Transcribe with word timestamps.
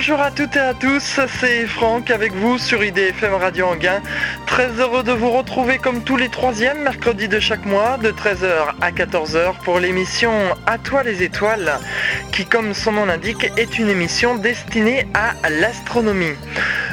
Bonjour 0.00 0.20
à 0.20 0.30
toutes 0.30 0.54
et 0.54 0.60
à 0.60 0.74
tous, 0.74 1.18
c'est 1.40 1.66
Franck 1.66 2.12
avec 2.12 2.32
vous 2.32 2.56
sur 2.56 2.84
IDFM 2.84 3.34
Radio 3.34 3.66
Anguin. 3.66 4.00
Très 4.46 4.68
heureux 4.78 5.02
de 5.02 5.10
vous 5.10 5.30
retrouver 5.30 5.78
comme 5.78 6.04
tous 6.04 6.16
les 6.16 6.28
troisièmes 6.28 6.84
mercredis 6.84 7.26
de 7.26 7.40
chaque 7.40 7.66
mois 7.66 7.98
de 7.98 8.12
13h 8.12 8.76
à 8.80 8.92
14h 8.92 9.54
pour 9.64 9.80
l'émission 9.80 10.30
À 10.66 10.78
toi 10.78 11.02
les 11.02 11.24
étoiles 11.24 11.80
qui 12.30 12.46
comme 12.46 12.74
son 12.74 12.92
nom 12.92 13.06
l'indique 13.06 13.50
est 13.56 13.80
une 13.80 13.88
émission 13.88 14.36
destinée 14.36 15.08
à 15.14 15.34
l'astronomie. 15.50 16.36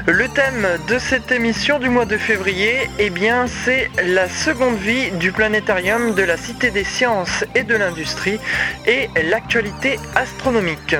Le 0.07 0.27
thème 0.27 0.67
de 0.87 0.99
cette 0.99 1.31
émission 1.31 1.79
du 1.79 1.89
mois 1.89 2.05
de 2.05 2.17
février, 2.17 2.75
eh 2.99 3.09
bien, 3.09 3.47
c'est 3.47 3.89
la 4.05 4.29
seconde 4.29 4.77
vie 4.77 5.09
du 5.13 5.31
planétarium 5.31 6.13
de 6.13 6.21
la 6.21 6.37
Cité 6.37 6.69
des 6.69 6.83
Sciences 6.83 7.43
et 7.55 7.63
de 7.63 7.73
l'Industrie 7.75 8.39
et 8.85 9.09
l'actualité 9.27 9.97
astronomique. 10.13 10.95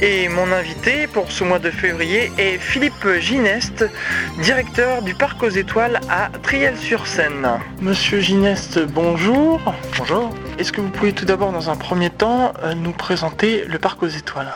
Et 0.00 0.30
mon 0.30 0.50
invité 0.50 1.06
pour 1.08 1.30
ce 1.38 1.44
mois 1.44 1.60
de 1.60 1.70
février 1.70 2.32
est 2.36 2.58
Philippe 2.58 3.06
Gineste, 3.20 3.84
directeur 4.42 5.02
du 5.02 5.14
Parc 5.14 5.40
aux 5.44 5.48
Étoiles 5.48 6.00
à 6.10 6.30
Triel-sur-Seine. 6.42 7.60
Monsieur 7.80 8.18
Gineste, 8.18 8.80
bonjour. 8.86 9.60
Bonjour. 9.96 10.34
Est-ce 10.58 10.72
que 10.72 10.80
vous 10.80 10.88
pouvez 10.88 11.12
tout 11.12 11.26
d'abord, 11.26 11.52
dans 11.52 11.70
un 11.70 11.76
premier 11.76 12.10
temps, 12.10 12.54
euh, 12.64 12.74
nous 12.74 12.90
présenter 12.90 13.64
le 13.66 13.78
Parc 13.78 14.02
aux 14.02 14.08
Étoiles? 14.08 14.52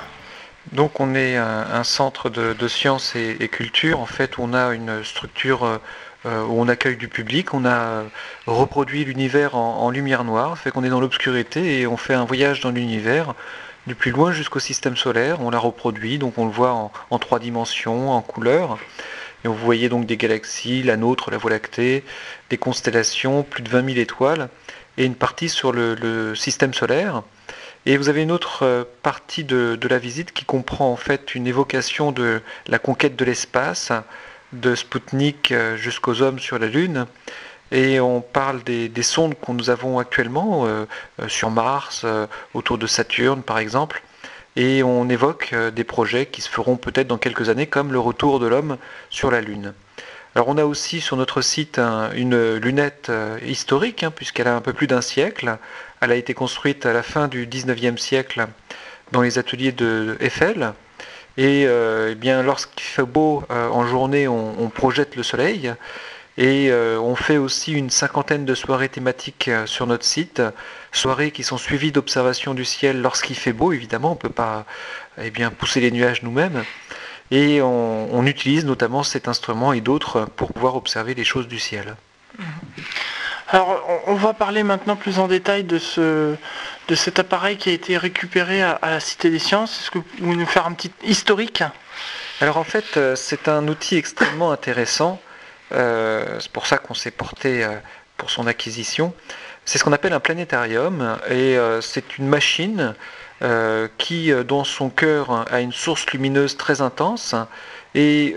Donc 0.72 0.98
on 0.98 1.14
est 1.14 1.36
un, 1.36 1.84
centre 1.84 2.30
de, 2.30 2.66
sciences 2.66 3.14
et, 3.14 3.46
culture, 3.46 4.00
en 4.00 4.06
fait 4.06 4.40
on 4.40 4.52
a 4.52 4.74
une 4.74 5.04
structure 5.04 5.64
euh, 5.64 5.78
euh, 6.26 6.44
où 6.46 6.60
on 6.60 6.66
accueille 6.66 6.96
du 6.96 7.06
public, 7.06 7.54
on 7.54 7.64
a 7.64 8.02
reproduit 8.46 9.04
l'univers 9.04 9.54
en, 9.54 9.88
lumière 9.90 10.24
noire, 10.24 10.58
fait 10.58 10.72
qu'on 10.72 10.82
est 10.82 10.88
dans 10.88 11.00
l'obscurité 11.00 11.80
et 11.80 11.86
on 11.86 11.96
fait 11.96 12.14
un 12.14 12.24
voyage 12.24 12.60
dans 12.60 12.70
l'univers 12.70 13.34
du 13.86 13.94
plus 13.94 14.10
loin 14.10 14.32
jusqu'au 14.32 14.58
système 14.58 14.96
solaire, 14.96 15.40
on 15.40 15.50
l'a 15.50 15.58
reproduit, 15.58 16.18
donc 16.18 16.38
on 16.38 16.46
le 16.46 16.52
voit 16.52 16.90
en, 17.10 17.18
trois 17.18 17.38
dimensions, 17.38 18.10
en 18.10 18.22
couleurs. 18.22 18.78
Et 19.44 19.48
vous 19.48 19.56
voyez 19.56 19.88
donc 19.88 20.06
des 20.06 20.16
galaxies, 20.16 20.82
la 20.82 20.96
nôtre, 20.96 21.30
la 21.30 21.38
Voie 21.38 21.50
lactée, 21.50 22.04
des 22.50 22.58
constellations, 22.58 23.42
plus 23.42 23.62
de 23.62 23.68
20 23.68 23.86
000 23.86 23.98
étoiles, 23.98 24.48
et 24.98 25.04
une 25.04 25.16
partie 25.16 25.48
sur 25.48 25.72
le 25.72 26.34
système 26.36 26.74
solaire. 26.74 27.22
Et 27.84 27.96
vous 27.96 28.08
avez 28.08 28.22
une 28.22 28.30
autre 28.30 28.62
euh, 28.62 28.84
partie 29.02 29.42
de, 29.42 29.78
la 29.88 29.98
visite 29.98 30.32
qui 30.32 30.44
comprend 30.44 30.92
en 30.92 30.96
fait 30.96 31.34
une 31.34 31.48
évocation 31.48 32.12
de 32.12 32.40
la 32.68 32.78
conquête 32.78 33.16
de 33.16 33.24
l'espace, 33.24 33.90
de 34.52 34.74
Spoutnik 34.76 35.50
euh, 35.50 35.76
jusqu'aux 35.76 36.22
hommes 36.22 36.38
sur 36.38 36.58
la 36.58 36.68
Lune. 36.68 37.06
Et 37.72 37.98
on 37.98 38.20
parle 38.20 38.62
des, 38.62 39.02
sondes 39.02 39.34
que 39.34 39.50
nous 39.50 39.70
avons 39.70 39.98
actuellement 39.98 40.66
euh, 40.66 40.86
sur 41.26 41.50
Mars, 41.50 42.06
autour 42.54 42.78
de 42.78 42.86
Saturne 42.86 43.42
par 43.42 43.58
exemple. 43.58 44.02
Et 44.54 44.82
on 44.82 45.08
évoque 45.08 45.54
des 45.74 45.84
projets 45.84 46.26
qui 46.26 46.42
se 46.42 46.50
feront 46.50 46.76
peut-être 46.76 47.08
dans 47.08 47.18
quelques 47.18 47.48
années, 47.48 47.66
comme 47.66 47.90
le 47.90 47.98
retour 47.98 48.38
de 48.38 48.46
l'homme 48.46 48.76
sur 49.08 49.30
la 49.30 49.40
Lune. 49.40 49.72
Alors 50.34 50.48
on 50.48 50.58
a 50.58 50.64
aussi 50.64 51.00
sur 51.00 51.16
notre 51.16 51.40
site 51.40 51.78
une 52.14 52.56
lunette 52.56 53.10
historique, 53.42 54.02
hein, 54.02 54.12
puisqu'elle 54.14 54.48
a 54.48 54.54
un 54.54 54.60
peu 54.60 54.74
plus 54.74 54.86
d'un 54.86 55.00
siècle, 55.00 55.56
elle 56.02 56.12
a 56.12 56.16
été 56.16 56.34
construite 56.34 56.84
à 56.84 56.92
la 56.92 57.02
fin 57.02 57.28
du 57.28 57.46
19e 57.46 57.96
siècle 57.96 58.46
dans 59.12 59.22
les 59.22 59.38
ateliers 59.38 59.72
de 59.72 60.16
Eiffel. 60.20 60.72
Et, 61.36 61.64
euh, 61.66 62.10
eh 62.12 62.14
bien, 62.14 62.42
lorsqu'il 62.42 62.82
fait 62.82 63.04
beau 63.04 63.44
euh, 63.50 63.68
en 63.68 63.86
journée, 63.86 64.28
on, 64.28 64.68
projette 64.68 65.16
le 65.16 65.22
soleil. 65.22 65.72
Et 66.38 66.70
euh, 66.70 66.98
on 66.98 67.14
fait 67.14 67.36
aussi 67.36 67.72
une 67.72 67.90
cinquantaine 67.90 68.44
de 68.44 68.54
soirées 68.54 68.88
thématiques 68.88 69.50
sur 69.66 69.86
notre 69.86 70.04
site, 70.04 70.42
soirées 70.90 71.30
qui 71.30 71.42
sont 71.42 71.58
suivies 71.58 71.92
d'observations 71.92 72.54
du 72.54 72.64
ciel 72.64 73.02
lorsqu'il 73.02 73.36
fait 73.36 73.52
beau, 73.52 73.72
évidemment, 73.72 74.12
on 74.12 74.14
ne 74.14 74.18
peut 74.18 74.30
pas 74.30 74.64
eh 75.18 75.30
bien, 75.30 75.50
pousser 75.50 75.80
les 75.80 75.90
nuages 75.90 76.22
nous-mêmes. 76.22 76.64
Et 77.30 77.62
on, 77.62 78.26
utilise 78.26 78.64
notamment 78.64 79.02
cet 79.02 79.26
instrument 79.26 79.72
et 79.72 79.80
d'autres 79.80 80.26
pour 80.36 80.52
pouvoir 80.52 80.76
observer 80.76 81.14
les 81.14 81.24
choses 81.24 81.48
du 81.48 81.58
ciel. 81.58 81.96
Mmh. 82.38 82.42
Alors, 83.48 83.82
on 84.06 84.14
va 84.14 84.32
parler 84.32 84.62
maintenant 84.62 84.96
plus 84.96 85.18
en 85.18 85.28
détail 85.28 85.64
de, 85.64 85.78
ce, 85.78 86.36
de 86.88 86.94
cet 86.94 87.18
appareil 87.18 87.58
qui 87.58 87.68
a 87.68 87.72
été 87.72 87.98
récupéré 87.98 88.62
à, 88.62 88.78
la 88.82 88.98
Cité 89.00 89.28
des 89.28 89.38
Sciences. 89.38 89.78
Est-ce 89.80 89.90
que 89.90 89.98
vous 89.98 90.04
pouvez 90.04 90.36
nous 90.36 90.46
faire 90.46 90.66
un 90.66 90.72
petit 90.72 90.90
historique? 91.04 91.62
Alors, 92.40 92.56
en 92.56 92.64
fait, 92.64 92.96
euh, 92.96 93.14
c'est 93.14 93.48
un 93.48 93.68
outil 93.68 93.96
extrêmement 93.96 94.52
intéressant. 94.52 95.20
Euh, 95.72 96.38
c'est 96.40 96.52
pour 96.52 96.66
ça 96.66 96.78
qu'on 96.78 96.94
s'est 96.94 97.10
porté 97.10 97.64
euh, 97.64 97.70
pour 98.16 98.30
son 98.30 98.46
acquisition. 98.46 99.14
C'est 99.64 99.78
ce 99.78 99.84
qu'on 99.84 99.92
appelle 99.92 100.12
un 100.12 100.20
planétarium 100.20 101.18
et 101.30 101.56
c'est 101.82 102.18
une 102.18 102.26
machine 102.26 102.94
qui, 103.96 104.32
dans 104.48 104.64
son 104.64 104.90
cœur, 104.90 105.46
a 105.52 105.60
une 105.60 105.70
source 105.70 106.04
lumineuse 106.10 106.56
très 106.56 106.80
intense 106.80 107.36
et 107.94 108.34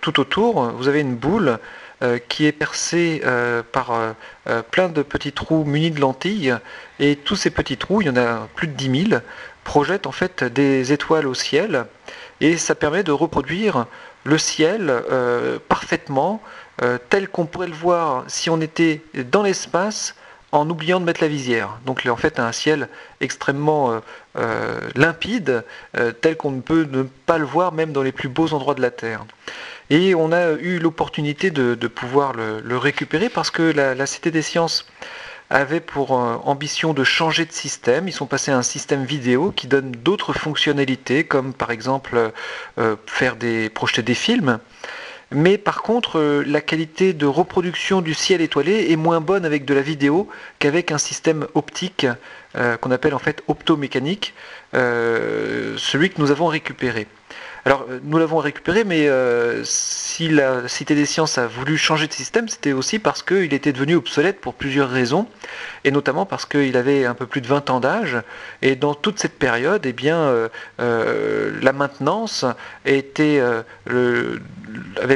tout 0.00 0.20
autour, 0.20 0.70
vous 0.70 0.86
avez 0.86 1.00
une 1.00 1.16
boule 1.16 1.58
euh, 2.02 2.18
qui 2.18 2.46
est 2.46 2.52
percé 2.52 3.22
euh, 3.24 3.62
par 3.62 3.92
euh, 3.92 4.62
plein 4.72 4.88
de 4.88 5.02
petits 5.02 5.30
trous 5.30 5.62
munis 5.64 5.92
de 5.92 6.00
lentilles. 6.00 6.56
Et 6.98 7.14
tous 7.14 7.36
ces 7.36 7.50
petits 7.50 7.76
trous, 7.76 8.00
il 8.02 8.08
y 8.08 8.10
en 8.10 8.16
a 8.16 8.48
plus 8.56 8.66
de 8.66 8.72
10 8.72 9.08
000, 9.10 9.20
projettent 9.62 10.08
en 10.08 10.12
fait 10.12 10.42
des 10.42 10.92
étoiles 10.92 11.28
au 11.28 11.34
ciel. 11.34 11.84
Et 12.40 12.56
ça 12.56 12.74
permet 12.74 13.04
de 13.04 13.12
reproduire 13.12 13.86
le 14.24 14.36
ciel 14.36 14.92
parfaitement, 15.68 16.42
tel 17.08 17.28
qu'on 17.28 17.46
pourrait 17.46 17.68
le 17.68 17.74
voir 17.74 18.24
si 18.26 18.50
on 18.50 18.60
était 18.60 19.02
dans 19.30 19.42
l'espace 19.42 20.14
en 20.50 20.68
oubliant 20.68 21.00
de 21.00 21.04
mettre 21.04 21.22
la 21.22 21.28
visière. 21.28 21.78
Donc 21.86 22.06
en 22.06 22.16
fait 22.16 22.38
un 22.38 22.52
ciel 22.52 22.88
extrêmement 23.20 24.00
limpide, 24.94 25.64
tel 26.20 26.36
qu'on 26.36 26.50
ne 26.50 26.60
peut 26.60 26.86
ne 26.90 27.02
pas 27.02 27.38
le 27.38 27.44
voir 27.44 27.72
même 27.72 27.92
dans 27.92 28.02
les 28.02 28.12
plus 28.12 28.28
beaux 28.28 28.52
endroits 28.52 28.74
de 28.74 28.82
la 28.82 28.90
Terre. 28.90 29.24
Et 29.92 30.14
on 30.14 30.32
a 30.32 30.52
eu 30.52 30.78
l'opportunité 30.78 31.50
de, 31.50 31.86
pouvoir 31.86 32.32
le, 32.32 32.78
récupérer 32.78 33.28
parce 33.28 33.50
que 33.50 33.62
la, 33.62 34.06
Cité 34.06 34.30
des 34.30 34.40
Sciences 34.40 34.86
avait 35.50 35.80
pour 35.80 36.18
euh, 36.18 36.36
ambition 36.44 36.94
de 36.94 37.04
changer 37.04 37.44
de 37.44 37.52
système. 37.52 38.08
Ils 38.08 38.12
sont 38.12 38.24
passés 38.24 38.50
à 38.50 38.56
un 38.56 38.62
système 38.62 39.04
vidéo 39.04 39.52
qui 39.54 39.66
donne 39.66 39.92
d'autres 39.92 40.32
fonctionnalités, 40.32 41.24
comme 41.24 41.52
par 41.52 41.70
exemple 41.70 42.32
euh, 42.78 42.96
faire 43.06 43.36
des, 43.36 43.68
projeter 43.68 44.00
des 44.00 44.14
films. 44.14 44.60
Mais 45.34 45.58
par 45.58 45.82
contre, 45.82 46.18
euh, 46.18 46.44
la 46.46 46.60
qualité 46.60 47.12
de 47.12 47.26
reproduction 47.26 48.00
du 48.00 48.14
ciel 48.14 48.40
étoilé 48.40 48.90
est 48.90 48.96
moins 48.96 49.20
bonne 49.20 49.44
avec 49.44 49.64
de 49.64 49.74
la 49.74 49.82
vidéo 49.82 50.28
qu'avec 50.58 50.92
un 50.92 50.98
système 50.98 51.46
optique 51.54 52.06
qu'on 52.82 52.90
appelle 52.90 53.14
en 53.14 53.18
fait 53.18 53.42
optomécanique, 53.48 54.34
celui 54.74 56.10
que 56.10 56.20
nous 56.20 56.30
avons 56.30 56.48
récupéré. 56.48 57.06
Alors, 57.64 57.86
euh, 57.88 58.00
nous 58.02 58.18
l'avons 58.18 58.38
récupéré, 58.38 58.82
mais 58.82 59.06
euh, 59.06 59.62
si 59.62 60.28
la 60.28 60.66
Cité 60.66 60.96
des 60.96 61.06
Sciences 61.06 61.38
a 61.38 61.46
voulu 61.46 61.78
changer 61.78 62.08
de 62.08 62.12
système, 62.12 62.48
c'était 62.48 62.72
aussi 62.72 62.98
parce 62.98 63.22
qu'il 63.22 63.54
était 63.54 63.72
devenu 63.72 63.94
obsolète 63.94 64.40
pour 64.40 64.54
plusieurs 64.54 64.90
raisons, 64.90 65.28
et 65.84 65.92
notamment 65.92 66.26
parce 66.26 66.44
qu'il 66.44 66.76
avait 66.76 67.04
un 67.04 67.14
peu 67.14 67.26
plus 67.26 67.40
de 67.40 67.46
20 67.46 67.70
ans 67.70 67.78
d'âge, 67.78 68.16
et 68.62 68.74
dans 68.74 68.94
toute 68.94 69.20
cette 69.20 69.38
période, 69.38 69.86
eh 69.86 69.92
bien, 69.92 70.48
euh, 70.80 71.52
la 71.62 71.72
maintenance 71.72 72.44
avait 72.84 73.04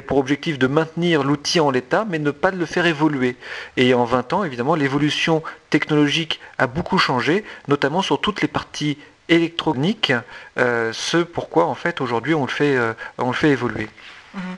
pour 0.02 0.18
objectif 0.18 0.56
de 0.56 0.68
maintenir 0.68 1.24
l'outil 1.24 1.58
en 1.58 1.72
l'état, 1.72 2.06
mais 2.08 2.20
ne 2.20 2.30
pas 2.30 2.52
le 2.52 2.64
faire 2.64 2.86
évoluer. 2.86 3.34
Et 3.76 3.92
en 3.92 4.04
20 4.04 4.32
ans, 4.34 4.44
évidemment, 4.44 4.76
l'évolution 4.76 5.42
technologique 5.70 6.38
a 6.58 6.68
beaucoup 6.68 6.98
changé, 6.98 7.42
notamment 7.66 8.02
sur 8.02 8.20
toutes 8.20 8.40
les 8.40 8.48
parties 8.48 8.98
électronique, 9.28 10.12
euh, 10.58 10.92
ce 10.92 11.18
pourquoi 11.18 11.66
en 11.66 11.74
fait 11.74 12.00
aujourd'hui 12.00 12.34
on 12.34 12.42
le 12.42 12.50
fait, 12.50 12.76
euh, 12.76 12.92
on 13.18 13.28
le 13.28 13.34
fait 13.34 13.50
évoluer. 13.50 13.88
Mhm. 14.34 14.56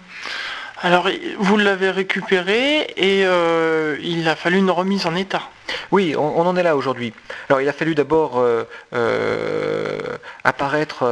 Alors 0.83 1.09
vous 1.39 1.57
l'avez 1.57 1.91
récupéré 1.91 2.93
et 2.97 3.25
euh, 3.27 3.97
il 4.01 4.29
a 4.29 4.37
fallu 4.37 4.59
une 4.59 4.71
remise 4.71 5.07
en 5.07 5.15
état. 5.17 5.43
Oui, 5.91 6.15
on, 6.17 6.41
en 6.41 6.57
est 6.57 6.63
là 6.63 6.77
aujourd'hui. 6.77 7.13
Alors 7.49 7.61
il 7.61 7.69
a 7.69 7.73
fallu 7.73 7.95
d'abord 7.95 8.43
apparaître 10.45 11.05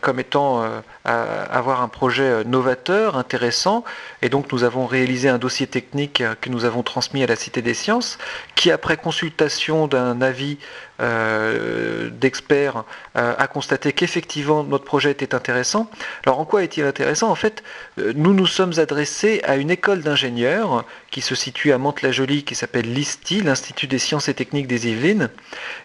comme 0.00 0.20
étant 0.20 0.64
avoir 1.04 1.82
un 1.82 1.88
projet 1.88 2.44
novateur, 2.44 3.16
intéressant, 3.16 3.84
et 4.22 4.28
donc 4.28 4.52
nous 4.52 4.64
avons 4.64 4.86
réalisé 4.86 5.28
un 5.28 5.38
dossier 5.38 5.66
technique 5.66 6.22
que 6.40 6.50
nous 6.50 6.64
avons 6.64 6.82
transmis 6.82 7.22
à 7.22 7.26
la 7.26 7.36
Cité 7.36 7.62
des 7.62 7.74
Sciences, 7.74 8.18
qui 8.54 8.70
après 8.70 8.96
consultation 8.96 9.86
d'un 9.86 10.20
avis 10.22 10.58
euh, 11.00 12.08
d'experts 12.08 12.84
euh, 13.16 13.34
a 13.36 13.48
constaté 13.48 13.92
qu'effectivement 13.92 14.62
notre 14.62 14.84
projet 14.84 15.10
était 15.10 15.34
intéressant. 15.34 15.90
Alors 16.24 16.38
en 16.38 16.44
quoi 16.44 16.62
est-il 16.62 16.84
intéressant? 16.84 17.30
En 17.30 17.34
fait, 17.34 17.64
euh, 17.98 18.12
nous 18.14 18.32
nous 18.32 18.46
sommes 18.46 18.74
adressés 18.78 19.40
à 19.42 19.56
une 19.56 19.72
école 19.72 20.02
d'ingénieurs 20.02 20.84
qui 21.10 21.20
se 21.20 21.34
situe 21.34 21.72
à 21.72 21.78
Mantes-la-Jolie, 21.78 22.44
qui 22.44 22.54
s'appelle 22.54 22.92
l'ISTI, 22.92 23.40
l'Institut 23.40 23.83
des 23.88 23.98
sciences 23.98 24.28
et 24.28 24.34
techniques 24.34 24.66
des 24.66 24.88
Yvelines. 24.88 25.30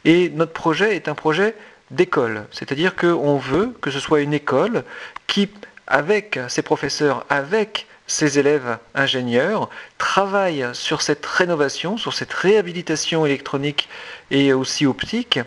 Et 0.05 0.29
notre 0.29 0.53
projet 0.53 0.95
est 0.95 1.07
un 1.07 1.15
projet 1.15 1.55
d'école, 1.91 2.45
c'est-à-dire 2.51 2.95
qu'on 2.95 3.37
veut 3.37 3.73
que 3.81 3.91
ce 3.91 3.99
soit 3.99 4.21
une 4.21 4.33
école 4.33 4.83
qui, 5.27 5.49
avec 5.87 6.39
ses 6.47 6.61
professeurs, 6.61 7.25
avec 7.29 7.87
ces 8.05 8.39
élèves 8.39 8.77
ingénieurs 8.95 9.69
travaillent 9.97 10.67
sur 10.73 11.01
cette 11.01 11.25
rénovation, 11.25 11.97
sur 11.97 12.13
cette 12.13 12.33
réhabilitation 12.33 13.25
électronique 13.25 13.87
et 14.31 14.53
aussi 14.53 14.85
optique, 14.85 15.39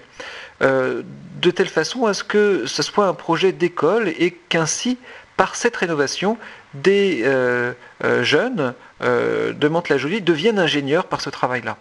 de 0.61 1.51
telle 1.51 1.69
façon 1.69 2.07
à 2.07 2.15
ce 2.15 2.23
que 2.23 2.67
ce 2.67 2.83
soit 2.83 3.07
un 3.07 3.15
projet 3.15 3.53
d'école 3.53 4.09
et 4.09 4.31
qu'ainsi, 4.49 4.97
par 5.37 5.57
cette 5.57 5.77
rénovation, 5.77 6.39
des 6.75 7.25
jeunes 8.21 8.75
de 9.01 9.69
Mantes-la-Jolie 9.69 10.23
deviennent 10.23 10.61
ingénieurs 10.61 11.07
par 11.07 11.21
ce 11.21 11.31
travail-là. 11.31 11.77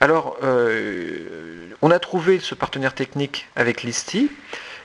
Alors, 0.00 0.36
on 1.82 1.90
a 1.90 1.98
trouvé 1.98 2.40
ce 2.40 2.54
partenaire 2.54 2.94
technique 2.94 3.48
avec 3.54 3.82
l'ISTI. 3.82 4.30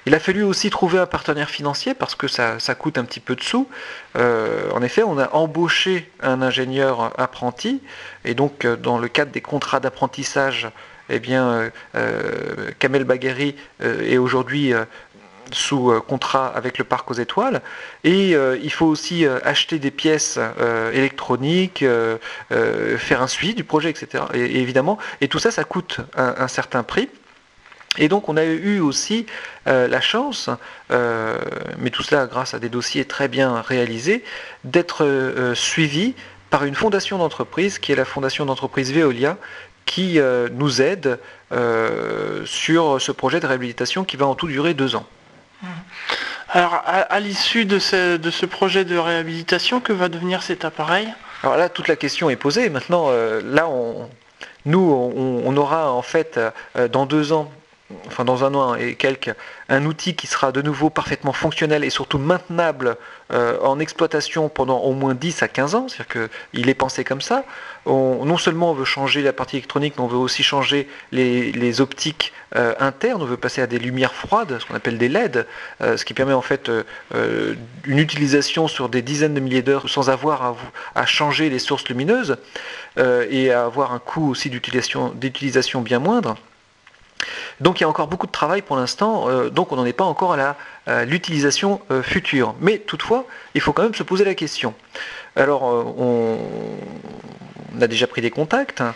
Il 0.07 0.15
a 0.15 0.19
fallu 0.19 0.41
aussi 0.41 0.69
trouver 0.69 0.99
un 0.99 1.05
partenaire 1.05 1.49
financier 1.49 1.93
parce 1.93 2.15
que 2.15 2.29
ça, 2.29 2.57
coûte 2.79 2.97
un 2.97 3.03
petit 3.03 3.19
peu 3.19 3.35
de 3.35 3.43
sous. 3.43 3.67
Euh, 4.15 4.71
en 4.73 4.81
effet, 4.81 5.03
on 5.03 5.17
a 5.17 5.29
embauché 5.33 6.09
un 6.21 6.41
ingénieur 6.41 7.11
apprenti 7.19 7.81
et 8.23 8.33
donc 8.33 8.63
euh, 8.63 8.77
dans 8.77 8.99
le 8.99 9.09
cadre 9.09 9.33
des 9.33 9.41
contrats 9.41 9.81
d'apprentissage, 9.81 10.69
eh 11.09 11.19
bien, 11.19 11.71
euh, 11.95 12.71
Kamel 12.79 13.03
Bagheri 13.03 13.57
est 13.81 14.17
aujourd'hui 14.17 14.71
sous 15.51 15.93
contrat 16.07 16.47
avec 16.47 16.77
le 16.77 16.83
parc 16.83 17.09
aux 17.11 17.15
étoiles. 17.15 17.61
Et 18.03 18.31
il 18.31 18.71
faut 18.71 18.85
aussi 18.85 19.25
acheter 19.25 19.79
des 19.79 19.91
pièces 19.91 20.39
électroniques, 20.93 21.83
faire 22.49 23.21
un 23.21 23.27
suivi 23.27 23.53
du 23.53 23.63
projet, 23.63 23.89
etc. 23.89 24.23
Et, 24.33 24.61
évidemment, 24.61 24.97
et 25.21 25.27
tout 25.27 25.39
ça, 25.39 25.51
ça 25.51 25.63
coûte 25.63 25.99
un 26.15 26.47
certain 26.47 26.83
prix. 26.83 27.09
Et 27.97 28.07
donc 28.07 28.29
on 28.29 28.37
a 28.37 28.45
eu 28.45 28.79
aussi 28.79 29.25
euh, 29.67 29.87
la 29.87 30.01
chance, 30.01 30.49
euh, 30.91 31.37
mais 31.79 31.89
tout 31.89 32.03
cela 32.03 32.27
grâce 32.27 32.53
à 32.53 32.59
des 32.59 32.69
dossiers 32.69 33.05
très 33.05 33.27
bien 33.27 33.61
réalisés, 33.61 34.23
d'être 34.63 35.03
euh, 35.03 35.55
suivi 35.55 36.13
par 36.49 36.63
une 36.63 36.75
fondation 36.75 37.17
d'entreprise 37.17 37.79
qui 37.79 37.91
est 37.91 37.95
la 37.95 38.05
fondation 38.05 38.45
d'entreprise 38.45 38.93
Veolia, 38.93 39.37
qui 39.85 40.19
nous 40.51 40.81
aide 40.81 41.17
sur 42.45 43.01
ce 43.01 43.11
projet 43.13 43.39
de 43.39 43.47
réhabilitation 43.47 44.03
qui 44.03 44.17
va 44.17 44.27
en 44.27 44.35
tout 44.35 44.47
durer 44.47 44.73
deux 44.73 44.97
ans. 44.97 45.05
Alors 46.49 46.81
à, 46.85 47.19
l'issue 47.19 47.65
de 47.65 47.79
ce, 47.79 48.45
projet 48.45 48.85
de 48.85 48.97
réhabilitation, 48.97 49.79
que 49.79 49.93
va 49.93 50.09
devenir 50.09 50.43
cet 50.43 50.65
appareil? 50.65 51.07
Alors 51.43 51.57
là, 51.57 51.69
toute 51.69 51.87
la 51.87 51.95
question 51.95 52.29
est 52.29 52.35
posée. 52.35 52.69
Maintenant, 52.69 53.09
là, 53.11 53.67
nous, 54.65 55.11
on, 55.45 55.57
aura 55.57 55.91
en 55.91 56.01
fait 56.01 56.39
dans 56.91 57.05
deux 57.05 57.33
ans 57.33 57.51
enfin 58.07 58.25
dans 58.25 58.43
un 58.43 58.53
an 58.53 58.75
et 58.75 58.95
quelques, 58.95 59.33
un 59.69 59.85
outil 59.85 60.15
qui 60.15 60.27
sera 60.27 60.51
de 60.51 60.61
nouveau 60.61 60.89
parfaitement 60.89 61.33
fonctionnel 61.33 61.83
et 61.83 61.89
surtout 61.89 62.17
maintenable 62.17 62.97
euh, 63.33 63.59
en 63.61 63.79
exploitation 63.79 64.47
pendant 64.47 64.79
au 64.79 64.93
moins 64.93 65.13
10 65.13 65.43
à 65.43 65.47
15 65.47 65.75
ans, 65.75 65.87
c'est-à-dire 65.89 66.29
qu'il 66.53 66.69
est 66.69 66.73
pensé 66.73 67.03
comme 67.03 67.21
ça. 67.21 67.43
non 67.85 68.37
seulement 68.37 68.71
on 68.71 68.73
veut 68.73 68.85
changer 68.85 69.21
la 69.21 69.33
partie 69.33 69.57
électronique, 69.57 69.95
mais 69.97 70.03
on 70.03 70.07
veut 70.07 70.17
aussi 70.17 70.43
changer 70.43 70.87
les, 71.11 71.81
optiques 71.81 72.33
euh, 72.55 72.73
internes, 72.79 73.21
on 73.21 73.25
veut 73.25 73.37
passer 73.37 73.61
à 73.61 73.67
des 73.67 73.79
lumières 73.79 74.13
froides, 74.13 74.57
ce 74.59 74.65
qu'on 74.65 74.75
appelle 74.75 74.97
des 74.97 75.09
LED, 75.09 75.45
euh, 75.81 75.97
ce 75.97 76.05
qui 76.05 76.13
permet 76.13 76.33
en 76.33 76.41
fait 76.41 76.71
une 77.13 77.99
utilisation 77.99 78.67
sur 78.67 78.87
des 78.89 79.01
dizaines 79.01 79.33
de 79.33 79.39
milliers 79.41 79.61
d'heures 79.61 79.89
sans 79.89 80.09
avoir 80.09 80.43
à, 80.43 80.55
à, 80.95 81.05
changer 81.05 81.49
les 81.49 81.59
sources 81.59 81.87
lumineuses 81.89 82.37
et 82.97 83.51
à 83.51 83.65
avoir 83.65 83.91
un 83.91 83.99
coût 83.99 84.29
aussi 84.29 84.49
d'utilisation 84.49 85.81
bien 85.81 85.99
moindre. 85.99 86.35
Donc 87.59 87.79
il 87.79 87.83
y 87.83 87.85
a 87.85 87.89
encore 87.89 88.07
beaucoup 88.07 88.27
de 88.27 88.31
travail 88.31 88.61
pour 88.61 88.75
l'instant, 88.75 89.29
euh, 89.29 89.49
donc 89.49 89.71
on 89.71 89.75
n'en 89.75 89.85
est 89.85 89.93
pas 89.93 90.03
encore 90.03 90.33
à 90.33 90.55
l'utilisation 91.05 91.81
euh, 91.91 92.01
future. 92.03 92.55
Mais 92.61 92.77
toutefois, 92.77 93.25
il 93.55 93.61
faut 93.61 93.73
quand 93.73 93.83
même 93.83 93.95
se 93.95 94.03
poser 94.03 94.23
la 94.23 94.35
question. 94.35 94.73
Alors 95.35 95.67
euh, 95.67 95.83
on, 95.97 96.37
a 97.81 97.87
déjà 97.87 98.07
pris 98.07 98.21
des 98.21 98.31
contacts, 98.31 98.81
hein, 98.81 98.95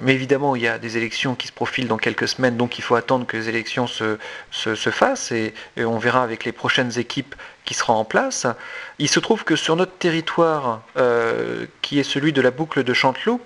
mais 0.00 0.14
évidemment 0.14 0.54
il 0.54 0.62
y 0.62 0.68
a 0.68 0.78
des 0.78 0.96
élections 0.98 1.34
qui 1.34 1.48
se 1.48 1.52
profilent 1.52 1.88
dans 1.88 1.96
quelques 1.96 2.28
semaines, 2.28 2.56
donc 2.56 2.78
il 2.78 2.82
faut 2.82 2.94
attendre 2.94 3.26
que 3.26 3.36
les 3.36 3.48
élections 3.48 3.88
se, 3.88 4.18
fassent 4.52 5.32
et, 5.32 5.52
on 5.76 5.98
verra 5.98 6.22
avec 6.22 6.44
les 6.44 6.52
prochaines 6.52 6.96
équipes 6.96 7.34
qui 7.64 7.74
seront 7.74 7.94
en 7.94 8.04
place. 8.04 8.46
Il 9.00 9.08
se 9.08 9.18
trouve 9.18 9.42
que 9.42 9.56
sur 9.56 9.74
notre 9.74 9.96
territoire, 9.98 10.82
qui 11.82 11.98
est 11.98 12.04
celui 12.04 12.32
de 12.32 12.40
la 12.40 12.52
boucle 12.52 12.84
de 12.84 12.94
Chanteloup, 12.94 13.40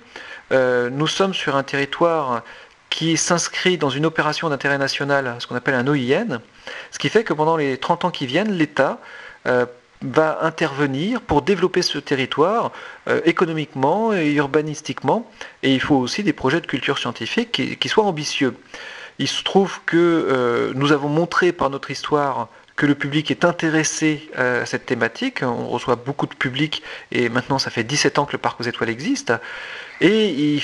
nous 0.51 1.07
sommes 1.07 1.33
sur 1.33 1.57
un 1.57 1.63
territoire 1.63 2.43
qui 2.91 3.17
s'inscrit 3.17 3.79
dans 3.79 3.89
une 3.89 4.05
opération 4.05 4.51
d'intérêt 4.51 4.77
national, 4.77 5.37
ce 5.39 5.47
qu'on 5.47 5.55
appelle 5.55 5.75
un 5.75 5.87
OIN, 5.87 6.41
ce 6.91 6.99
qui 6.99 7.09
fait 7.09 7.25
que 7.25 7.33
pendant 7.33 7.57
les 7.57 7.79
30 7.79 8.05
ans 8.05 8.11
qui 8.11 8.27
viennent, 8.27 8.53
l'État 8.53 8.99
euh, 9.47 9.65
va 10.03 10.41
intervenir 10.43 11.21
pour 11.21 11.43
développer 11.43 11.83
ce 11.83 11.99
territoire 11.99 12.73
euh, 13.09 13.21
économiquement 13.25 14.13
et 14.13 14.33
urbanistiquement, 14.33 15.31
et 15.63 15.73
il 15.73 15.81
faut 15.81 15.97
aussi 15.97 16.23
des 16.25 16.33
projets 16.33 16.61
de 16.61 16.67
culture 16.67 16.99
scientifique 16.99 17.79
qui, 17.79 17.89
soient 17.89 18.05
ambitieux. 18.05 18.57
Il 19.19 19.29
se 19.29 19.43
trouve 19.45 19.81
que 19.87 19.97
euh, 19.97 20.73
nous 20.75 20.93
avons 20.93 21.09
montré 21.09 21.53
par 21.53 21.71
notre 21.71 21.91
histoire 21.91 22.49
que 22.77 22.87
le 22.87 22.95
public 22.95 23.31
est 23.31 23.45
intéressé 23.45 24.31
à 24.35 24.65
cette 24.65 24.87
thématique. 24.87 25.43
On 25.43 25.69
reçoit 25.69 25.97
beaucoup 25.97 26.27
de 26.27 26.35
public 26.35 26.83
et 27.13 27.29
maintenant 27.29 27.59
ça 27.59 27.69
fait 27.69 27.85
17 27.85 28.19
ans 28.19 28.25
que 28.25 28.33
le 28.33 28.39
parc 28.39 28.59
aux 28.59 28.65
étoiles 28.65 28.89
existe. 28.89 29.35
Et 30.01 30.31
il 30.31 30.63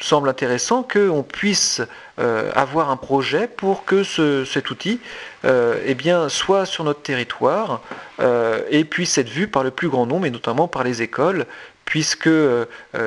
semble 0.00 0.28
intéressant 0.28 0.82
qu'on 0.82 1.22
puisse 1.22 1.82
euh, 2.18 2.50
avoir 2.54 2.90
un 2.90 2.96
projet 2.96 3.46
pour 3.46 3.84
que 3.84 4.02
cet 4.44 4.70
outil 4.70 5.00
euh, 5.44 5.80
eh 5.84 5.94
bien, 5.94 6.28
soit 6.28 6.66
sur 6.66 6.84
notre 6.84 7.02
territoire 7.02 7.80
euh, 8.20 8.60
et 8.70 8.84
puisse 8.84 9.18
être 9.18 9.28
vu 9.28 9.48
par 9.48 9.62
le 9.62 9.70
plus 9.70 9.88
grand 9.88 10.06
nombre, 10.06 10.26
et 10.26 10.30
notamment 10.30 10.68
par 10.68 10.84
les 10.84 11.02
écoles, 11.02 11.46
puisque 11.84 12.28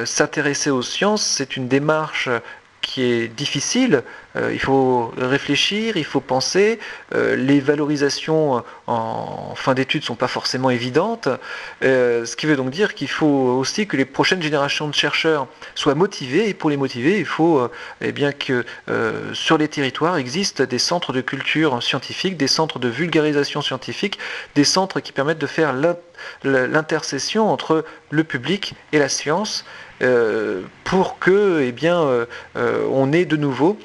s'intéresser 0.06 0.72
aux 0.72 0.82
sciences, 0.82 1.22
c'est 1.22 1.56
une 1.56 1.68
démarche 1.68 2.30
qui 2.82 3.04
est 3.04 3.28
difficile. 3.28 4.04
Euh, 4.36 4.52
il 4.54 4.60
faut 4.60 5.14
réfléchir, 5.18 5.98
il 5.98 6.06
faut 6.06 6.20
penser. 6.20 6.80
Euh, 7.14 7.36
les 7.36 7.60
valorisations 7.60 8.64
en 8.88 9.54
fin 9.56 9.74
d'études 9.74 10.02
ne 10.02 10.06
sont 10.06 10.16
pas 10.16 10.28
forcément 10.28 10.70
évidentes. 10.70 11.30
Euh, 11.84 12.26
ce 12.26 12.36
qui 12.36 12.46
veut 12.46 12.56
donc 12.56 12.70
dire 12.70 12.96
qu'il 12.96 13.10
faut 13.10 13.26
aussi 13.26 13.88
que 13.88 13.98
les 13.98 14.06
prochaines 14.06 14.42
générations 14.42 14.88
de 14.88 14.96
chercheurs 14.96 15.48
soient 15.76 15.96
motivées. 15.96 16.50
Et 16.50 16.54
pour 16.54 16.70
les 16.70 16.78
motiver, 16.78 17.20
il 17.20 17.26
faut 17.26 17.70
eh 18.02 18.12
bien 18.12 18.32
que 18.32 18.66
sur 19.34 19.58
les 19.58 19.68
territoires 19.68 20.18
existent 20.18 20.64
des 20.64 20.80
centres 20.80 21.14
de 21.14 21.22
culture 21.22 21.82
scientifique, 21.84 22.38
des 22.38 22.48
centres 22.48 22.80
de 22.80 22.88
vulgarisation 22.88 23.62
scientifique, 23.62 24.18
des 24.56 24.64
centres 24.64 25.00
qui 25.00 25.12
permettent 25.12 25.40
de 25.40 25.48
faire 25.48 25.74
l'intercession 26.44 27.52
entre 27.52 27.86
le 28.10 28.24
public 28.24 28.74
et 28.92 29.00
la 29.00 29.10
science. 29.10 29.66
Euh, 30.02 30.62
pour 30.84 31.20
que, 31.20 31.62
eh 31.62 31.72
bien, 31.72 32.02
euh, 32.02 32.26
euh, 32.56 32.88
on 32.92 33.12
ait 33.12 33.26
de 33.26 33.38
nouveau 33.38 33.78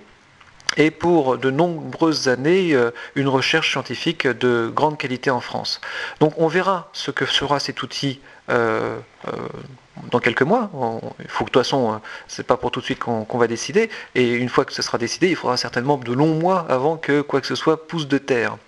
et 0.77 0.91
pour 0.91 1.39
de 1.39 1.51
nombreuses 1.51 2.29
années 2.29 2.77
une 3.15 3.29
recherche 3.29 3.71
scientifique 3.71 4.27
de 4.27 4.71
grande 4.75 4.99
qualité 4.99 5.31
en 5.31 5.41
France. 5.41 5.81
Donc 6.21 6.35
on 6.37 6.49
verra 6.49 6.91
ce 6.93 7.11
que 7.11 7.25
sera 7.25 7.61
cet 7.61 7.83
outil 7.83 8.21
dans 8.49 10.19
quelques 10.21 10.43
mois. 10.43 10.71
il 11.21 11.29
faut 11.29 11.45
que 11.45 11.51
de 11.51 11.53
toute 11.53 11.63
façon, 11.63 11.99
c'est 12.29 12.47
pas 12.47 12.59
pour 12.59 12.73
tout 12.73 12.81
de 12.81 12.85
suite 12.85 12.99
qu'on 12.99 13.39
va 13.39 13.47
décider. 13.47 13.89
Et 14.15 14.35
une 14.35 14.51
fois 14.51 14.67
que 14.67 14.75
ce 14.75 14.83
sera 14.83 14.99
décidé, 14.99 15.31
il 15.31 15.37
faudra 15.37 15.57
certainement 15.57 15.97
de 15.97 16.13
longs 16.13 16.35
mois 16.35 16.67
avant 16.69 16.99
que 16.99 17.23
quoi 17.23 17.41
que 17.41 17.47
ce 17.47 17.55
soit 17.55 17.87
pousse 17.87 18.07
de 18.07 18.19
terre. 18.19 18.59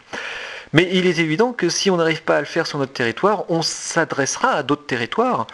Mais 0.73 0.89
il 0.93 1.07
est 1.07 1.19
évident 1.19 1.53
que 1.53 1.69
si 1.69 1.91
on 1.91 1.97
n'arrive 1.97 2.23
pas 2.23 2.37
à 2.37 2.41
le 2.41 2.47
faire 2.47 2.67
sur 2.67 2.79
notre 2.79 2.93
territoire, 2.93 3.45
on 3.51 3.63
s'adressera 3.63 4.51
à 4.51 4.63
d'autres 4.63 4.87
territoires. 4.87 5.47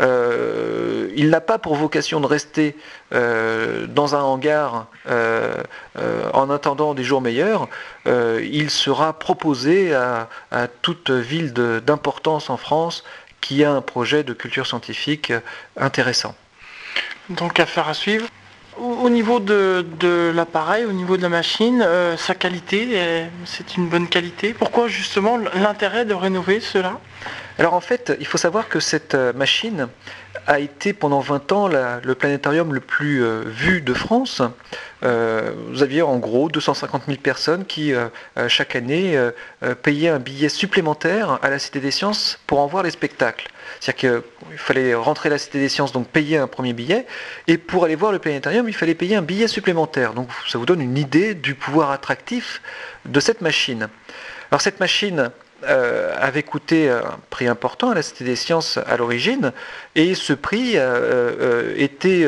Euh, 0.00 1.10
il 1.16 1.30
n'a 1.30 1.40
pas 1.40 1.58
pour 1.58 1.74
vocation 1.74 2.20
de 2.20 2.26
rester 2.26 2.76
euh, 3.12 3.86
dans 3.86 4.14
un 4.14 4.22
hangar 4.22 4.86
euh, 5.08 5.62
en 6.32 6.50
attendant 6.50 6.94
des 6.94 7.04
jours 7.04 7.20
meilleurs. 7.20 7.68
il 8.06 8.70
sera 8.70 9.18
proposé 9.18 9.94
à, 9.94 10.28
à 10.50 10.68
toute 10.68 11.10
ville 11.10 11.52
d'importance 11.52 12.50
en 12.50 12.56
France 12.56 13.04
qui 13.40 13.64
a 13.64 13.72
un 13.72 13.80
projet 13.80 14.22
de 14.22 14.32
culture 14.32 14.66
scientifique 14.66 15.32
intéressant. 15.76 16.34
Donc 17.28 17.60
affaire 17.60 17.88
à 17.88 17.94
suivre. 17.94 18.26
Au 18.80 19.10
niveau 19.10 19.40
de, 19.40 20.32
l'appareil, 20.34 20.86
au 20.86 20.92
niveau 20.92 21.18
de 21.18 21.22
la 21.22 21.28
machine, 21.28 21.84
euh, 21.86 22.16
sa 22.16 22.34
qualité, 22.34 23.28
c'est 23.44 23.76
une 23.76 23.88
bonne 23.88 24.08
qualité. 24.08 24.54
Pourquoi 24.54 24.88
justement 24.88 25.36
l'intérêt 25.36 26.06
de 26.06 26.14
rénover 26.14 26.60
cela? 26.60 26.98
Alors 27.58 27.74
en 27.74 27.80
fait, 27.80 28.16
il 28.20 28.26
faut 28.26 28.38
savoir 28.38 28.70
que 28.70 28.80
cette 28.80 29.14
euh, 29.14 29.34
machine 29.34 29.88
a 30.46 30.60
été 30.60 30.94
pendant 30.94 31.20
20 31.20 31.52
ans 31.52 31.68
le 31.68 32.14
planétarium 32.14 32.72
le 32.72 32.80
plus 32.80 33.22
euh, 33.22 33.42
vu 33.44 33.82
de 33.82 33.92
France. 33.92 34.40
Vous 35.02 35.82
aviez 35.82 36.00
en 36.00 36.16
gros 36.16 36.48
250 36.48 37.02
000 37.06 37.18
personnes 37.18 37.64
qui, 37.64 37.94
chaque 38.48 38.76
année, 38.76 39.18
payaient 39.82 40.10
un 40.10 40.18
billet 40.18 40.50
supplémentaire 40.50 41.38
à 41.42 41.48
la 41.48 41.58
Cité 41.58 41.80
des 41.80 41.90
Sciences 41.90 42.38
pour 42.46 42.60
en 42.60 42.66
voir 42.66 42.82
les 42.82 42.90
spectacles. 42.90 43.48
C'est-à-dire 43.80 44.22
qu'il 44.48 44.58
fallait 44.58 44.94
rentrer 44.94 45.28
à 45.28 45.32
la 45.32 45.38
Cité 45.38 45.58
des 45.58 45.68
Sciences, 45.68 45.92
donc 45.92 46.06
payer 46.06 46.36
un 46.36 46.46
premier 46.46 46.74
billet, 46.74 47.06
et 47.46 47.56
pour 47.56 47.84
aller 47.84 47.96
voir 47.96 48.12
le 48.12 48.18
planétarium, 48.18 48.68
il 48.68 48.74
fallait 48.74 48.94
payer 48.94 49.16
un 49.16 49.22
billet 49.22 49.48
supplémentaire. 49.48 50.12
Donc 50.12 50.28
ça 50.48 50.58
vous 50.58 50.66
donne 50.66 50.82
une 50.82 50.98
idée 50.98 51.34
du 51.34 51.54
pouvoir 51.54 51.90
attractif 51.90 52.60
de 53.06 53.18
cette 53.20 53.40
machine. 53.40 53.88
Alors 54.50 54.60
cette 54.60 54.80
machine, 54.80 55.30
avait 55.62 56.42
coûté 56.42 56.88
un 56.88 57.18
prix 57.28 57.46
important 57.46 57.90
à 57.90 57.94
la 57.94 58.00
Cité 58.00 58.24
des 58.24 58.34
Sciences 58.34 58.78
à 58.78 58.96
l'origine, 58.96 59.52
et 59.94 60.14
ce 60.14 60.32
prix 60.32 60.78
était 61.76 62.26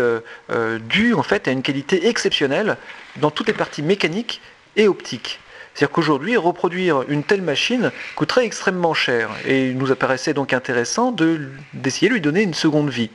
dû 0.80 1.14
en 1.14 1.22
fait 1.22 1.48
à 1.48 1.50
une 1.50 1.62
qualité 1.62 2.08
exceptionnelle 2.08 2.76
dans 3.16 3.30
toutes 3.30 3.46
les 3.46 3.54
parties 3.54 3.80
mécaniques 3.80 4.42
et 4.76 4.86
optiques. 4.86 5.40
C'est-à-dire 5.74 5.92
qu'aujourd'hui, 5.92 6.36
reproduire 6.36 7.02
une 7.08 7.22
telle 7.22 7.42
machine 7.42 7.90
coûterait 8.14 8.44
extrêmement 8.44 8.94
cher, 8.94 9.30
et 9.46 9.68
il 9.68 9.78
nous 9.78 9.90
apparaissait 9.90 10.34
donc 10.34 10.52
intéressant 10.52 11.12
d'essayer 11.12 12.08
de 12.08 12.14
lui 12.14 12.20
donner 12.20 12.42
une 12.42 12.54
seconde 12.54 12.90
vie. 12.90 13.10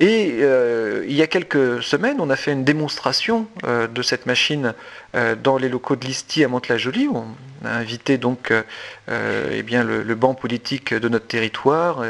Et 0.00 0.38
euh, 0.40 1.04
il 1.06 1.14
y 1.14 1.20
a 1.20 1.26
quelques 1.26 1.82
semaines, 1.82 2.16
on 2.20 2.30
a 2.30 2.36
fait 2.36 2.52
une 2.52 2.64
démonstration 2.64 3.46
euh, 3.64 3.86
de 3.86 4.00
cette 4.00 4.24
machine 4.24 4.72
euh, 5.14 5.36
dans 5.36 5.58
les 5.58 5.68
locaux 5.68 5.94
de 5.94 6.06
l'ISTI 6.06 6.42
à 6.42 6.48
Mantes-la-Jolie. 6.48 7.08
On 7.08 7.26
a 7.66 7.70
invité 7.70 8.16
donc 8.16 8.50
eh 8.50 9.62
le, 9.62 10.14
banc 10.14 10.32
politique 10.34 10.94
de 10.94 11.08
notre 11.10 11.26
territoire 11.26 12.02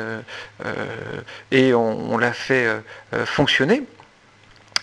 et 1.50 1.75
on, 1.75 2.17
l'a 2.17 2.33
fait 2.33 2.69
fonctionner. 3.25 3.83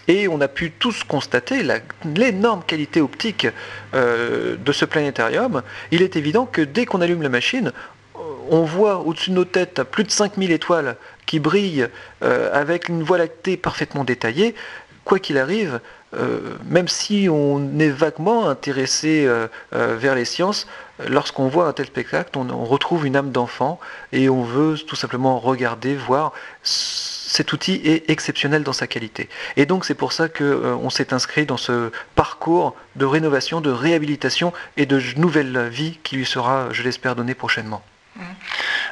Et 0.07 0.27
on 0.27 0.39
a 0.41 0.47
pu 0.47 0.71
tous 0.71 1.03
constater 1.03 1.63
l'énorme 2.15 2.63
qualité 2.65 3.01
optique 3.01 3.47
de 3.93 4.71
ce 4.71 4.85
planétarium. 4.85 5.63
Il 5.91 6.01
est 6.01 6.15
évident 6.15 6.45
que 6.45 6.61
dès 6.61 6.85
qu'on 6.85 7.01
allume 7.01 7.21
la 7.21 7.29
machine, 7.29 7.73
on 8.49 8.63
voit 8.63 8.99
au-dessus 8.99 9.31
de 9.31 9.35
nos 9.35 9.45
têtes 9.45 9.83
plus 9.83 10.03
de 10.03 10.11
5000 10.11 10.51
étoiles 10.51 10.95
qui 11.25 11.39
brillent 11.39 11.87
euh, 12.23 12.49
avec 12.53 12.89
une 12.89 13.03
voie 13.03 13.17
lactée 13.17 13.57
parfaitement 13.57 14.03
détaillée. 14.03 14.55
Quoi 15.03 15.19
qu'il 15.19 15.37
arrive, 15.37 15.79
euh, 16.15 16.55
même 16.65 16.87
si 16.87 17.27
on 17.31 17.79
est 17.79 17.89
vaguement 17.89 18.49
intéressé 18.49 19.25
euh, 19.25 19.47
vers 19.71 20.15
les 20.15 20.25
sciences, 20.25 20.67
lorsqu'on 21.07 21.47
voit 21.47 21.67
un 21.67 21.73
tel 21.73 21.85
spectacle, 21.85 22.37
on, 22.37 22.65
retrouve 22.65 23.05
une 23.05 23.15
âme 23.15 23.31
d'enfant 23.31 23.79
et 24.11 24.29
on 24.29 24.43
veut 24.43 24.77
tout 24.77 24.95
simplement 24.95 25.39
regarder, 25.39 25.95
voir. 25.95 26.33
Cet 27.27 27.51
outil 27.51 27.81
est 27.83 28.09
exceptionnel 28.09 28.63
dans 28.63 28.73
sa 28.73 28.87
qualité. 28.87 29.27
Et 29.57 29.65
donc 29.65 29.83
c'est 29.83 29.95
pour 29.95 30.13
ça 30.13 30.29
qu'on 30.29 30.89
s'est 30.89 31.13
inscrit 31.13 31.45
dans 31.45 31.57
ce 31.57 31.91
parcours 32.15 32.73
de 32.95 33.05
rénovation, 33.05 33.59
de 33.59 33.69
réhabilitation 33.69 34.53
et 34.77 34.85
de 34.85 35.01
nouvelle 35.17 35.67
vie 35.67 35.99
qui 36.03 36.15
lui 36.15 36.25
sera, 36.25 36.69
je 36.71 36.83
l'espère, 36.83 37.17
donnée 37.17 37.33
prochainement. 37.33 37.83
Mmh. 38.15 38.21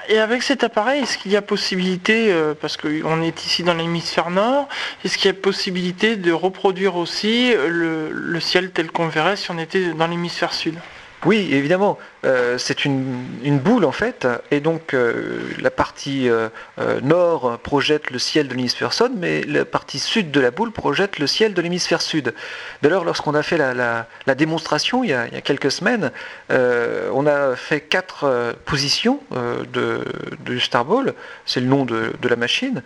Et 0.10 0.20
avec 0.20 0.44
cet 0.44 0.66
appareil, 0.66 1.04
est-ce 1.04 1.18
qu'il 1.18 1.32
y 1.32 1.38
a 1.38 1.42
possibilité, 1.42 2.32
euh, 2.32 2.54
parce 2.54 2.76
qu'on 2.76 3.22
est 3.22 3.46
ici 3.46 3.64
dans 3.64 3.74
l'hémisphère 3.74 4.30
nord, 4.30 4.68
est-ce 5.04 5.18
qu'il 5.18 5.28
y 5.28 5.32
a 5.32 5.34
possibilité 5.34 6.18
de 6.18 6.32
reproduire 6.34 6.98
aussi 6.98 7.54
le 7.56 8.40
ciel 8.40 8.72
tel 8.72 8.92
qu'on 8.92 9.08
verrait 9.08 9.38
si 9.38 9.50
on 9.50 9.58
était 9.58 9.94
dans 9.94 10.08
l'hémisphère 10.08 10.54
sud? 10.54 10.76
Oui, 11.26 11.50
évidemment. 11.52 11.98
Euh, 12.26 12.58
c'est 12.58 12.86
une, 12.86 13.60
boule 13.60 13.86
en 13.86 13.92
fait, 13.92 14.28
et 14.52 14.60
donc 14.60 14.94
euh, 14.94 15.40
la 15.60 15.70
partie 15.70 16.28
euh, 16.30 16.50
nord 17.02 17.60
projette 17.60 18.10
le 18.10 18.20
ciel 18.20 18.48
de 18.48 18.54
l'hémisphère 18.54 18.94
sud, 18.94 19.12
mais 19.16 19.42
la 19.44 19.64
partie 19.64 20.00
sud 20.00 20.32
de 20.32 20.40
la 20.40 20.52
boule 20.52 20.72
projette 20.72 21.20
le 21.20 21.28
ciel 21.28 21.54
de 21.54 21.62
l'hémisphère 21.62 22.02
sud. 22.02 22.34
D'ailleurs, 22.82 23.06
lorsqu'on 23.06 23.36
a 23.36 23.44
fait 23.44 23.58
la, 23.58 24.08
démonstration 24.36 25.04
il 25.04 25.12
y, 25.12 25.14
a, 25.14 25.28
quelques 25.42 25.72
semaines, 25.72 26.12
on 26.50 27.28
a 27.28 27.56
fait 27.56 27.82
quatre 27.82 28.56
positions 28.66 29.20
de, 29.74 30.04
du 30.42 30.60
Starball, 30.60 31.14
c'est 31.46 31.60
le 31.60 31.68
nom 31.68 31.86
de, 31.86 32.12
la 32.28 32.36
machine. 32.36 32.82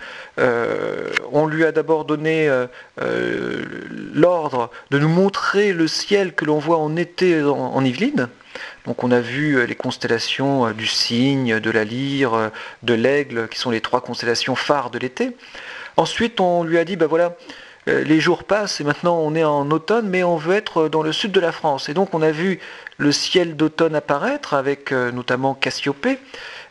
on 1.32 1.48
lui 1.48 1.66
a 1.66 1.72
d'abord 1.72 2.06
donné 2.06 2.50
l'ordre 4.14 4.70
de 4.92 5.00
nous 5.00 5.10
montrer 5.10 5.74
le 5.74 5.88
ciel 5.88 6.34
que 6.34 6.46
l'on 6.46 6.60
voit 6.60 6.78
en 6.78 6.96
été 6.96 7.42
en 7.44 7.84
Yvelines. 7.84 8.29
Donc 8.90 9.04
on 9.04 9.12
a 9.12 9.20
vu 9.20 9.54
euh, 9.54 9.66
les 9.66 9.76
constellations 9.76 10.66
euh, 10.66 10.74
du 10.74 10.88
cygne, 10.88 11.60
de 11.60 11.70
la 11.70 11.84
lyre, 11.84 12.34
euh, 12.34 12.50
de 12.82 12.96
l'aigle, 12.96 13.48
qui 13.48 13.60
sont 13.60 13.70
les 13.70 13.82
trois 13.82 14.02
constellations 14.02 14.56
phares 14.56 14.90
de 14.90 14.98
l'été. 14.98 15.38
Ensuite, 15.96 16.40
on 16.40 16.64
lui 16.64 16.80
a 16.80 16.86
dit, 16.86 16.96
ben 16.96 17.06
voilà, 17.06 17.36
les 17.86 18.20
jours 18.20 18.44
passent 18.44 18.82
et 18.82 18.84
maintenant 18.84 19.18
on 19.20 19.36
est 19.36 19.44
en 19.44 19.70
automne, 19.72 20.10
mais 20.10 20.24
on 20.24 20.38
veut 20.38 20.56
être 20.56 20.90
dans 20.90 21.04
le 21.04 21.12
sud 21.12 21.32
de 21.32 21.40
la 21.40 21.52
France. 21.52 21.90
Et 21.90 21.94
donc 21.94 22.14
on 22.14 22.22
a 22.22 22.32
vu 22.32 22.60
le 22.98 23.12
ciel 23.12 23.56
d'automne 23.56 23.96
apparaître 23.96 24.54
avec 24.54 24.92
notamment 24.92 25.56
Cassiopée. 25.56 26.20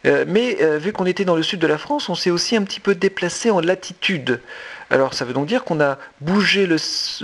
Mais 0.04 0.56
vu 0.78 0.92
qu'on 0.92 1.06
était 1.06 1.25
dans 1.25 1.34
le 1.34 1.42
sud 1.42 1.58
de 1.58 1.66
la 1.66 1.76
France, 1.76 2.08
on 2.08 2.14
s'est 2.14 2.30
aussi 2.30 2.56
un 2.56 2.62
petit 2.62 2.78
peu 2.78 2.94
déplacé 2.94 3.50
en 3.50 3.60
latitude. 3.60 4.40
Alors 4.90 5.12
ça 5.12 5.25
veut 5.25 5.35
donc 5.35 5.47
dire 5.47 5.64
qu'on 5.64 5.80
a 5.80 5.99
bougé 6.21 6.68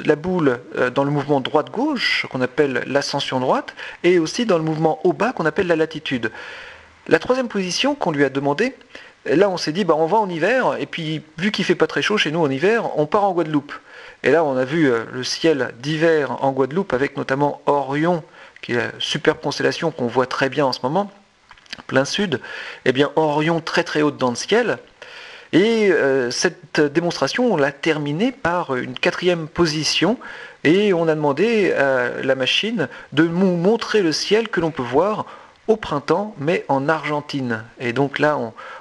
la 0.04 0.16
boule 0.16 0.60
euh, 0.76 0.90
dans 0.90 1.04
le 1.04 1.10
mouvement 1.10 1.40
droite-gauche, 1.40 2.26
qu'on 2.30 2.42
appelle 2.42 2.84
l'ascension 2.86 3.40
droite, 3.40 3.74
et 4.02 4.18
aussi 4.18 4.44
dans 4.44 4.58
le 4.58 4.64
mouvement 4.64 5.00
haut-bas, 5.04 5.32
qu'on 5.32 5.46
appelle 5.46 5.66
la 5.66 5.76
latitude. 5.76 6.30
La 7.08 7.18
troisième 7.18 7.48
position 7.48 7.94
qu'on 7.94 8.12
lui 8.12 8.24
a 8.24 8.28
demandé, 8.28 8.74
là 9.24 9.48
on 9.48 9.56
s'est 9.56 9.72
dit, 9.72 9.84
bah, 9.84 9.94
on 9.96 10.06
va 10.06 10.18
en 10.18 10.28
hiver, 10.28 10.76
et 10.78 10.86
puis 10.86 11.22
vu 11.38 11.52
qu'il 11.52 11.64
fait 11.64 11.74
pas 11.74 11.86
très 11.86 12.02
chaud 12.02 12.18
chez 12.18 12.30
nous 12.30 12.40
en 12.40 12.50
hiver, 12.50 12.98
on 12.98 13.06
part 13.06 13.24
en 13.24 13.32
Guadeloupe. 13.32 13.72
Et 14.22 14.30
là 14.30 14.44
on 14.44 14.56
a 14.58 14.64
vu 14.64 14.90
euh, 14.90 15.04
le 15.12 15.24
ciel 15.24 15.72
d'hiver 15.80 16.44
en 16.44 16.52
Guadeloupe, 16.52 16.92
avec 16.92 17.16
notamment 17.16 17.62
Orion, 17.64 18.22
qui 18.60 18.72
est 18.72 18.76
la 18.76 18.90
superbe 18.98 19.38
constellation 19.40 19.90
qu'on 19.90 20.06
voit 20.06 20.26
très 20.26 20.50
bien 20.50 20.66
en 20.66 20.72
ce 20.72 20.80
moment, 20.82 21.10
plein 21.86 22.04
sud. 22.04 22.40
Eh 22.84 22.92
bien 22.92 23.10
Orion 23.16 23.60
très 23.60 23.84
très 23.84 24.02
haut 24.02 24.10
dans 24.10 24.30
le 24.30 24.36
ciel, 24.36 24.78
et 25.52 25.90
euh, 25.90 26.30
cette 26.30 26.80
démonstration, 26.80 27.52
on 27.52 27.56
l'a 27.56 27.72
terminée 27.72 28.32
par 28.32 28.74
une 28.76 28.94
quatrième 28.94 29.46
position 29.46 30.18
et 30.64 30.92
on 30.92 31.06
a 31.08 31.14
demandé 31.14 31.72
à 31.72 32.22
la 32.22 32.34
machine 32.34 32.88
de 33.12 33.24
nous 33.24 33.56
montrer 33.56 34.02
le 34.02 34.12
ciel 34.12 34.48
que 34.48 34.60
l'on 34.60 34.70
peut 34.70 34.82
voir 34.82 35.26
au 35.68 35.76
printemps, 35.76 36.34
mais 36.38 36.64
en 36.68 36.88
Argentine. 36.88 37.64
Et 37.78 37.92
donc 37.92 38.18
là, 38.18 38.38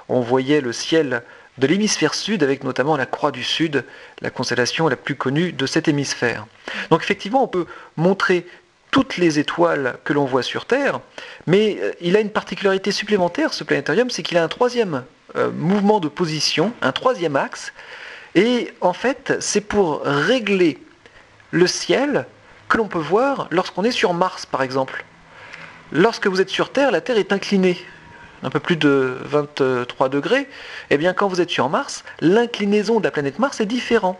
on, 0.08 0.20
voyait 0.20 0.60
le 0.60 0.72
ciel 0.72 1.22
de 1.58 1.66
l'hémisphère 1.66 2.14
sud, 2.14 2.42
avec 2.42 2.64
notamment 2.64 2.96
la 2.96 3.06
Croix 3.06 3.30
du 3.30 3.44
Sud, 3.44 3.84
la 4.20 4.30
constellation 4.30 4.88
la 4.88 4.96
plus 4.96 5.14
connue 5.14 5.52
de 5.52 5.66
cet 5.66 5.88
hémisphère. 5.88 6.46
Donc 6.90 7.02
effectivement, 7.02 7.44
on 7.44 7.48
peut 7.48 7.66
montrer 7.96 8.46
toutes 8.90 9.16
les 9.16 9.38
étoiles 9.38 9.96
que 10.04 10.12
l'on 10.12 10.24
voit 10.24 10.42
sur 10.42 10.66
Terre, 10.66 11.00
mais 11.46 11.78
euh, 11.80 11.92
il 12.00 12.16
a 12.16 12.20
une 12.20 12.30
particularité 12.30 12.92
supplémentaire, 12.92 13.52
ce 13.52 13.64
planétarium, 13.64 14.08
c'est 14.08 14.22
qu'il 14.22 14.38
a 14.38 14.44
un 14.44 14.48
troisième 14.48 15.04
euh, 15.36 15.50
mouvement 15.52 16.00
de 16.00 16.08
position, 16.08 16.72
un 16.82 16.92
troisième 16.92 17.36
axe. 17.36 17.72
Et 18.34 18.72
en 18.80 18.92
fait, 18.92 19.34
c'est 19.40 19.60
pour 19.60 20.02
régler 20.02 20.78
le 21.50 21.66
ciel 21.66 22.26
que 22.68 22.78
l'on 22.78 22.88
peut 22.88 22.98
voir 22.98 23.48
lorsqu'on 23.50 23.84
est 23.84 23.90
sur 23.92 24.14
Mars, 24.14 24.46
par 24.46 24.62
exemple. 24.62 25.04
Lorsque 25.92 26.26
vous 26.26 26.40
êtes 26.40 26.50
sur 26.50 26.72
Terre, 26.72 26.90
la 26.90 27.00
Terre 27.00 27.18
est 27.18 27.32
inclinée 27.32 27.78
un 28.44 28.50
peu 28.50 28.60
plus 28.60 28.76
de 28.76 29.16
23 29.24 30.08
degrés, 30.10 30.46
eh 30.90 30.98
bien 30.98 31.14
quand 31.14 31.28
vous 31.28 31.40
êtes 31.40 31.50
sur 31.50 31.68
Mars, 31.68 32.04
l'inclinaison 32.20 33.00
de 33.00 33.04
la 33.04 33.10
planète 33.10 33.38
Mars 33.38 33.60
est 33.60 33.66
différente. 33.66 34.18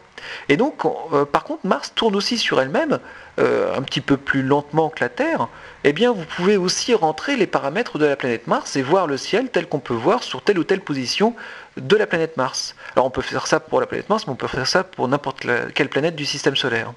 Et 0.49 0.57
donc, 0.57 0.85
euh, 1.13 1.27
par 1.27 1.45
contre, 1.45 1.67
Mars 1.67 1.93
tourne 1.95 2.17
aussi 2.17 2.39
sur 2.39 2.61
elle-même, 2.61 2.99
euh, 3.39 3.77
un 3.77 3.83
petit 3.83 4.01
peu 4.01 4.17
plus 4.17 4.43
lentement 4.43 4.89
que 4.89 5.05
la 5.05 5.11
Terre. 5.11 5.49
Eh 5.85 5.93
bien, 5.93 6.13
vous 6.13 6.25
pouvez 6.25 6.57
aussi 6.57 6.95
rentrer 6.95 7.37
les 7.37 7.47
paramètres 7.47 7.99
de 7.99 8.07
la 8.07 8.17
planète 8.17 8.47
Mars 8.47 8.77
et 8.77 8.83
voir 8.83 9.07
le 9.07 9.19
ciel 9.19 9.51
tel 9.51 9.69
qu'on 9.69 9.81
peut 9.81 9.95
voir 9.95 10.23
sur 10.23 10.43
telle 10.43 10.59
ou 10.59 10.65
telle 10.65 10.81
position 10.81 11.35
de 11.77 11.97
la 11.97 12.07
planète 12.07 12.39
Mars. 12.39 12.75
Alors, 12.97 13.07
on 13.07 13.11
peut 13.11 13.23
faire 13.23 13.47
ça 13.47 13.61
pour 13.61 13.81
la 13.81 13.87
planète 13.87 14.09
Mars, 14.09 14.27
mais 14.27 14.33
on 14.33 14.37
peut 14.37 14.49
faire 14.49 14.67
ça 14.67 14.85
pour 14.85 15.07
n'importe 15.07 15.47
quelle 15.75 15.91
planète 15.91 16.17
du 16.17 16.25
système 16.25 16.57
solaire. 16.57 16.95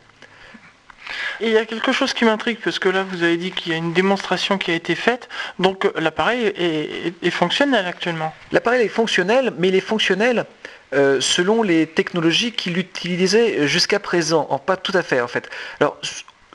Et 1.40 1.48
il 1.48 1.54
y 1.54 1.58
a 1.58 1.66
quelque 1.66 1.92
chose 1.92 2.14
qui 2.14 2.26
m'intrigue, 2.26 2.58
parce 2.64 2.80
que 2.80 2.90
là, 2.90 3.04
vous 3.04 3.24
avez 3.24 3.38
dit 3.38 3.52
qu'il 3.52 3.72
y 3.72 3.76
a 3.76 3.78
une 3.78 3.94
démonstration 3.94 4.58
qui 4.58 4.72
a 4.72 4.74
été 4.74 4.96
faite, 4.96 5.30
donc 5.60 5.86
euh, 5.86 5.92
l'appareil 5.98 6.46
est, 6.46 7.30
fonctionnel 7.30 7.86
actuellement. 7.86 8.34
L'appareil 8.52 8.86
est 8.86 8.90
fonctionnel, 8.90 9.54
mais 9.58 9.70
il 9.70 9.76
est 9.76 9.82
fonctionnel 9.82 10.46
euh, 10.94 11.20
selon 11.22 11.64
les 11.64 11.86
technologies 11.88 12.52
qu'il 12.52 12.78
utilisait 12.78 13.68
jusqu'à 13.68 14.00
présent. 14.00 14.46
pas 14.66 14.78
tout 14.78 14.94
à 14.96 15.04
fait, 15.04 15.22
en 15.22 15.28
fait. 15.28 15.50
Alors, 15.80 15.98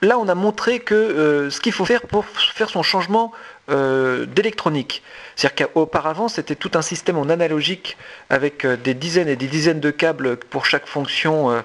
là, 0.00 0.18
on 0.18 0.28
a 0.28 0.34
montré 0.34 0.80
que 0.80 0.94
euh, 0.94 1.50
ce 1.50 1.60
qu'il 1.60 1.72
faut 1.72 1.84
faire 1.84 2.02
pour 2.02 2.26
faire 2.26 2.70
son 2.70 2.82
changement 2.82 3.32
d'électronique. 3.68 5.02
C'est-à-dire 5.42 5.72
qu'auparavant, 5.72 6.28
c'était 6.28 6.54
tout 6.54 6.70
un 6.74 6.82
système 6.82 7.18
en 7.18 7.28
analogique 7.28 7.96
avec 8.30 8.64
euh, 8.64 8.76
des 8.76 8.94
dizaines 8.94 9.26
et 9.26 9.34
des 9.34 9.48
dizaines 9.48 9.80
de 9.80 9.90
câbles 9.90 10.36
pour 10.36 10.66
chaque 10.66 10.86
fonction 10.86 11.62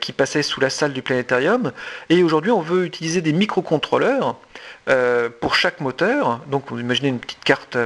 qui 0.00 0.12
passait 0.12 0.42
sous 0.42 0.60
la 0.60 0.68
salle 0.68 0.92
du 0.92 1.00
planétarium. 1.00 1.72
Et 2.10 2.22
aujourd'hui, 2.22 2.50
on 2.50 2.60
veut 2.60 2.84
utiliser 2.84 3.22
des 3.22 3.32
microcontrôleurs 3.32 4.36
pour 5.40 5.54
chaque 5.54 5.80
moteur. 5.80 6.40
Donc, 6.48 6.64
vous 6.68 6.78
imaginez 6.78 7.08
une 7.08 7.18
petite 7.18 7.42
carte 7.44 7.78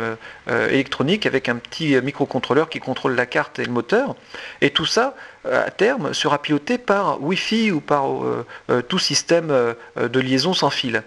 électronique 0.49 1.27
avec 1.27 1.49
un 1.49 1.57
petit 1.57 2.01
microcontrôleur 2.01 2.69
qui 2.69 2.81
contrôle 2.81 3.15
la 3.15 3.27
carte 3.27 3.59
et 3.59 3.65
le 3.65 3.71
moteur. 3.71 4.17
Et 4.61 4.71
tout 4.71 4.87
ça, 4.87 5.15
à 5.45 5.71
terme, 5.71 6.15
sera 6.15 6.41
piloté 6.43 6.79
par 6.79 7.23
Wi-Fi 7.23 7.71
ou 7.71 7.81
par 7.81 8.07
tout 8.89 8.99
système 8.99 9.75
de 9.97 10.21
liaison 10.21 10.53
sans 10.53 10.71
fil. 10.71 11.03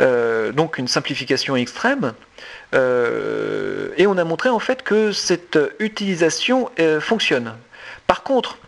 Euh, 0.00 0.52
donc 0.52 0.78
une 0.78 0.88
simplification 0.88 1.56
extrême. 1.56 2.12
Euh, 2.74 3.90
et 3.96 4.06
on 4.06 4.16
a 4.16 4.24
montré 4.24 4.48
en 4.48 4.58
fait 4.58 4.82
que 4.82 5.10
cette 5.10 5.58
utilisation 5.78 6.70
euh, 6.78 7.00
fonctionne. 7.00 7.54
Par 8.06 8.22
contre, 8.22 8.58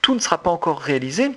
tout 0.00 0.14
ne 0.14 0.20
sera 0.20 0.38
pas 0.38 0.50
encore 0.50 0.80
réalisé 0.80 1.30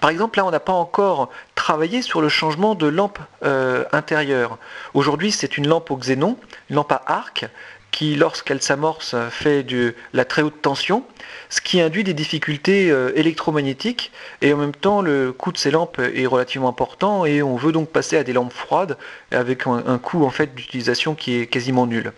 Par 0.00 0.10
exemple, 0.10 0.38
là, 0.38 0.46
on 0.46 0.50
n'a 0.50 0.60
pas 0.60 0.72
encore 0.72 1.30
travaillé 1.54 2.00
sur 2.00 2.22
le 2.22 2.28
changement 2.28 2.74
de 2.74 2.86
lampe 2.86 3.18
euh, 3.44 3.84
intérieure. 3.92 4.58
Aujourd'hui, 4.94 5.30
c'est 5.30 5.58
une 5.58 5.68
lampe 5.68 5.90
au 5.90 5.96
xénon, 5.96 6.38
une 6.70 6.76
lampe 6.76 6.92
à 6.92 7.02
arc, 7.06 7.44
qui, 7.92 8.16
lorsqu'elle 8.16 8.60
s'amorce, 8.60 9.14
fait 9.30 9.62
de 9.62 9.94
la 10.12 10.24
très 10.24 10.42
haute 10.42 10.60
tension, 10.60 11.04
ce 11.50 11.60
qui 11.60 11.80
induit 11.80 12.02
des 12.02 12.14
difficultés 12.14 12.90
euh, 12.90 13.12
électromagnétiques, 13.14 14.10
et 14.40 14.52
en 14.52 14.56
même 14.56 14.74
temps, 14.74 15.02
le 15.02 15.32
coût 15.32 15.52
de 15.52 15.58
ces 15.58 15.70
lampes 15.70 16.00
est 16.00 16.26
relativement 16.26 16.68
important, 16.68 17.24
et 17.26 17.42
on 17.42 17.54
veut 17.56 17.70
donc 17.70 17.90
passer 17.90 18.16
à 18.16 18.24
des 18.24 18.32
lampes 18.32 18.52
froides, 18.52 18.96
avec 19.30 19.66
un, 19.66 19.98
coût 19.98 20.24
en 20.24 20.30
fait 20.30 20.54
d'utilisation 20.54 21.14
qui 21.14 21.36
est 21.36 21.46
quasiment 21.46 21.86
nul. 21.86 22.12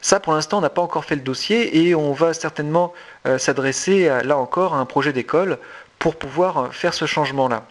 Ça, 0.00 0.20
pour 0.20 0.34
l'instant, 0.34 0.58
on 0.58 0.60
n'a 0.60 0.70
pas 0.70 0.82
encore 0.82 1.06
fait 1.06 1.16
le 1.16 1.22
dossier, 1.22 1.86
et 1.86 1.94
on 1.94 2.12
va 2.12 2.34
certainement 2.34 2.92
euh, 3.26 3.38
s'adresser, 3.38 4.10
là 4.22 4.36
encore, 4.36 4.74
à 4.74 4.78
un 4.78 4.84
projet 4.84 5.12
d'école 5.12 5.58
pour 5.98 6.16
pouvoir 6.16 6.72
faire 6.72 6.94
ce 6.94 7.06
changement-là. 7.06 7.64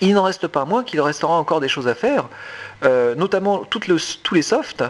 Il 0.00 0.14
n'en 0.14 0.22
reste 0.22 0.46
pas 0.46 0.64
moins 0.64 0.84
qu'il 0.84 1.00
restera 1.00 1.34
encore 1.34 1.60
des 1.60 1.68
choses 1.68 1.88
à 1.88 1.94
faire, 1.94 2.28
euh, 2.84 3.14
notamment 3.14 3.64
tous 3.64 4.32
les 4.32 4.42
softs, 4.42 4.84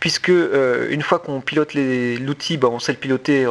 puisque 0.00 0.30
euh, 0.30 0.88
une 0.90 1.02
fois 1.02 1.18
qu'on 1.18 1.40
pilote 1.40 1.74
l'outil, 1.74 2.56
ben, 2.56 2.68
on 2.68 2.78
sait 2.78 2.92
le 2.92 2.98
piloter 2.98 3.44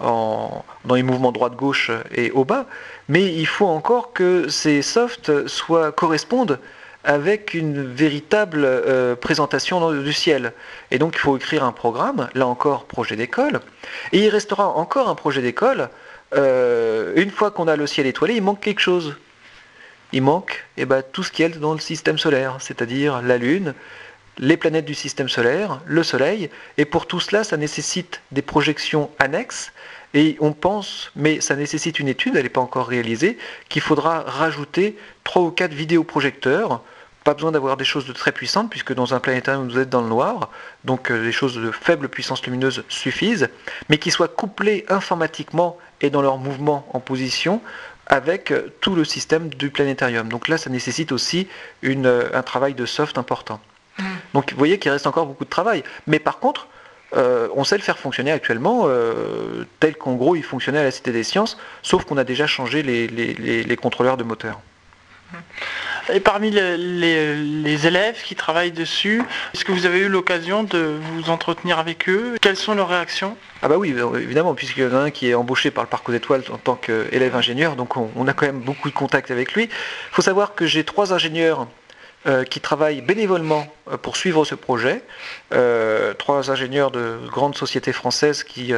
dans 0.00 0.64
les 0.94 1.02
mouvements 1.02 1.30
droite-gauche 1.30 1.90
et 2.12 2.30
au 2.32 2.44
bas, 2.44 2.66
mais 3.08 3.32
il 3.32 3.46
faut 3.46 3.66
encore 3.66 4.12
que 4.12 4.48
ces 4.48 4.82
softs 4.82 5.46
soient, 5.46 5.92
correspondent 5.92 6.58
avec 7.04 7.54
une 7.54 7.82
véritable 7.82 8.64
euh, 8.64 9.16
présentation 9.16 9.92
du 9.92 10.12
ciel. 10.12 10.52
Et 10.90 10.98
donc 10.98 11.14
il 11.14 11.18
faut 11.18 11.36
écrire 11.36 11.64
un 11.64 11.72
programme, 11.72 12.28
là 12.34 12.46
encore 12.46 12.84
projet 12.84 13.16
d'école, 13.16 13.60
et 14.12 14.24
il 14.24 14.28
restera 14.28 14.68
encore 14.68 15.08
un 15.08 15.14
projet 15.14 15.42
d'école 15.42 15.88
euh, 16.34 17.12
une 17.16 17.30
fois 17.30 17.50
qu'on 17.50 17.68
a 17.68 17.76
le 17.76 17.86
ciel 17.86 18.06
étoilé, 18.06 18.36
il 18.36 18.42
manque 18.42 18.60
quelque 18.60 18.80
chose. 18.80 19.16
Il 20.12 20.22
manque 20.22 20.64
eh 20.76 20.84
ben, 20.84 21.02
tout 21.02 21.22
ce 21.22 21.32
qui 21.32 21.42
est 21.42 21.58
dans 21.58 21.72
le 21.72 21.80
système 21.80 22.18
solaire, 22.18 22.56
c'est-à-dire 22.60 23.22
la 23.22 23.38
Lune, 23.38 23.74
les 24.38 24.56
planètes 24.56 24.84
du 24.84 24.94
système 24.94 25.28
solaire, 25.28 25.80
le 25.86 26.02
Soleil. 26.02 26.50
Et 26.78 26.84
pour 26.84 27.06
tout 27.06 27.20
cela, 27.20 27.44
ça 27.44 27.56
nécessite 27.56 28.20
des 28.32 28.42
projections 28.42 29.10
annexes. 29.18 29.72
Et 30.14 30.36
on 30.40 30.52
pense, 30.52 31.10
mais 31.16 31.40
ça 31.40 31.56
nécessite 31.56 31.98
une 31.98 32.08
étude, 32.08 32.36
elle 32.36 32.42
n'est 32.42 32.48
pas 32.50 32.60
encore 32.60 32.86
réalisée, 32.86 33.38
qu'il 33.68 33.82
faudra 33.82 34.20
rajouter 34.20 34.96
trois 35.24 35.42
ou 35.42 35.50
quatre 35.50 35.72
vidéoprojecteurs 35.72 36.82
pas 37.22 37.34
besoin 37.34 37.52
d'avoir 37.52 37.76
des 37.76 37.84
choses 37.84 38.06
de 38.06 38.12
très 38.12 38.32
puissantes, 38.32 38.70
puisque 38.70 38.92
dans 38.92 39.14
un 39.14 39.20
planétarium, 39.20 39.68
vous 39.68 39.78
êtes 39.78 39.90
dans 39.90 40.02
le 40.02 40.08
noir, 40.08 40.50
donc 40.84 41.10
euh, 41.10 41.22
des 41.22 41.32
choses 41.32 41.54
de 41.54 41.70
faible 41.70 42.08
puissance 42.08 42.44
lumineuse 42.44 42.84
suffisent, 42.88 43.48
mais 43.88 43.98
qui 43.98 44.10
soient 44.10 44.28
couplées 44.28 44.84
informatiquement 44.88 45.78
et 46.00 46.10
dans 46.10 46.22
leur 46.22 46.38
mouvement 46.38 46.86
en 46.92 47.00
position 47.00 47.60
avec 48.06 48.50
euh, 48.50 48.72
tout 48.80 48.94
le 48.94 49.04
système 49.04 49.48
du 49.48 49.70
planétarium. 49.70 50.28
Donc 50.28 50.48
là, 50.48 50.58
ça 50.58 50.70
nécessite 50.70 51.12
aussi 51.12 51.46
euh, 51.84 52.28
un 52.34 52.42
travail 52.42 52.74
de 52.74 52.86
soft 52.86 53.18
important. 53.18 53.60
Mmh. 53.98 54.04
Donc 54.34 54.52
vous 54.52 54.58
voyez 54.58 54.78
qu'il 54.78 54.90
reste 54.90 55.06
encore 55.06 55.26
beaucoup 55.26 55.44
de 55.44 55.50
travail. 55.50 55.82
Mais 56.06 56.18
par 56.18 56.38
contre, 56.38 56.68
on 57.14 57.62
sait 57.64 57.76
le 57.76 57.82
faire 57.82 57.98
fonctionner 57.98 58.32
actuellement 58.32 58.88
tel 59.80 59.96
qu'en 59.96 60.14
gros 60.14 60.34
il 60.34 60.42
fonctionnait 60.42 60.78
à 60.78 60.84
la 60.84 60.90
Cité 60.90 61.12
des 61.12 61.24
Sciences, 61.24 61.58
sauf 61.82 62.04
qu'on 62.04 62.16
a 62.16 62.24
déjà 62.24 62.46
changé 62.46 62.82
les 62.82 63.76
contrôleurs 63.76 64.16
de 64.16 64.24
moteur. 64.24 64.60
Mmh. 65.30 65.36
Et 66.10 66.20
parmi 66.20 66.50
les, 66.50 67.86
élèves 67.86 68.22
qui 68.24 68.34
travaillent 68.34 68.72
dessus, 68.72 69.22
est-ce 69.54 69.64
que 69.64 69.72
vous 69.72 69.86
avez 69.86 70.00
eu 70.00 70.08
l'occasion 70.08 70.64
de 70.64 70.98
vous 71.00 71.30
entretenir 71.30 71.78
avec 71.78 72.08
eux? 72.08 72.34
Quelles 72.40 72.56
sont 72.56 72.74
leurs 72.74 72.88
réactions? 72.88 73.36
Ah 73.62 73.68
bah 73.68 73.76
oui, 73.78 73.94
évidemment, 74.16 74.54
puisqu'il 74.54 74.82
y 74.82 74.86
en 74.86 74.94
a 74.94 75.00
un 75.00 75.10
qui 75.10 75.28
est 75.28 75.34
embauché 75.34 75.70
par 75.70 75.84
le 75.84 75.88
Parc 75.88 76.08
aux 76.08 76.12
Étoiles 76.12 76.42
en 76.52 76.58
tant 76.58 76.74
qu'élève 76.74 77.36
ingénieur, 77.36 77.76
donc 77.76 77.96
on, 77.96 78.26
a 78.26 78.32
quand 78.32 78.46
même 78.46 78.60
beaucoup 78.60 78.88
de 78.88 78.94
contacts 78.94 79.30
avec 79.30 79.52
lui. 79.52 79.64
Il 79.64 79.70
faut 80.10 80.22
savoir 80.22 80.54
que 80.54 80.66
j'ai 80.66 80.82
trois 80.82 81.12
ingénieurs 81.12 81.68
euh, 82.24 82.44
qui 82.44 82.60
travaillent 82.60 83.00
bénévolement 83.00 83.66
euh, 83.90 83.96
pour 83.96 84.16
suivre 84.16 84.44
ce 84.44 84.54
projet. 84.54 85.02
Euh, 85.52 86.14
trois 86.14 86.52
ingénieurs 86.52 86.92
de 86.92 87.18
grandes 87.26 87.56
sociétés 87.56 87.92
françaises 87.92 88.44
qui 88.44 88.72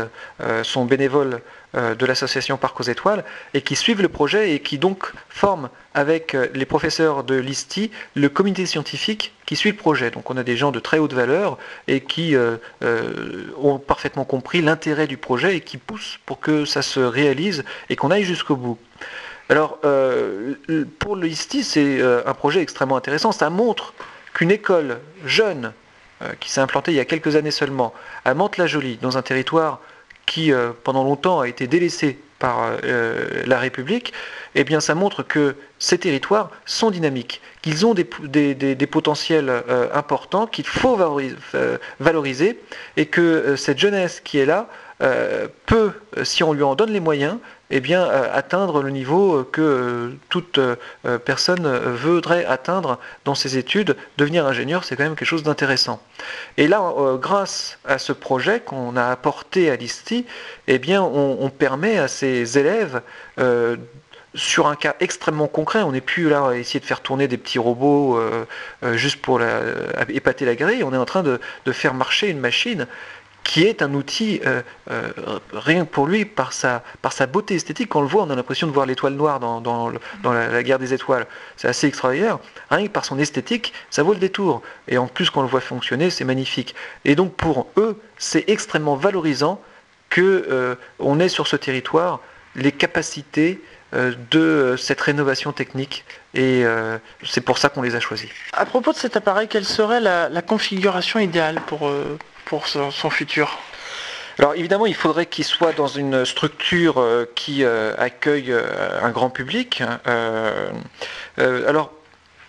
sont 0.62 0.86
bénévoles 0.86 1.42
de 1.74 2.06
l'association 2.06 2.56
Parc 2.56 2.80
aux 2.80 2.84
Étoiles 2.84 3.22
et 3.52 3.60
qui 3.60 3.76
suivent 3.76 4.00
le 4.00 4.08
projet 4.08 4.52
et 4.52 4.60
qui 4.60 4.78
donc 4.78 5.12
forment 5.28 5.68
avec 5.92 6.34
les 6.54 6.64
professeurs 6.64 7.22
de 7.22 7.34
l'ISTI 7.34 7.90
le 8.14 8.28
comité 8.28 8.64
scientifique 8.64 9.34
qui 9.44 9.56
suit 9.56 9.72
le 9.72 9.76
projet. 9.76 10.10
Donc 10.10 10.30
on 10.30 10.36
a 10.36 10.42
des 10.42 10.56
gens 10.56 10.70
de 10.70 10.80
très 10.80 10.98
haute 10.98 11.12
valeur 11.12 11.58
et 11.88 12.00
qui 12.00 12.34
ont 13.60 13.78
parfaitement 13.78 14.24
compris 14.24 14.62
l'intérêt 14.62 15.06
du 15.06 15.16
projet 15.16 15.56
et 15.56 15.60
qui 15.60 15.76
poussent 15.76 16.18
pour 16.24 16.40
que 16.40 16.64
ça 16.64 16.82
se 16.82 17.00
réalise 17.00 17.64
et 17.90 17.96
qu'on 17.96 18.10
aille 18.10 18.24
jusqu'au 18.24 18.56
bout. 18.56 18.78
Alors, 19.50 19.78
euh, 19.84 20.54
pour 20.98 21.16
le 21.16 21.28
ISTI, 21.28 21.64
c'est 21.64 22.00
euh, 22.00 22.22
un 22.26 22.34
projet 22.34 22.62
extrêmement 22.62 22.96
intéressant. 22.96 23.30
Ça 23.30 23.50
montre 23.50 23.92
qu'une 24.32 24.50
école 24.50 25.00
jeune, 25.24 25.72
euh, 26.22 26.32
qui 26.40 26.50
s'est 26.50 26.60
implantée 26.60 26.92
il 26.92 26.96
y 26.96 27.00
a 27.00 27.04
quelques 27.04 27.36
années 27.36 27.50
seulement, 27.50 27.92
à 28.24 28.34
Mantes-la-Jolie, 28.34 28.98
dans 29.02 29.18
un 29.18 29.22
territoire 29.22 29.80
qui, 30.26 30.50
pendant 30.84 31.04
longtemps, 31.04 31.40
a 31.40 31.48
été 31.48 31.66
délaissé 31.66 32.18
par 32.38 32.70
la 32.82 33.58
République, 33.58 34.14
eh 34.54 34.64
bien, 34.64 34.80
ça 34.80 34.94
montre 34.94 35.22
que 35.22 35.54
ces 35.78 35.98
territoires 35.98 36.50
sont 36.64 36.90
dynamiques, 36.90 37.42
qu'ils 37.60 37.84
ont 37.84 37.92
des, 37.92 38.04
potentiels 38.90 39.52
importants, 39.92 40.46
qu'il 40.46 40.66
faut 40.66 40.96
valoriser, 42.00 42.58
et 42.96 43.04
que 43.04 43.54
cette 43.56 43.78
jeunesse 43.78 44.22
qui 44.24 44.38
est 44.38 44.46
là 44.46 44.70
peut, 45.66 45.92
si 46.22 46.42
on 46.42 46.54
lui 46.54 46.62
en 46.62 46.74
donne 46.74 46.90
les 46.90 47.00
moyens, 47.00 47.36
eh 47.70 47.80
bien, 47.80 48.04
euh, 48.04 48.28
atteindre 48.32 48.82
le 48.82 48.90
niveau 48.90 49.42
que 49.44 49.60
euh, 49.60 50.10
toute 50.28 50.58
euh, 50.58 50.76
personne 51.18 51.66
voudrait 51.94 52.44
atteindre 52.44 52.98
dans 53.24 53.34
ses 53.34 53.56
études. 53.56 53.96
Devenir 54.18 54.46
ingénieur, 54.46 54.84
c'est 54.84 54.96
quand 54.96 55.04
même 55.04 55.16
quelque 55.16 55.28
chose 55.28 55.42
d'intéressant. 55.42 56.00
Et 56.56 56.68
là, 56.68 56.94
grâce 57.20 57.78
à 57.84 57.98
ce 57.98 58.12
projet 58.12 58.60
qu'on 58.60 58.96
a 58.96 59.06
apporté 59.06 59.70
à 59.70 59.76
l'ISTI, 59.76 60.26
eh 60.68 60.78
bien, 60.78 61.02
on, 61.02 61.50
permet 61.50 61.98
à 61.98 62.08
ces 62.08 62.58
élèves 62.58 63.02
sur 64.34 64.66
un 64.66 64.76
cas 64.76 64.94
extrêmement 65.00 65.46
concret, 65.46 65.82
on 65.82 65.92
n'est 65.92 66.00
plus 66.00 66.28
là 66.28 66.48
à 66.48 66.54
essayer 66.54 66.80
de 66.80 66.84
faire 66.84 67.00
tourner 67.00 67.28
des 67.28 67.36
petits 67.36 67.58
robots 67.58 68.18
juste 68.92 69.20
pour 69.20 69.40
épater 70.08 70.44
la 70.44 70.54
grille, 70.54 70.84
on 70.84 70.92
est 70.94 70.98
en 70.98 71.04
train 71.04 71.22
de, 71.22 71.40
faire 71.72 71.94
marcher 71.94 72.28
une 72.28 72.40
machine 72.40 72.86
qui 73.44 73.64
est 73.64 73.82
un 73.82 73.94
outil 73.94 74.40
euh, 74.46 74.62
euh, 74.90 75.12
rien 75.52 75.84
que 75.84 75.90
pour 75.90 76.06
lui 76.06 76.24
par 76.24 76.52
sa, 76.52 76.82
par 77.02 77.12
sa 77.12 77.26
beauté 77.26 77.54
esthétique. 77.54 77.90
Quand 77.90 78.00
on 78.00 78.02
le 78.02 78.08
voit, 78.08 78.24
on 78.24 78.30
a 78.30 78.34
l'impression 78.34 78.66
de 78.66 78.72
voir 78.72 78.86
l'étoile 78.86 79.12
noire 79.12 79.38
dans, 79.38 79.60
dans, 79.60 79.92
la, 80.24 80.62
guerre 80.62 80.78
des 80.78 80.94
étoiles. 80.94 81.26
C'est 81.56 81.68
assez 81.68 81.86
extraordinaire. 81.86 82.38
Rien 82.70 82.86
que 82.86 82.92
par 82.92 83.04
son 83.04 83.18
esthétique, 83.18 83.72
ça 83.90 84.02
vaut 84.02 84.14
le 84.14 84.18
détour. 84.18 84.62
Et 84.88 84.98
en 84.98 85.06
plus, 85.06 85.30
quand 85.30 85.40
on 85.40 85.44
le 85.44 85.48
voit 85.48 85.60
fonctionner, 85.60 86.10
c'est 86.10 86.24
magnifique. 86.24 86.74
Et 87.04 87.14
donc 87.14 87.34
pour 87.34 87.68
eux, 87.76 88.00
c'est 88.16 88.44
extrêmement 88.48 88.96
valorisant 88.96 89.60
qu'on 90.12 90.22
euh, 90.22 90.74
on 90.98 91.20
ait 91.20 91.28
sur 91.28 91.46
ce 91.46 91.56
territoire 91.56 92.20
les 92.56 92.72
capacités 92.72 93.60
de 94.32 94.74
cette 94.76 95.00
rénovation 95.00 95.52
technique 95.52 96.04
et 96.34 96.64
c'est 97.22 97.40
pour 97.40 97.58
ça 97.58 97.68
qu'on 97.68 97.82
les 97.82 97.94
a 97.94 98.00
choisis. 98.00 98.28
À 98.52 98.66
propos 98.66 98.92
de 98.92 98.96
cet 98.96 99.16
appareil, 99.16 99.46
quelle 99.46 99.64
serait 99.64 100.00
la, 100.00 100.42
configuration 100.42 101.20
idéale 101.20 101.60
pour, 101.68 101.88
son, 102.62 103.10
futur 103.10 103.58
alors 104.38 104.54
évidemment, 104.54 104.86
il 104.86 104.96
faudrait 104.96 105.26
qu'il 105.26 105.44
soit 105.44 105.72
dans 105.72 105.86
une 105.86 106.24
structure 106.24 106.98
euh, 106.98 107.24
qui 107.36 107.62
euh, 107.62 107.94
accueille 107.98 108.50
euh, 108.50 109.00
un 109.00 109.10
grand 109.10 109.30
public. 109.30 109.80
alors, 111.36 111.92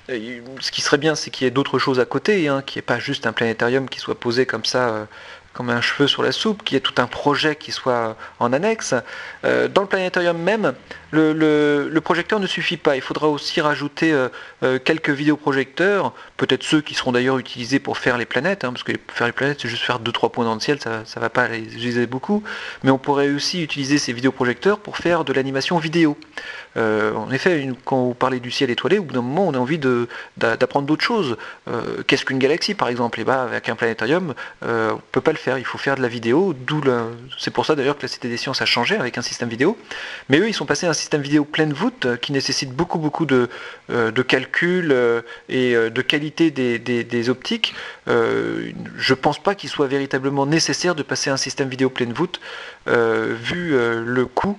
ce 0.07 0.71
qui 0.71 0.81
serait 0.81 0.97
bien, 0.97 1.13
c'est 1.13 1.29
qu'il 1.29 1.45
y 1.45 1.47
ait 1.47 1.51
d'autres 1.51 1.77
choses 1.77 1.99
à 1.99 2.05
côté, 2.05 2.47
hein, 2.47 2.63
qu'il 2.65 2.79
n'y 2.79 2.83
ait 2.83 2.87
pas 2.87 2.97
juste 2.97 3.27
un 3.27 3.33
planétarium 3.33 3.87
qui 3.87 3.99
soit 3.99 4.19
posé 4.19 4.47
comme 4.47 4.65
ça 4.65 5.07
comme 5.55 5.69
un 5.69 5.81
cheveu 5.81 6.07
sur 6.07 6.21
la 6.21 6.31
soupe, 6.31 6.63
qu'il 6.63 6.75
y 6.75 6.77
ait 6.77 6.81
tout 6.81 7.01
un 7.01 7.07
projet 7.07 7.55
qui 7.55 7.71
soit 7.71 8.15
en 8.39 8.53
annexe. 8.53 8.93
dans 9.43 9.81
le 9.81 9.87
planétarium 9.87 10.37
même, 10.37 10.73
le, 11.15 11.99
projecteur 11.99 12.39
ne 12.39 12.47
suffit 12.47 12.77
pas. 12.77 12.95
Il 12.95 13.01
faudra 13.01 13.27
aussi 13.27 13.61
rajouter 13.61 14.11
euh, 14.11 14.29
euh, 14.63 14.79
quelques 14.79 15.09
vidéoprojecteurs, 15.09 16.13
peut-être 16.37 16.63
ceux 16.63 16.81
qui 16.81 16.93
seront 16.93 17.11
d'ailleurs 17.11 17.37
utilisés 17.37 17.79
pour 17.79 17.97
faire 17.97 18.17
les 18.17 18.25
planètes, 18.25 18.63
hein, 18.63 18.71
parce 18.71 18.83
que 18.83 18.93
faire 19.07 19.27
les 19.27 19.33
planètes, 19.33 19.59
c'est 19.61 19.69
juste 19.69 19.83
faire 19.83 19.99
2-3 19.99 20.31
points 20.31 20.45
dans 20.45 20.53
le 20.53 20.59
ciel, 20.59 20.79
ça 20.81 21.03
ne 21.15 21.21
va 21.21 21.29
pas 21.29 21.47
les 21.47 21.59
utiliser 21.59 22.05
beaucoup. 22.05 22.43
Mais 22.83 22.91
on 22.91 22.97
pourrait 22.97 23.29
aussi 23.29 23.63
utiliser 23.63 23.97
ces 23.97 24.13
vidéoprojecteurs 24.13 24.79
pour 24.79 24.97
faire 24.97 25.23
de 25.23 25.33
l'animation 25.33 25.77
vidéo. 25.77 26.17
Euh, 26.77 27.13
en 27.13 27.31
effet, 27.31 27.69
quand 27.85 28.03
vous 28.03 28.13
parlez 28.13 28.39
du 28.39 28.51
ciel 28.51 28.69
étoilé, 28.69 28.99
au 28.99 29.03
bout 29.03 29.13
d'un 29.13 29.21
moment, 29.21 29.47
on 29.47 29.53
a 29.53 29.57
envie 29.57 29.79
d'apprendre 30.37 30.87
d'autres 30.87 31.03
choses. 31.03 31.37
Qu'est-ce 32.07 32.25
qu'une 32.25 32.39
galaxie, 32.39 32.73
par 32.75 32.89
exemple? 32.89 33.19
Eh 33.21 33.23
ben, 33.23 33.37
avec 33.37 33.69
un 33.69 33.75
planétarium, 33.75 34.33
on 34.61 34.67
ne 34.67 34.97
peut 35.11 35.21
pas 35.21 35.31
le 35.31 35.37
faire. 35.37 35.57
Il 35.57 35.65
faut 35.65 35.77
faire 35.77 35.95
de 35.95 36.01
la 36.01 36.07
vidéo, 36.07 36.53
c'est 37.37 37.51
pour 37.51 37.65
ça 37.65 37.75
d'ailleurs 37.75 37.97
que 37.97 38.03
la 38.03 38.07
Cité 38.07 38.27
des 38.27 38.37
Sciences 38.37 38.61
a 38.61 38.65
changé 38.65 38.95
avec 38.95 39.17
un 39.17 39.21
système 39.21 39.49
vidéo. 39.49 39.77
Mais 40.29 40.39
eux, 40.39 40.47
ils 40.47 40.53
sont 40.53 40.65
passés 40.65 40.85
à 40.85 40.89
un 40.89 40.93
système 40.93 41.21
vidéo 41.21 41.45
pleine 41.45 41.73
voûte 41.73 42.07
qui 42.21 42.31
nécessite 42.31 42.71
beaucoup, 42.71 42.99
beaucoup 42.99 43.25
de, 43.25 43.49
de 43.89 44.21
calculs 44.21 44.93
et 45.49 45.73
de 45.73 46.01
qualité 46.01 46.51
des, 46.51 47.29
optiques. 47.29 47.73
je 48.07 48.73
ne 49.09 49.15
pense 49.15 49.41
pas 49.41 49.55
qu'il 49.55 49.69
soit 49.69 49.87
véritablement 49.87 50.45
nécessaire 50.45 50.95
de 50.95 51.03
passer 51.03 51.29
à 51.29 51.33
un 51.33 51.37
système 51.37 51.69
vidéo 51.69 51.89
pleine 51.89 52.13
voûte, 52.13 52.39
vu 52.87 53.71
le 53.71 54.25
coût 54.25 54.57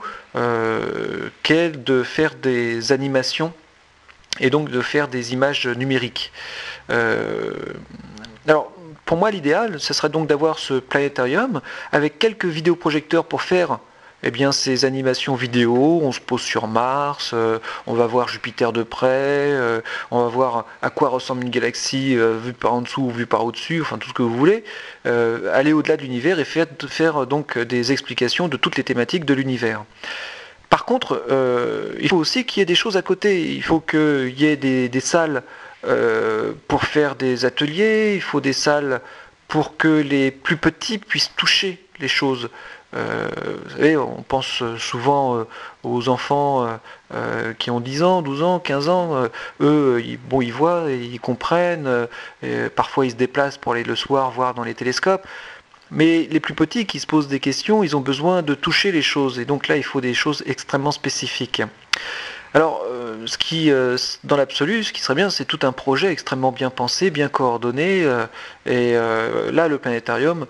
qu'est 1.43 1.71
de 1.71 2.03
faire 2.03 2.35
des 2.35 2.93
animations 2.93 3.53
et 4.41 4.51
donc 4.51 4.71
de 4.71 4.81
faire 4.81 5.09
des 5.09 5.33
images 5.33 5.67
numériques. 5.67 6.33
Euh, 6.91 7.53
alors, 8.47 8.73
pour 9.05 9.17
moi, 9.17 9.31
l'idéal, 9.31 9.81
ce 9.81 9.95
serait 9.95 10.09
donc 10.09 10.29
d'avoir 10.29 10.59
ce 10.59 10.75
planétarium 10.75 11.61
avec 11.93 12.19
quelques 12.19 12.47
vidéoprojecteurs 12.47 13.25
pour 13.25 13.43
faire 13.43 13.79
eh 14.23 14.31
bien, 14.31 14.53
ces 14.53 14.85
animations 14.85 15.35
vidéo. 15.35 16.01
On 16.03 16.13
se 16.13 16.21
pose 16.21 16.41
sur 16.41 16.67
Mars, 16.69 17.31
euh, 17.35 17.59
on 17.87 17.95
va 17.95 18.07
voir 18.07 18.29
Jupiter 18.29 18.73
de 18.73 18.83
près, 18.83 19.09
euh, 19.09 19.81
on 20.11 20.23
va 20.23 20.29
voir 20.29 20.67
à 20.83 20.91
quoi 20.91 21.09
ressemble 21.09 21.43
une 21.45 21.51
galaxie 21.51 22.17
vue 22.17 22.53
par 22.53 22.75
en 22.75 22.83
dessous 22.83 23.03
ou 23.03 23.11
vue 23.11 23.27
par 23.27 23.45
au-dessus, 23.45 23.81
enfin 23.81 23.99
tout 23.99 24.09
ce 24.09 24.15
que 24.15 24.23
vous 24.23 24.37
voulez. 24.37 24.65
aller 25.05 25.73
au-delà 25.73 25.97
de 25.97 26.03
l'univers 26.03 26.39
et 26.39 26.45
faire, 26.45 27.27
donc 27.27 27.59
des 27.59 27.93
explications 27.93 28.49
de 28.49 28.57
toutes 28.57 28.77
les 28.77 28.85
thématiques 28.85 29.25
de 29.25 29.35
l'univers. 29.35 29.85
Par 30.69 30.85
contre, 30.85 31.25
euh, 31.31 31.95
il 32.01 32.09
faut 32.09 32.17
aussi 32.17 32.45
qu'il 32.45 32.61
y 32.61 32.63
ait 32.63 32.67
des 32.67 32.75
choses 32.75 32.97
à 32.97 33.03
côté. 33.03 33.53
Il 33.53 33.63
faut 33.63 33.81
qu'il 33.81 34.35
y 34.39 34.47
ait 34.47 34.57
des, 34.57 35.01
salles 35.01 35.43
euh, 35.87 36.53
pour 36.69 36.85
faire 36.85 37.15
des 37.15 37.45
ateliers, 37.45 38.15
il 38.15 38.23
faut 38.23 38.41
des 38.41 38.53
salles 38.53 39.01
pour 39.49 39.77
que 39.77 39.89
les 39.89 40.31
plus 40.31 40.57
petits 40.57 40.99
puissent 40.99 41.33
toucher 41.37 41.83
les 42.01 42.09
choses. 42.09 42.51
Euh, 42.95 43.29
vous 43.65 43.71
savez, 43.71 43.97
on 43.97 44.23
pense 44.23 44.63
souvent 44.79 45.45
aux 45.83 46.09
enfants 46.09 46.79
qui 47.59 47.71
ont 47.71 47.81
10 47.81 48.03
ans, 48.03 48.23
12 48.23 48.43
ans, 48.43 48.59
15 48.59 48.89
ans. 48.89 49.29
eux, 49.61 50.03
ils, 50.05 50.19
bon, 50.19 50.41
ils 50.41 50.53
voient, 50.53 50.85
ils 50.91 51.21
comprennent. 51.21 52.07
parfois, 52.75 53.07
ils 53.07 53.11
se 53.11 53.17
déplacent 53.17 53.59
pour 53.59 53.73
aller 53.73 53.85
le 53.85 53.97
soir 53.97 54.31
voir 54.31 54.55
dans 54.55 54.65
les 54.65 54.75
télescopes. 54.75 55.27
Mais 55.91 56.27
les 56.31 56.41
plus 56.41 56.55
petits 56.55 56.87
qui 56.87 56.99
se 56.99 57.07
posent 57.07 57.29
des 57.29 57.41
questions, 57.41 57.85
ils 57.85 57.97
ont 57.97 58.01
besoin 58.01 58.43
de 58.43 58.55
toucher 58.55 58.91
les 58.91 59.03
choses. 59.03 59.39
Et 59.39 59.45
donc 59.45 59.69
là, 59.69 59.77
il 59.77 59.85
faut 59.85 60.01
des 60.01 60.15
choses 60.15 60.43
extrêmement 60.47 60.91
spécifiques. 60.91 61.63
Alors, 62.55 62.85
euh, 62.89 63.27
ce 63.27 63.37
qui, 63.37 63.71
euh, 63.71 63.99
dans 64.25 64.37
l'absolu, 64.37 64.83
ce 64.83 64.93
qui 64.93 65.01
serait 65.01 65.15
bien, 65.15 65.31
c'est 65.31 65.45
tout 65.45 65.59
un 65.63 65.73
projet 65.73 66.11
extrêmement 66.11 66.53
bien 66.53 66.71
pensé, 66.71 67.11
bien 67.11 67.29
coordonné. 67.29 68.03
Euh, 68.05 68.27
et 68.65 68.95
là, 69.53 69.69
le 69.69 69.79
planétarium 69.79 70.47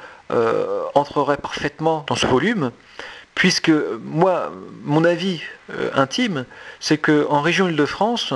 entrerait 0.94 1.36
parfaitement 1.36 2.04
dans 2.08 2.16
ce 2.16 2.26
volume, 2.26 2.72
puisque 3.34 3.70
moi, 4.02 4.52
mon 4.82 5.04
avis 5.04 5.40
intime, 5.94 6.44
c'est 6.80 6.98
qu'en 6.98 7.40
région 7.40 7.68
Île-de-France, 7.68 8.34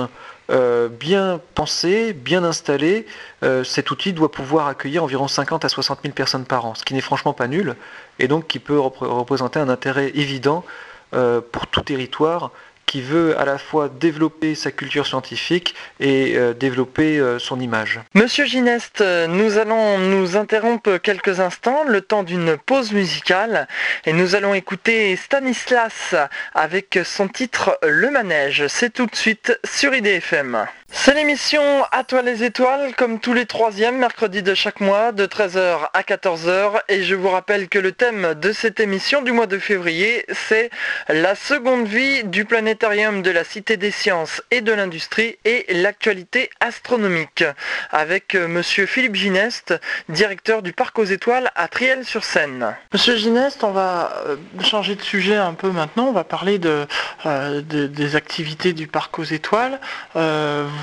euh, 0.51 0.89
bien 0.89 1.39
pensé, 1.55 2.11
bien 2.11 2.43
installé, 2.43 3.05
euh, 3.41 3.63
cet 3.63 3.89
outil 3.89 4.11
doit 4.11 4.31
pouvoir 4.31 4.67
accueillir 4.67 5.01
environ 5.01 5.29
50 5.29 5.63
à 5.63 5.69
60 5.69 5.99
000 6.03 6.13
personnes 6.13 6.43
par 6.43 6.65
an, 6.65 6.75
ce 6.75 6.83
qui 6.83 6.93
n'est 6.93 6.99
franchement 7.01 7.31
pas 7.31 7.47
nul, 7.47 7.75
et 8.19 8.27
donc 8.27 8.47
qui 8.47 8.59
peut 8.59 8.77
représenter 8.77 9.59
un 9.59 9.69
intérêt 9.69 10.11
évident 10.13 10.65
euh, 11.13 11.39
pour 11.39 11.67
tout 11.67 11.81
territoire 11.81 12.51
qui 12.91 13.01
veut 13.01 13.39
à 13.39 13.45
la 13.45 13.57
fois 13.57 13.87
développer 13.87 14.53
sa 14.53 14.69
culture 14.69 15.07
scientifique 15.07 15.75
et 16.01 16.33
euh, 16.35 16.53
développer 16.53 17.19
euh, 17.19 17.39
son 17.39 17.57
image. 17.61 18.01
Monsieur 18.15 18.43
Gineste, 18.43 19.01
nous 19.29 19.57
allons 19.57 19.97
nous 19.97 20.35
interrompre 20.35 20.97
quelques 20.97 21.39
instants, 21.39 21.85
le 21.87 22.01
temps 22.01 22.23
d'une 22.23 22.57
pause 22.57 22.91
musicale, 22.91 23.69
et 24.05 24.11
nous 24.11 24.35
allons 24.35 24.53
écouter 24.53 25.15
Stanislas 25.15 26.15
avec 26.53 26.99
son 27.05 27.29
titre 27.29 27.79
Le 27.81 28.11
Manège. 28.11 28.67
C'est 28.67 28.91
tout 28.91 29.05
de 29.05 29.15
suite 29.15 29.57
sur 29.63 29.95
IDFM. 29.95 30.67
C'est 30.93 31.13
l'émission 31.13 31.63
À 31.91 32.03
toi 32.03 32.21
les 32.21 32.43
étoiles, 32.43 32.93
comme 32.95 33.19
tous 33.19 33.33
les 33.33 33.45
troisièmes 33.45 33.97
mercredis 33.97 34.43
de 34.43 34.53
chaque 34.53 34.81
mois, 34.81 35.13
de 35.13 35.25
13h 35.25 35.89
à 35.93 36.01
14h. 36.01 36.81
Et 36.89 37.03
je 37.03 37.15
vous 37.15 37.29
rappelle 37.29 37.69
que 37.69 37.79
le 37.79 37.93
thème 37.93 38.33
de 38.35 38.51
cette 38.51 38.81
émission 38.81 39.21
du 39.21 39.31
mois 39.31 39.47
de 39.47 39.57
février, 39.57 40.25
c'est 40.31 40.69
la 41.07 41.33
seconde 41.35 41.87
vie 41.87 42.25
du 42.25 42.43
planétarium 42.43 43.21
de 43.21 43.31
la 43.31 43.45
Cité 43.45 43.77
des 43.77 43.89
Sciences 43.89 44.43
et 44.51 44.59
de 44.59 44.73
l'Industrie 44.73 45.37
et 45.45 45.65
l'actualité 45.69 46.49
astronomique. 46.59 47.45
Avec 47.91 48.35
euh, 48.35 48.49
monsieur 48.49 48.85
Philippe 48.85 49.15
Gineste, 49.15 49.73
directeur 50.09 50.61
du 50.61 50.73
Parc 50.73 50.99
aux 50.99 51.05
étoiles 51.05 51.51
à 51.55 51.69
Triel-sur-Seine. 51.69 52.75
Monsieur 52.93 53.15
Gineste, 53.15 53.63
on 53.63 53.71
va 53.71 54.23
euh, 54.27 54.35
changer 54.61 54.95
de 54.95 55.01
sujet 55.01 55.37
un 55.37 55.53
peu 55.53 55.71
maintenant. 55.71 56.07
On 56.07 56.13
va 56.13 56.25
parler 56.25 56.59
euh, 56.65 57.61
des 57.61 58.15
activités 58.17 58.73
du 58.73 58.87
Parc 58.87 59.17
aux 59.19 59.23
étoiles 59.23 59.79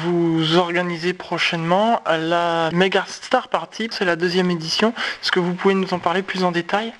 vous 0.04 0.56
organisez 0.56 1.12
prochainement 1.12 2.02
la 2.06 2.70
Mega 2.72 3.04
Star 3.08 3.48
Party, 3.48 3.88
c'est 3.90 4.04
la 4.04 4.16
deuxième 4.16 4.50
édition. 4.50 4.92
Est-ce 5.22 5.32
que 5.32 5.40
vous 5.40 5.54
pouvez 5.54 5.74
nous 5.74 5.92
en 5.92 5.98
parler 5.98 6.22
plus 6.22 6.44
en 6.44 6.52
détail? 6.52 6.92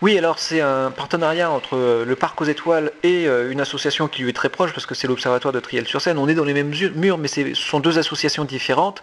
Oui, 0.00 0.18
alors 0.18 0.38
c'est 0.40 0.60
un 0.60 0.90
partenariat 0.90 1.50
entre 1.50 1.76
euh, 1.76 2.04
le 2.04 2.16
Parc 2.16 2.40
aux 2.40 2.44
Étoiles 2.44 2.90
et 3.04 3.28
euh, 3.28 3.52
une 3.52 3.60
association 3.60 4.08
qui 4.08 4.22
lui 4.22 4.30
est 4.30 4.34
très 4.34 4.48
proche, 4.48 4.72
parce 4.72 4.84
que 4.84 4.96
c'est 4.96 5.06
l'Observatoire 5.06 5.52
de 5.52 5.60
Triel-sur-Seine. 5.60 6.18
On 6.18 6.28
est 6.28 6.34
dans 6.34 6.44
les 6.44 6.54
mêmes 6.54 6.72
murs, 6.96 7.18
mais 7.18 7.28
ce 7.28 7.54
sont 7.54 7.78
deux 7.78 7.98
associations 7.98 8.44
différentes. 8.44 9.02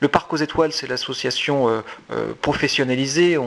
Le 0.00 0.08
Parc 0.08 0.32
aux 0.32 0.36
Étoiles, 0.36 0.72
c'est 0.72 0.88
l'association 0.88 1.68
euh, 1.68 2.32
professionnalisée. 2.40 3.38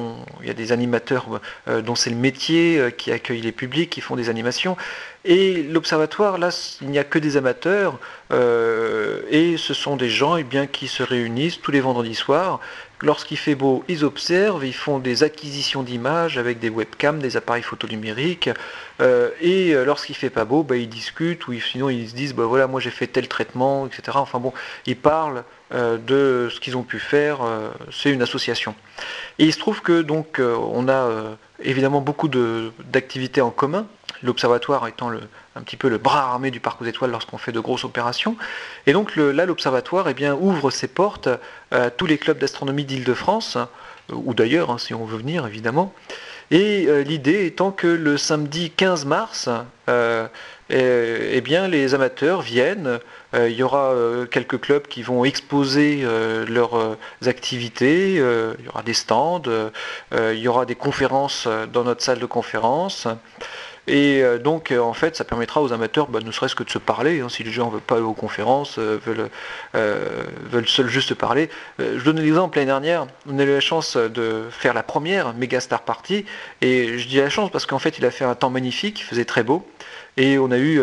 il 0.41 0.47
y 0.47 0.49
a 0.49 0.53
des 0.53 0.71
animateurs 0.71 1.41
dont 1.67 1.95
c'est 1.95 2.11
le 2.11 2.15
métier, 2.15 2.93
qui 2.95 3.11
accueillent 3.11 3.41
les 3.41 3.51
publics, 3.51 3.89
qui 3.89 4.01
font 4.01 4.15
des 4.15 4.29
animations. 4.29 4.77
Et 5.25 5.63
l'Observatoire, 5.63 6.37
là, 6.37 6.49
il 6.81 6.89
n'y 6.89 6.99
a 6.99 7.03
que 7.03 7.19
des 7.19 7.37
amateurs. 7.37 7.99
et 8.31 9.55
ce 9.57 9.73
sont 9.73 9.95
des 9.95 10.09
gens 10.09 10.35
eh 10.35 10.43
bien, 10.43 10.67
qui 10.67 10.87
se 10.87 11.03
réunissent 11.03 11.61
tous 11.61 11.71
les 11.71 11.81
vendredis 11.81 12.15
soirs 12.15 12.59
Lorsqu'il 13.03 13.35
fait 13.35 13.53
beau, 13.55 13.83
ils 13.89 14.05
observent, 14.05 14.65
ils 14.65 14.73
font 14.73 14.97
des 14.97 15.23
acquisitions 15.23 15.83
d'images 15.83 16.37
avec 16.37 16.59
des 16.59 16.69
webcams, 16.69 17.19
des 17.19 17.35
appareils 17.35 17.61
photonumériques. 17.61 18.49
Euh, 19.01 19.29
et 19.41 19.75
euh, 19.75 19.83
lorsqu'il 19.83 20.15
fait 20.15 20.29
pas 20.29 20.45
beau, 20.45 20.63
bah, 20.63 20.77
ils 20.77 20.87
discutent 20.87 21.45
ou 21.49 21.59
sinon 21.59 21.89
ils 21.89 22.07
se 22.07 22.15
disent 22.15 22.33
bah, 22.33 22.45
voilà, 22.45 22.65
moi 22.65 22.79
j'ai 22.79 22.91
fait 22.91 23.07
tel 23.07 23.27
traitement, 23.27 23.87
etc. 23.87 24.03
Enfin 24.15 24.39
bon, 24.39 24.53
ils 24.85 24.95
parlent 24.95 25.43
euh, 25.73 25.97
de 25.97 26.49
ce 26.49 26.61
qu'ils 26.61 26.77
ont 26.77 26.83
pu 26.83 26.97
faire. 26.97 27.39
c'est 27.91 28.09
une 28.09 28.21
association. 28.21 28.73
Et 29.37 29.43
il 29.43 29.53
se 29.53 29.59
trouve 29.59 29.81
que 29.81 30.01
donc 30.01 30.39
on 30.39 30.87
a 30.87 31.09
évidemment 31.61 31.99
beaucoup 31.99 32.29
d'activités 32.29 33.41
en 33.41 33.51
commun 33.51 33.85
l'observatoire 34.23 34.87
étant 34.87 35.11
un 35.55 35.61
petit 35.61 35.77
peu 35.77 35.89
le 35.89 35.97
bras 35.97 36.23
armé 36.23 36.51
du 36.51 36.59
parc 36.59 36.81
aux 36.81 36.85
étoiles 36.85 37.11
lorsqu'on 37.11 37.37
fait 37.37 37.51
de 37.51 37.59
grosses 37.59 37.83
opérations. 37.83 38.35
Et 38.87 38.93
donc 38.93 39.15
là, 39.15 39.45
l'observatoire 39.45 40.07
eh 40.09 40.13
bien, 40.13 40.33
ouvre 40.33 40.71
ses 40.71 40.87
portes 40.87 41.29
à 41.71 41.89
tous 41.89 42.05
les 42.05 42.17
clubs 42.17 42.37
d'astronomie 42.37 42.85
d'Île-de-France, 42.85 43.57
euh, 43.57 44.15
ou 44.15 44.33
d'ailleurs, 44.33 44.71
hein, 44.71 44.77
si 44.77 44.93
on 44.93 45.05
veut 45.05 45.17
venir 45.17 45.45
évidemment. 45.45 45.93
Et 46.51 46.85
euh, 46.87 47.01
l'idée 47.03 47.45
étant 47.45 47.71
que 47.71 47.87
le 47.87 48.17
samedi 48.17 48.69
15 48.69 49.05
mars, 49.05 49.49
euh, 49.89 50.27
eh, 50.69 51.29
eh, 51.33 51.41
bien, 51.41 51.67
les 51.67 51.95
amateurs 51.95 52.41
viennent. 52.41 52.99
il 53.33 53.51
y 53.51 53.63
aura 53.63 53.95
quelques 54.29 54.59
clubs 54.59 54.85
qui 54.87 55.01
vont 55.01 55.25
exposer 55.25 56.05
leurs 56.47 56.97
activités. 57.25 58.13
il 58.13 58.65
y 58.65 58.69
aura 58.69 58.83
des 58.83 58.93
stands. 58.93 59.41
il 60.11 60.37
y 60.37 60.47
aura 60.47 60.65
des 60.65 60.75
conférences 60.75 61.47
dans 61.73 61.83
notre 61.83 62.03
salle 62.03 62.19
de 62.19 62.27
conférence. 62.27 63.07
Et 63.87 64.21
euh, 64.23 64.39
donc, 64.39 64.71
euh, 64.71 64.79
en 64.79 64.93
fait, 64.93 65.15
ça 65.17 65.25
permettra 65.25 65.61
aux 65.61 65.73
amateurs, 65.73 66.07
bah, 66.07 66.19
ne 66.23 66.31
serait-ce 66.31 66.55
que 66.55 66.63
de 66.63 66.69
se 66.69 66.77
parler, 66.77 67.19
hein, 67.19 67.27
si 67.27 67.43
les 67.43 67.51
gens 67.51 67.67
ne 67.67 67.73
veulent 67.73 67.81
pas 67.81 67.95
aller 67.95 68.03
aux 68.03 68.13
conférences, 68.13 68.77
euh, 68.79 68.97
veulent, 69.05 70.67
seuls 70.67 70.87
juste 70.87 71.13
parler. 71.13 71.49
je 71.79 72.01
donne 72.03 72.19
l'exemple, 72.19 72.57
l'année 72.57 72.67
dernière, 72.67 73.07
on 73.29 73.37
a 73.39 73.43
eu 73.43 73.51
la 73.51 73.59
chance 73.59 73.97
de 73.97 74.43
faire 74.51 74.73
la 74.73 74.83
première 74.83 75.33
Megastar 75.33 75.81
Party, 75.81 76.25
et 76.61 76.97
je 76.97 77.07
dis 77.07 77.17
la 77.17 77.29
chance 77.29 77.51
parce 77.51 77.65
qu'en 77.65 77.79
fait, 77.79 77.97
il 77.97 78.05
a 78.05 78.11
fait 78.11 78.25
un 78.25 78.35
temps 78.35 78.49
magnifique, 78.49 79.01
il 79.01 79.03
faisait 79.03 79.25
très 79.25 79.43
beau, 79.43 79.67
et 80.17 80.37
on 80.37 80.51
a 80.51 80.57
eu 80.57 80.79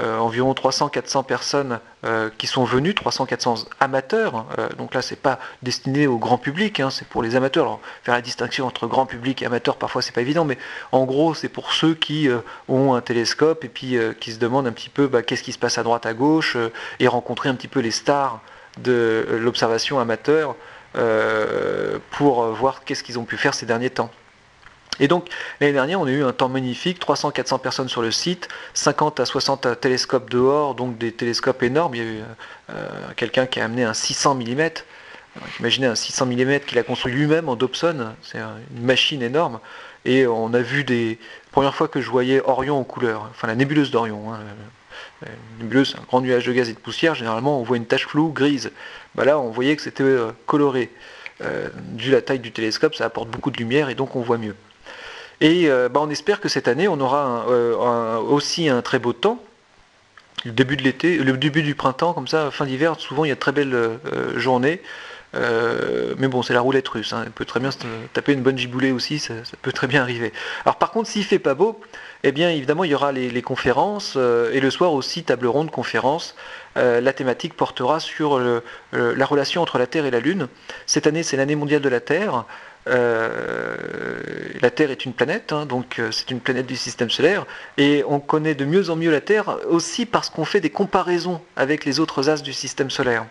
euh, 0.00 0.16
environ 0.18 0.52
300-400 0.52 1.24
personnes 1.24 1.80
euh, 2.04 2.30
qui 2.38 2.46
sont 2.46 2.62
venues, 2.62 2.92
300-400 2.92 3.66
amateurs. 3.80 4.46
Euh, 4.56 4.68
donc 4.78 4.94
là, 4.94 5.02
c'est 5.02 5.20
pas 5.20 5.40
destiné 5.62 6.06
au 6.06 6.18
grand 6.18 6.38
public, 6.38 6.78
hein, 6.78 6.90
c'est 6.90 7.08
pour 7.08 7.20
les 7.20 7.34
amateurs. 7.34 7.64
Alors, 7.64 7.80
faire 8.04 8.14
la 8.14 8.20
distinction 8.20 8.64
entre 8.64 8.86
grand 8.86 9.06
public 9.06 9.42
et 9.42 9.46
amateur, 9.46 9.76
parfois 9.76 10.00
c'est 10.00 10.14
pas 10.14 10.20
évident, 10.20 10.44
mais 10.44 10.56
en 10.92 11.04
gros, 11.04 11.34
c'est 11.34 11.48
pour 11.48 11.72
ceux 11.72 11.94
qui 11.94 12.28
ont 12.68 12.94
un 12.94 13.00
télescope 13.00 13.64
et 13.64 13.68
puis 13.68 13.96
qui 14.20 14.32
se 14.32 14.38
demandent 14.38 14.68
un 14.68 14.72
petit 14.72 14.88
peu 14.88 15.08
bah, 15.08 15.22
qu'est-ce 15.22 15.42
qui 15.42 15.52
se 15.52 15.58
passe 15.58 15.78
à 15.78 15.82
droite, 15.82 16.06
à 16.06 16.14
gauche, 16.14 16.56
et 17.00 17.08
rencontrer 17.08 17.48
un 17.48 17.56
petit 17.56 17.68
peu 17.68 17.80
les 17.80 17.90
stars 17.90 18.40
de 18.78 19.26
l'observation 19.40 19.98
amateur 19.98 20.54
pour 22.10 22.44
voir 22.52 22.84
qu'est-ce 22.84 23.02
qu'ils 23.02 23.18
ont 23.18 23.24
pu 23.24 23.36
faire 23.36 23.54
ces 23.54 23.66
derniers 23.66 23.90
temps. 23.90 24.10
Et 25.00 25.08
donc, 25.08 25.28
l'année 25.60 25.72
dernière, 25.72 26.00
on 26.00 26.06
a 26.06 26.10
eu 26.10 26.24
un 26.24 26.32
temps 26.32 26.48
magnifique, 26.48 27.00
300-400 27.00 27.60
personnes 27.60 27.88
sur 27.88 28.02
le 28.02 28.10
site, 28.10 28.48
50 28.74 29.20
à 29.20 29.24
60 29.24 29.80
télescopes 29.80 30.30
dehors, 30.30 30.74
donc 30.74 30.98
des 30.98 31.12
télescopes 31.12 31.62
énormes. 31.62 31.94
Il 31.94 32.02
y 32.02 32.06
a 32.06 32.10
eu 32.10 32.20
euh, 32.70 32.88
quelqu'un 33.16 33.46
qui 33.46 33.60
a 33.60 33.64
amené 33.64 33.84
un 33.84 33.94
600 33.94 34.34
mm. 34.34 34.70
Imaginez 35.60 35.86
un 35.86 35.94
600 35.94 36.26
mm 36.26 36.60
qu'il 36.60 36.78
a 36.78 36.82
construit 36.82 37.12
lui-même 37.12 37.48
en 37.48 37.54
Dobson, 37.54 38.12
c'est 38.22 38.38
une 38.38 38.84
machine 38.84 39.22
énorme. 39.22 39.60
Et 40.04 40.26
on 40.26 40.52
a 40.52 40.60
vu 40.60 40.84
des. 40.84 41.18
Première 41.52 41.74
fois 41.74 41.86
que 41.86 42.00
je 42.00 42.10
voyais 42.10 42.40
Orion 42.44 42.78
en 42.78 42.84
couleur, 42.84 43.28
enfin 43.30 43.46
la 43.46 43.54
nébuleuse 43.54 43.90
d'Orion. 43.90 44.32
Hein, 44.32 44.40
nébuleuse, 45.60 45.96
un 45.98 46.04
grand 46.04 46.20
nuage 46.20 46.46
de 46.46 46.52
gaz 46.52 46.68
et 46.68 46.74
de 46.74 46.78
poussière. 46.78 47.14
Généralement, 47.14 47.60
on 47.60 47.62
voit 47.62 47.76
une 47.76 47.86
tache 47.86 48.06
floue 48.06 48.32
grise. 48.32 48.70
Bah 49.14 49.24
là, 49.24 49.38
on 49.38 49.50
voyait 49.50 49.76
que 49.76 49.82
c'était 49.82 50.02
euh, 50.02 50.30
coloré. 50.46 50.90
Euh, 51.40 51.68
dû 51.92 52.10
à 52.10 52.16
la 52.16 52.22
taille 52.22 52.40
du 52.40 52.50
télescope, 52.50 52.96
ça 52.96 53.04
apporte 53.04 53.28
beaucoup 53.28 53.52
de 53.52 53.58
lumière 53.58 53.90
et 53.90 53.94
donc 53.94 54.16
on 54.16 54.22
voit 54.22 54.38
mieux. 54.38 54.56
Et 55.40 55.68
euh, 55.68 55.88
bah, 55.88 56.00
on 56.02 56.10
espère 56.10 56.40
que 56.40 56.48
cette 56.48 56.68
année, 56.68 56.88
on 56.88 57.00
aura 57.00 57.46
aussi 58.20 58.68
un 58.68 58.82
très 58.82 58.98
beau 58.98 59.12
temps. 59.12 59.42
Le 60.44 60.52
début 60.52 60.76
de 60.76 60.82
l'été, 60.82 61.18
le 61.18 61.36
début 61.36 61.62
du 61.62 61.74
printemps, 61.74 62.12
comme 62.12 62.28
ça, 62.28 62.50
fin 62.50 62.64
d'hiver, 62.64 62.94
souvent 62.98 63.24
il 63.24 63.28
y 63.28 63.32
a 63.32 63.34
de 63.34 63.40
très 63.40 63.52
belles 63.52 63.98
journées. 64.36 64.80
Euh, 65.34 66.14
mais 66.18 66.28
bon, 66.28 66.42
c'est 66.42 66.54
la 66.54 66.60
roulette 66.60 66.88
russe. 66.88 67.12
Hein. 67.12 67.26
Peut 67.34 67.44
très 67.44 67.60
bien 67.60 67.70
se 67.70 67.78
taper 68.12 68.32
une 68.32 68.42
bonne 68.42 68.56
giboulée 68.56 68.92
aussi, 68.92 69.18
ça, 69.18 69.34
peut 69.62 69.72
très 69.72 69.86
bien 69.86 70.02
arriver. 70.02 70.32
Alors 70.64 70.76
par 70.76 70.90
contre, 70.90 71.08
s'il 71.08 71.24
fait 71.24 71.38
pas 71.38 71.54
beau, 71.54 71.80
eh 72.24 72.32
bien 72.32 72.50
évidemment, 72.50 72.84
il 72.84 72.90
y 72.90 72.94
aura 72.94 73.12
les, 73.12 73.42
conférences 73.42 74.14
euh, 74.16 74.50
et 74.52 74.60
le 74.60 74.70
soir 74.70 74.92
aussi 74.92 75.24
table 75.24 75.46
ronde 75.46 75.70
conférence. 75.70 76.34
Euh, 76.76 77.00
la 77.00 77.12
thématique 77.12 77.54
portera 77.54 78.00
sur 78.00 78.40
la 78.92 79.26
relation 79.26 79.62
entre 79.62 79.78
la 79.78 79.86
Terre 79.86 80.06
et 80.06 80.10
la 80.10 80.20
Lune. 80.20 80.48
Cette 80.86 81.06
année, 81.06 81.22
c'est 81.22 81.36
l'année 81.36 81.56
mondiale 81.56 81.82
de 81.82 81.88
la 81.88 82.00
Terre. 82.00 82.44
La 82.86 84.70
Terre 84.70 84.90
est 84.90 85.04
une 85.04 85.12
planète, 85.12 85.52
hein, 85.52 85.66
donc 85.66 86.00
c'est 86.10 86.30
une 86.30 86.40
planète 86.40 86.66
du 86.66 86.76
système 86.76 87.10
solaire, 87.10 87.46
et 87.76 88.02
on 88.08 88.18
connaît 88.20 88.54
de 88.54 88.64
mieux 88.64 88.90
en 88.90 88.96
mieux 88.96 89.10
la 89.10 89.20
Terre 89.20 89.58
aussi 89.68 90.06
parce 90.06 90.30
qu'on 90.30 90.44
fait 90.44 90.60
des 90.60 90.70
comparaisons 90.70 91.40
avec 91.56 91.84
les 91.84 92.00
autres 92.00 92.30
astres 92.30 92.44
du 92.44 92.52
système 92.52 92.90
solaire. 92.90 93.26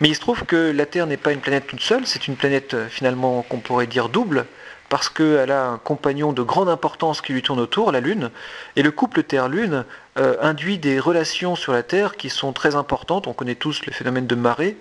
Mais 0.00 0.08
il 0.08 0.14
se 0.14 0.20
trouve 0.20 0.44
que 0.44 0.72
la 0.72 0.86
Terre 0.86 1.06
n'est 1.06 1.16
pas 1.16 1.32
une 1.32 1.40
planète 1.40 1.66
toute 1.66 1.80
seule, 1.80 2.06
c'est 2.06 2.26
une 2.26 2.36
planète 2.36 2.74
euh, 2.74 2.88
finalement 2.88 3.42
qu'on 3.42 3.58
pourrait 3.58 3.86
dire 3.86 4.08
double, 4.08 4.46
parce 4.88 5.08
qu'elle 5.08 5.50
a 5.50 5.66
un 5.66 5.78
compagnon 5.78 6.32
de 6.32 6.42
grande 6.42 6.68
importance 6.68 7.20
qui 7.20 7.32
lui 7.32 7.42
tourne 7.42 7.60
autour, 7.60 7.90
la 7.90 8.00
Lune, 8.00 8.30
et 8.76 8.82
le 8.82 8.90
couple 8.90 9.22
Terre-Lune 9.22 9.84
euh, 10.18 10.36
induit 10.40 10.78
des 10.78 10.98
relations 10.98 11.56
sur 11.56 11.72
la 11.72 11.82
Terre 11.82 12.16
qui 12.16 12.30
sont 12.30 12.52
très 12.52 12.74
importantes, 12.74 13.26
on 13.26 13.32
connaît 13.32 13.54
tous 13.54 13.86
le 13.86 13.92
phénomène 13.92 14.26
de 14.26 14.34
marée, 14.34 14.76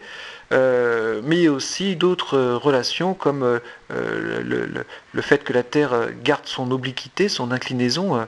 euh, 0.52 1.22
mais 1.24 1.48
aussi 1.48 1.96
d'autres 1.96 2.38
relations 2.38 3.14
comme 3.14 3.60
le, 3.90 5.22
fait 5.22 5.44
que 5.44 5.54
la 5.54 5.64
Terre 5.64 6.10
garde 6.24 6.46
son 6.46 6.72
obliquité, 6.72 7.30
son 7.30 7.52
inclinaison, 7.52 8.28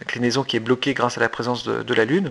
inclinaison 0.00 0.44
qui 0.44 0.56
est 0.56 0.60
bloquée 0.60 0.94
grâce 0.94 1.18
à 1.18 1.20
la 1.20 1.28
présence 1.28 1.64
de 1.64 1.94
la 1.94 2.04
Lune. 2.04 2.30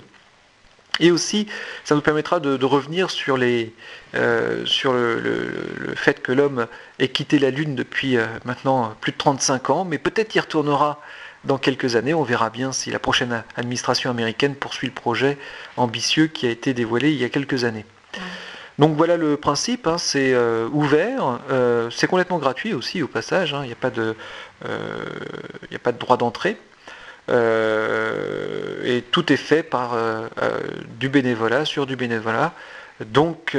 Et 0.99 1.11
aussi, 1.11 1.47
ça 1.83 1.95
nous 1.95 2.01
permettra 2.01 2.39
de, 2.39 2.63
revenir 2.65 3.09
sur, 3.11 3.37
euh, 3.37 3.69
le, 4.13 5.95
fait 5.95 6.21
que 6.21 6.31
l'homme 6.31 6.67
ait 6.99 7.09
quitté 7.09 7.39
la 7.39 7.49
Lune 7.49 7.75
depuis 7.75 8.17
euh, 8.17 8.25
maintenant 8.45 8.95
plus 9.01 9.11
de 9.11 9.17
35 9.17 9.69
ans, 9.69 9.85
mais 9.85 9.97
peut-être 9.97 10.35
y 10.35 10.39
retournera 10.39 11.01
dans 11.43 11.57
quelques 11.57 11.95
années. 11.95 12.13
On 12.13 12.23
verra 12.23 12.49
bien 12.49 12.71
si 12.71 12.91
la 12.91 12.99
prochaine 12.99 13.43
administration 13.57 14.09
américaine 14.09 14.55
poursuit 14.55 14.87
le 14.87 14.93
projet 14.93 15.37
ambitieux 15.75 16.27
qui 16.27 16.47
a 16.47 16.49
été 16.49 16.73
dévoilé 16.73 17.11
il 17.11 17.17
y 17.17 17.25
a 17.25 17.29
quelques 17.29 17.65
années. 17.65 17.85
Donc 18.77 18.97
voilà 18.97 19.15
le 19.15 19.37
principe, 19.37 19.87
hein, 19.87 19.97
c'est 19.97 20.33
euh, 20.33 20.67
ouvert, 20.71 21.39
c'est 21.91 22.07
complètement 22.07 22.39
gratuit 22.39 22.73
aussi 22.73 23.01
au 23.01 23.07
passage, 23.07 23.53
hein. 23.53 23.61
il 23.63 23.67
n'y 23.67 23.73
a, 23.73 23.77
pas 23.77 23.89
de, 23.89 24.15
a 24.63 25.79
pas 25.79 25.91
de 25.93 25.97
droit 25.97 26.17
d'entrée. 26.17 26.57
Euh, 27.29 28.83
et 28.83 29.01
tout 29.01 29.31
est 29.33 29.37
fait 29.37 29.63
par 29.63 29.93
euh, 29.93 30.27
euh, 30.41 30.59
du 30.99 31.09
bénévolat, 31.09 31.65
sur 31.65 31.85
du 31.85 31.95
bénévolat. 31.95 32.53
Donc 33.01 33.57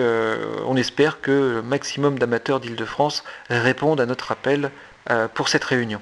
on 0.66 0.76
espère 0.76 1.20
que 1.20 1.56
le 1.56 1.62
maximum 1.62 2.18
d'amateurs 2.18 2.58
d'Île-de-France 2.58 3.22
répondent 3.50 4.00
à 4.00 4.06
notre 4.06 4.32
appel 4.32 4.70
pour 5.34 5.50
cette 5.50 5.64
réunion. 5.64 6.00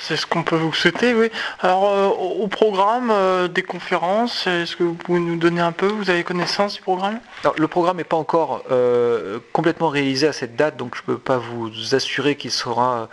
C'est 0.00 0.16
ce 0.16 0.26
qu'on 0.26 0.42
peut 0.42 0.56
vous 0.56 0.72
souhaiter, 0.72 1.12
oui. 1.12 1.30
Alors, 1.60 1.90
euh, 1.90 2.06
au 2.06 2.46
programme 2.46 3.10
euh, 3.10 3.48
des 3.48 3.62
conférences, 3.62 4.46
est-ce 4.46 4.76
que 4.76 4.84
vous 4.84 4.94
pouvez 4.94 5.18
nous 5.18 5.36
donner 5.36 5.60
un 5.60 5.72
peu 5.72 5.86
Vous 5.86 6.08
avez 6.08 6.22
connaissance 6.24 6.74
du 6.74 6.82
programme? 6.82 7.18
Le 7.56 7.68
programme 7.68 7.96
n'est 7.96 8.04
pas 8.04 8.16
encore 8.16 8.62
euh, 8.70 9.38
complètement 9.52 9.88
réalisé 9.88 10.26
à 10.26 10.32
cette 10.32 10.56
date, 10.56 10.76
donc 10.76 10.94
je 10.94 11.02
ne 11.02 11.06
peux 11.06 11.18
pas 11.18 11.38
vous 11.38 11.94
assurer 11.94 12.36
qu'il 12.36 12.50
sera 12.50 13.08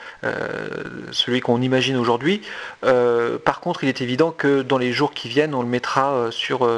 celui 1.11 1.41
qu'on 1.41 1.61
imagine 1.61 1.97
aujourd'hui. 1.97 2.41
par 2.81 3.59
contre, 3.59 3.83
il 3.83 3.89
est 3.89 4.01
évident 4.01 4.31
que 4.31 4.61
dans 4.61 4.77
les 4.77 4.91
jours 4.91 5.13
qui 5.13 5.27
viennent, 5.27 5.55
on 5.55 5.61
le 5.61 5.67
mettra 5.67 6.27
sur 6.31 6.69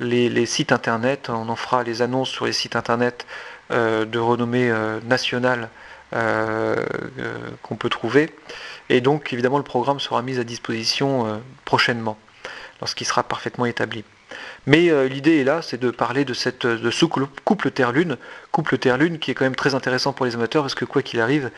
les, 0.00 0.28
les, 0.28 0.46
sites 0.46 0.72
internet, 0.72 1.28
on 1.28 1.48
en 1.48 1.56
fera 1.56 1.82
les 1.82 2.02
annonces 2.02 2.30
sur 2.30 2.46
les 2.46 2.52
sites 2.52 2.76
internet 2.76 3.26
de 3.70 4.18
renommée 4.18 4.72
nationale 5.04 5.68
qu'on 6.10 7.76
peut 7.76 7.88
trouver. 7.88 8.32
Et 8.88 9.00
donc, 9.00 9.32
évidemment, 9.32 9.58
le 9.58 9.64
programme 9.64 10.00
sera 10.00 10.22
mis 10.22 10.38
à 10.38 10.44
disposition 10.44 11.26
euh, 11.26 11.36
prochainement, 11.64 12.18
lorsqu'il 12.80 13.06
sera 13.06 13.22
parfaitement 13.22 13.66
établi. 13.66 14.04
Mais 14.66 14.90
euh, 14.90 15.08
l'idée 15.08 15.40
est 15.40 15.44
là, 15.44 15.62
c'est 15.62 15.78
de 15.80 15.90
parler 15.90 16.24
de, 16.24 16.34
cette, 16.34 16.66
de 16.66 16.90
ce 16.90 17.04
couple 17.04 17.70
Terre-Lune, 17.70 18.16
couple 18.52 18.78
Terre-Lune 18.78 19.18
qui 19.18 19.30
est 19.30 19.34
quand 19.34 19.44
même 19.44 19.56
très 19.56 19.74
intéressant 19.74 20.12
pour 20.12 20.26
les 20.26 20.34
amateurs, 20.34 20.62
parce 20.62 20.74
que 20.74 20.84
quoi 20.84 21.02
qu'il 21.02 21.20
arrive, 21.20 21.50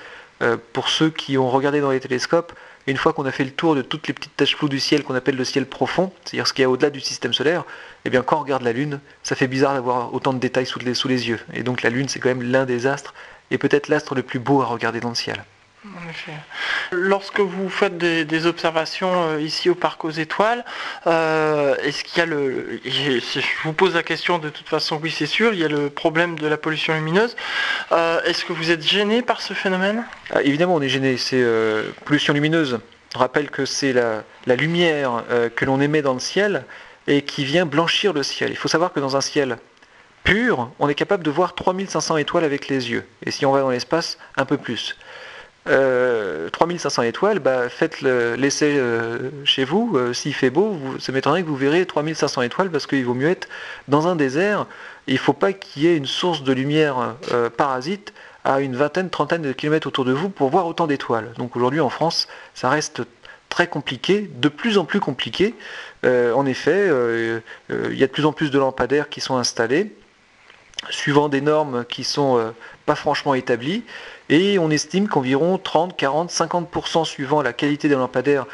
euh, 0.42 0.56
pour 0.72 0.88
ceux 0.88 1.10
qui 1.10 1.38
ont 1.38 1.50
regardé 1.50 1.80
dans 1.80 1.90
les 1.90 2.00
télescopes, 2.00 2.52
une 2.86 2.96
fois 2.96 3.12
qu'on 3.12 3.26
a 3.26 3.32
fait 3.32 3.44
le 3.44 3.50
tour 3.50 3.74
de 3.74 3.82
toutes 3.82 4.08
les 4.08 4.14
petites 4.14 4.36
taches 4.36 4.56
floues 4.56 4.68
du 4.68 4.80
ciel 4.80 5.02
qu'on 5.02 5.14
appelle 5.14 5.36
le 5.36 5.44
ciel 5.44 5.66
profond, 5.66 6.12
c'est-à-dire 6.24 6.46
ce 6.46 6.52
qu'il 6.54 6.62
y 6.62 6.64
a 6.64 6.70
au-delà 6.70 6.90
du 6.90 7.00
système 7.00 7.34
solaire, 7.34 7.64
eh 8.04 8.10
bien 8.10 8.22
quand 8.22 8.36
on 8.36 8.40
regarde 8.40 8.62
la 8.62 8.72
Lune, 8.72 9.00
ça 9.22 9.36
fait 9.36 9.48
bizarre 9.48 9.74
d'avoir 9.74 10.14
autant 10.14 10.32
de 10.32 10.38
détails 10.38 10.66
sous 10.66 10.78
les 10.78 11.28
yeux. 11.28 11.40
Et 11.52 11.62
donc 11.62 11.82
la 11.82 11.90
Lune, 11.90 12.08
c'est 12.08 12.20
quand 12.20 12.28
même 12.28 12.42
l'un 12.42 12.64
des 12.64 12.86
astres, 12.86 13.14
et 13.50 13.58
peut-être 13.58 13.88
l'astre 13.88 14.14
le 14.14 14.22
plus 14.22 14.38
beau 14.38 14.62
à 14.62 14.66
regarder 14.66 15.00
dans 15.00 15.10
le 15.10 15.14
ciel. 15.14 15.44
Lorsque 16.90 17.40
vous 17.40 17.68
faites 17.68 17.98
des, 17.98 18.46
observations 18.46 19.30
euh, 19.30 19.40
ici 19.40 19.70
au 19.70 19.74
parc 19.74 20.04
aux 20.04 20.10
étoiles, 20.10 20.64
euh, 21.06 21.76
est-ce 21.82 22.02
qu'il 22.04 22.18
y 22.18 22.20
a 22.22 22.26
le. 22.26 22.80
Je 22.84 23.40
vous 23.64 23.72
pose 23.72 23.94
la 23.94 24.02
question 24.02 24.38
de 24.38 24.48
toute 24.48 24.68
façon, 24.68 24.98
oui 25.02 25.10
c'est 25.10 25.26
sûr, 25.26 25.52
il 25.52 25.58
y 25.58 25.64
a 25.64 25.68
le 25.68 25.90
problème 25.90 26.38
de 26.38 26.46
la 26.46 26.56
pollution 26.56 26.94
lumineuse. 26.94 27.36
Euh, 27.92 28.22
est-ce 28.22 28.44
que 28.44 28.52
vous 28.52 28.70
êtes 28.70 28.82
gêné 28.82 29.22
par 29.22 29.40
ce 29.40 29.54
phénomène? 29.54 30.04
Ah, 30.30 30.42
Évidemment 30.42 30.74
on 30.74 30.82
est 30.82 30.88
gêné, 30.88 31.16
c'est 31.16 31.44
pollution 32.04 32.32
lumineuse. 32.32 32.80
Rappelle 33.14 33.50
que 33.50 33.64
c'est 33.64 33.92
la, 33.92 34.22
la, 34.46 34.54
lumière 34.54 35.24
que 35.56 35.64
l'on 35.64 35.80
émet 35.80 36.02
dans 36.02 36.12
le 36.12 36.20
ciel 36.20 36.64
et 37.06 37.22
qui 37.22 37.44
vient 37.44 37.64
blanchir 37.64 38.12
le 38.12 38.22
ciel. 38.22 38.50
Il 38.50 38.56
faut 38.56 38.68
savoir 38.68 38.92
que 38.92 39.00
dans 39.00 39.16
un 39.16 39.22
ciel 39.22 39.56
pur, 40.24 40.70
on 40.78 40.88
est 40.88 40.94
capable 40.94 41.24
de 41.24 41.30
voir 41.30 41.54
3500 41.54 42.18
étoiles 42.18 42.44
avec 42.44 42.68
les 42.68 42.90
yeux. 42.90 43.06
Et 43.24 43.30
si 43.30 43.46
on 43.46 43.52
va 43.52 43.60
dans 43.60 43.70
l'espace, 43.70 44.18
un 44.36 44.44
peu 44.44 44.58
plus. 44.58 44.94
3500 45.68 47.02
euh, 47.02 47.04
étoiles, 47.06 47.38
bah, 47.40 47.68
faites 47.68 48.00
l'essai 48.00 48.76
euh, 48.78 49.30
chez 49.44 49.64
vous. 49.64 49.92
Euh, 49.94 50.12
s'il 50.14 50.34
fait 50.34 50.50
beau, 50.50 50.70
vous, 50.70 50.98
ça 50.98 51.12
m'étonnerait 51.12 51.42
que 51.42 51.48
vous 51.48 51.56
verrez 51.56 51.84
3500 51.84 52.42
étoiles 52.42 52.70
parce 52.70 52.86
qu'il 52.86 53.04
vaut 53.04 53.14
mieux 53.14 53.28
être 53.28 53.48
dans 53.86 54.08
un 54.08 54.16
désert. 54.16 54.66
Il 55.06 55.14
ne 55.14 55.18
faut 55.18 55.34
pas 55.34 55.52
qu'il 55.52 55.82
y 55.82 55.86
ait 55.86 55.96
une 55.96 56.06
source 56.06 56.42
de 56.42 56.52
lumière 56.52 57.14
parasite 57.56 58.12
à 58.44 58.60
une 58.60 58.76
vingtaine, 58.76 59.08
trentaine 59.08 59.42
de 59.42 59.52
kilomètres 59.52 59.86
autour 59.86 60.04
de 60.04 60.12
vous 60.12 60.28
pour 60.28 60.50
voir 60.50 60.66
autant 60.66 60.86
d'étoiles. 60.86 61.32
Donc 61.38 61.56
aujourd'hui 61.56 61.80
en 61.80 61.88
France, 61.88 62.28
ça 62.54 62.68
reste 62.68 63.02
très 63.48 63.66
compliqué, 63.66 64.30
de 64.34 64.48
plus 64.48 64.76
en 64.76 64.84
plus 64.84 65.00
compliqué. 65.00 65.54
en 66.04 66.44
effet, 66.44 66.90
il 67.70 67.98
y 67.98 68.04
a 68.04 68.06
de 68.06 68.12
plus 68.12 68.26
en 68.26 68.32
plus 68.32 68.50
de 68.50 68.58
lampadaires 68.58 69.08
qui 69.08 69.22
sont 69.22 69.38
installés, 69.38 69.96
suivant 70.90 71.30
des 71.30 71.40
normes 71.40 71.86
qui 71.86 72.04
sont 72.04 72.52
pas 72.84 72.94
franchement 72.94 73.32
établies. 73.32 73.84
Et 74.30 74.58
on 74.58 74.70
estime 74.70 75.08
qu'environ 75.08 75.56
30, 75.56 75.96
40, 75.96 76.30
50% 76.30 77.04
suivant 77.06 77.40
la 77.40 77.54
qualité 77.54 77.88
des 77.88 77.94
lampadaires, 77.94 78.46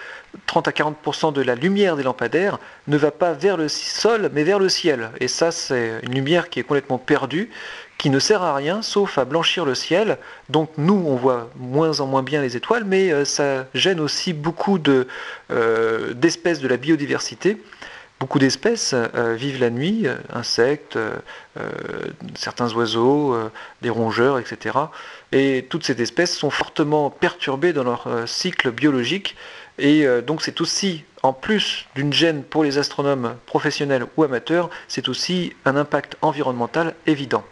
30 0.46 0.68
à 0.68 0.70
40% 0.70 1.32
de 1.32 1.42
la 1.42 1.56
lumière 1.56 1.96
des 1.96 2.04
lampadaires 2.04 2.58
ne 2.86 2.96
va 2.96 3.10
pas 3.10 3.32
vers 3.32 3.56
le 3.56 3.68
sol 3.68 4.30
mais 4.32 4.44
vers 4.44 4.60
le 4.60 4.68
ciel. 4.68 5.10
Et 5.20 5.26
ça 5.26 5.50
c'est 5.50 6.00
une 6.02 6.14
lumière 6.14 6.48
qui 6.48 6.60
est 6.60 6.62
complètement 6.62 6.98
perdue, 6.98 7.50
qui 7.98 8.08
ne 8.08 8.20
sert 8.20 8.42
à 8.42 8.54
rien 8.54 8.82
sauf 8.82 9.18
à 9.18 9.24
blanchir 9.24 9.64
le 9.64 9.74
ciel. 9.74 10.18
Donc 10.48 10.70
nous 10.78 11.02
on 11.06 11.16
voit 11.16 11.50
moins 11.56 11.98
en 11.98 12.06
moins 12.06 12.22
bien 12.22 12.40
les 12.40 12.56
étoiles, 12.56 12.84
mais 12.84 13.12
euh, 13.12 13.24
ça 13.24 13.66
gêne 13.74 13.98
aussi 13.98 14.32
beaucoup 14.32 14.78
euh, 15.50 16.14
d'espèces 16.14 16.60
de 16.60 16.68
la 16.68 16.76
biodiversité. 16.76 17.60
Beaucoup 18.24 18.38
d'espèces 18.38 18.94
euh, 18.94 19.34
vivent 19.34 19.60
la 19.60 19.68
nuit, 19.68 20.06
euh, 20.06 20.16
insectes, 20.32 20.96
euh, 20.96 21.12
certains 22.34 22.72
oiseaux, 22.72 23.36
des 23.82 23.90
rongeurs, 23.90 24.38
etc. 24.38 24.78
Et 25.30 25.66
toutes 25.68 25.84
ces 25.84 26.00
espèces 26.00 26.34
sont 26.34 26.48
fortement 26.48 27.10
perturbées 27.10 27.74
dans 27.74 27.84
leur 27.84 28.08
cycle 28.26 28.70
biologique. 28.70 29.36
Et 29.78 30.06
donc 30.26 30.40
c'est 30.40 30.62
aussi, 30.62 31.04
en 31.22 31.34
plus 31.34 31.86
d'une 31.94 32.14
gêne 32.14 32.44
pour 32.44 32.64
les 32.64 32.78
astronomes 32.78 33.36
professionnels 33.44 34.06
ou 34.16 34.24
amateurs, 34.24 34.70
c'est 34.88 35.10
aussi 35.10 35.52
un 35.66 35.76
impact 35.76 36.16
environnemental 36.22 36.94
évident. 37.06 37.44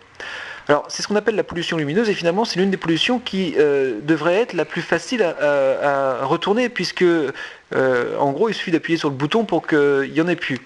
Alors, 0.72 0.86
c'est 0.88 1.02
ce 1.02 1.08
qu'on 1.08 1.16
appelle 1.16 1.34
la 1.34 1.44
pollution 1.44 1.76
lumineuse, 1.76 2.08
et 2.08 2.14
finalement, 2.14 2.46
c'est 2.46 2.58
l'une 2.58 2.70
des 2.70 2.78
pollutions 2.78 3.18
qui 3.18 3.52
euh, 3.58 4.00
devrait 4.00 4.36
être 4.36 4.54
la 4.54 4.64
plus 4.64 4.80
facile 4.80 5.22
à, 5.22 6.24
retourner, 6.24 6.70
puisque, 6.70 7.02
euh, 7.02 8.16
en 8.18 8.32
gros, 8.32 8.48
il 8.48 8.54
suffit 8.54 8.70
d'appuyer 8.70 8.96
sur 8.96 9.10
le 9.10 9.14
bouton 9.14 9.44
pour 9.44 9.66
qu'il 9.66 10.10
n'y 10.10 10.20
en 10.22 10.28
ait 10.28 10.34
plus. 10.34 10.62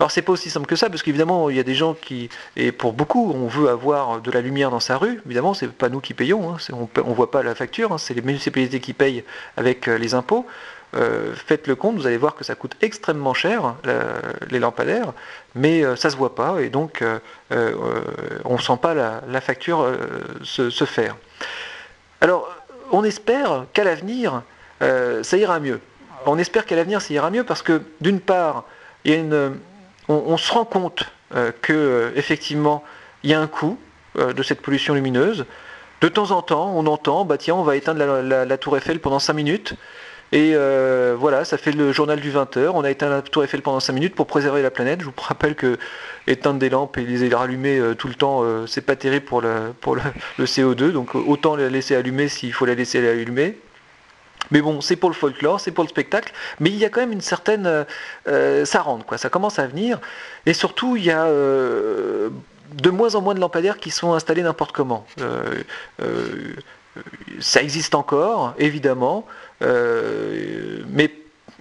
Alors 0.00 0.10
c'est 0.10 0.22
pas 0.22 0.32
aussi 0.32 0.50
simple 0.50 0.66
que 0.66 0.74
ça, 0.74 0.90
parce 0.90 1.04
qu'évidemment 1.04 1.50
il 1.50 1.56
y 1.56 1.60
a 1.60 1.62
des 1.62 1.76
gens 1.76 1.94
qui, 1.94 2.28
et 2.56 2.72
pour 2.72 2.92
beaucoup, 2.92 3.32
on 3.32 3.46
veut 3.46 3.68
avoir 3.68 4.20
de 4.20 4.30
la 4.32 4.40
lumière 4.40 4.70
dans 4.70 4.80
sa 4.80 4.96
rue. 4.96 5.20
Évidemment, 5.24 5.54
c'est 5.54 5.68
pas 5.68 5.88
nous 5.88 6.00
qui 6.00 6.14
payons, 6.14 6.52
hein. 6.52 6.56
on, 6.72 6.88
ne 7.08 7.14
voit 7.14 7.30
pas 7.30 7.44
la 7.44 7.54
facture, 7.54 7.92
hein. 7.92 7.98
c'est 7.98 8.14
les 8.14 8.22
municipalités 8.22 8.80
qui 8.80 8.92
payent 8.92 9.22
avec 9.56 9.86
euh, 9.86 9.96
les 9.96 10.14
impôts. 10.14 10.46
Euh, 10.94 11.34
faites 11.34 11.66
le 11.66 11.74
compte, 11.74 11.96
vous 11.96 12.06
allez 12.06 12.16
voir 12.16 12.34
que 12.34 12.44
ça 12.44 12.54
coûte 12.54 12.76
extrêmement 12.80 13.34
cher 13.34 13.74
les 14.50 14.58
lampadaires, 14.58 15.12
mais 15.54 15.82
ça 15.82 15.96
ça 15.96 16.10
se 16.10 16.16
voit 16.16 16.34
pas 16.34 16.60
et 16.60 16.68
donc 16.68 17.02
on 17.50 18.52
ne 18.52 18.60
sent 18.60 18.78
pas 18.80 18.94
la, 18.94 19.40
facture 19.40 19.90
se, 20.42 20.84
faire. 20.84 21.16
Alors 22.20 22.48
on 22.92 23.02
espère 23.02 23.66
qu'à 23.72 23.84
l'avenir 23.84 24.42
ça 24.80 25.36
ira 25.36 25.58
mieux. 25.60 25.80
On 26.26 26.38
espère 26.38 26.66
qu'à 26.66 26.76
l'avenir 26.76 27.00
ça 27.00 27.12
ira 27.12 27.30
mieux 27.30 27.44
parce 27.44 27.62
que 27.62 27.82
d'une 28.00 28.20
part 28.20 28.64
on, 30.08 30.36
se 30.36 30.52
rend 30.52 30.64
compte 30.64 31.04
euh, 31.34 31.52
que 31.62 31.72
euh, 31.72 32.12
effectivement 32.16 32.84
il 33.22 33.30
y 33.30 33.34
a 33.34 33.40
un 33.40 33.46
coût 33.46 33.78
euh, 34.18 34.32
de 34.32 34.42
cette 34.42 34.60
pollution 34.60 34.94
lumineuse. 34.94 35.46
De 36.00 36.08
temps 36.08 36.32
en 36.32 36.42
temps, 36.42 36.72
on 36.76 36.86
entend, 36.86 37.24
bah 37.24 37.38
tiens, 37.38 37.54
on 37.54 37.62
va 37.62 37.76
éteindre 37.76 38.04
la, 38.04 38.58
tour 38.58 38.76
Eiffel 38.76 39.00
pendant 39.00 39.18
5 39.18 39.32
minutes. 39.32 39.74
Et 40.32 40.54
voilà, 41.16 41.44
ça 41.44 41.58
fait 41.58 41.72
le 41.72 41.92
journal 41.92 42.20
du 42.20 42.32
20h. 42.32 42.70
On 42.74 42.82
a 42.82 42.90
éteint 42.90 43.08
la 43.08 43.22
tour 43.22 43.44
Eiffel 43.44 43.62
pendant 43.62 43.80
5 43.80 43.92
minutes 43.92 44.14
pour 44.14 44.26
préserver 44.26 44.62
la 44.62 44.70
planète. 44.70 45.00
Je 45.00 45.06
vous 45.06 45.12
rappelle 45.16 45.54
que 45.54 45.78
éteindre 46.26 46.58
des 46.58 46.70
lampes 46.70 46.98
et 46.98 47.04
les 47.04 47.34
rallumer 47.34 47.80
tout 47.98 48.08
le 48.08 48.14
temps, 48.14 48.42
c'est 48.66 48.80
pas 48.80 48.96
terrible 48.96 49.26
pour, 49.26 49.40
le, 49.42 49.72
pour 49.80 49.94
le, 49.94 50.44
CO2. 50.44 50.90
Donc 50.90 51.14
autant 51.14 51.54
la 51.54 51.68
laisser 51.68 51.94
allumer 51.94 52.28
s'il 52.28 52.52
faut 52.52 52.66
la 52.66 52.74
laisser 52.74 53.06
allumer. 53.08 53.58
Mais 54.50 54.60
bon, 54.60 54.80
c'est 54.80 54.96
pour 54.96 55.10
le 55.10 55.14
folklore, 55.14 55.60
c'est 55.60 55.70
pour 55.70 55.84
le 55.84 55.88
spectacle, 55.88 56.32
mais 56.60 56.70
il 56.70 56.76
y 56.76 56.84
a 56.84 56.90
quand 56.90 57.00
même 57.00 57.12
une 57.12 57.20
certaine... 57.20 57.66
Euh, 57.66 57.84
euh, 58.28 58.64
ça 58.64 58.82
rentre, 58.82 59.06
quoi, 59.06 59.18
ça 59.18 59.30
commence 59.30 59.58
à 59.58 59.66
venir. 59.66 60.00
Et 60.46 60.52
surtout, 60.52 60.96
il 60.96 61.04
y 61.04 61.10
a 61.10 61.24
euh, 61.24 62.30
de 62.74 62.90
moins 62.90 63.14
en 63.14 63.22
moins 63.22 63.34
de 63.34 63.40
lampadaires 63.40 63.78
qui 63.78 63.90
sont 63.90 64.12
installés 64.12 64.42
n'importe 64.42 64.72
comment. 64.72 65.06
ça 67.40 67.62
existe 67.62 67.94
encore, 67.94 68.54
évidemment, 68.58 69.26
mais 69.64 71.10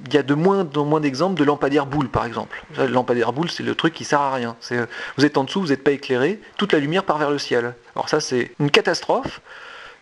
il 0.07 0.13
y 0.13 0.17
a 0.17 0.23
de 0.23 0.33
moins 0.33 0.67
en 0.75 0.85
moins 0.85 0.99
d'exemples 0.99 1.39
de 1.39 1.43
lampadaires 1.43 1.85
boule, 1.85 2.09
par 2.09 2.25
exemple. 2.25 2.63
Le 2.77 2.87
lampadaire 2.87 3.31
boule, 3.31 3.49
c'est 3.49 3.63
le 3.63 3.75
truc 3.75 3.93
qui 3.93 4.03
sert 4.03 4.19
à 4.19 4.33
rien. 4.33 4.55
Vous 5.17 5.25
êtes 5.25 5.37
en 5.37 5.43
dessous, 5.43 5.61
vous 5.61 5.67
n'êtes 5.67 5.83
pas 5.83 5.91
éclairé, 5.91 6.39
toute 6.57 6.73
la 6.73 6.79
lumière 6.79 7.03
part 7.03 7.17
vers 7.17 7.29
le 7.29 7.37
ciel. 7.37 7.75
Alors 7.95 8.09
ça, 8.09 8.19
c'est 8.19 8.51
une 8.59 8.71
catastrophe. 8.71 9.41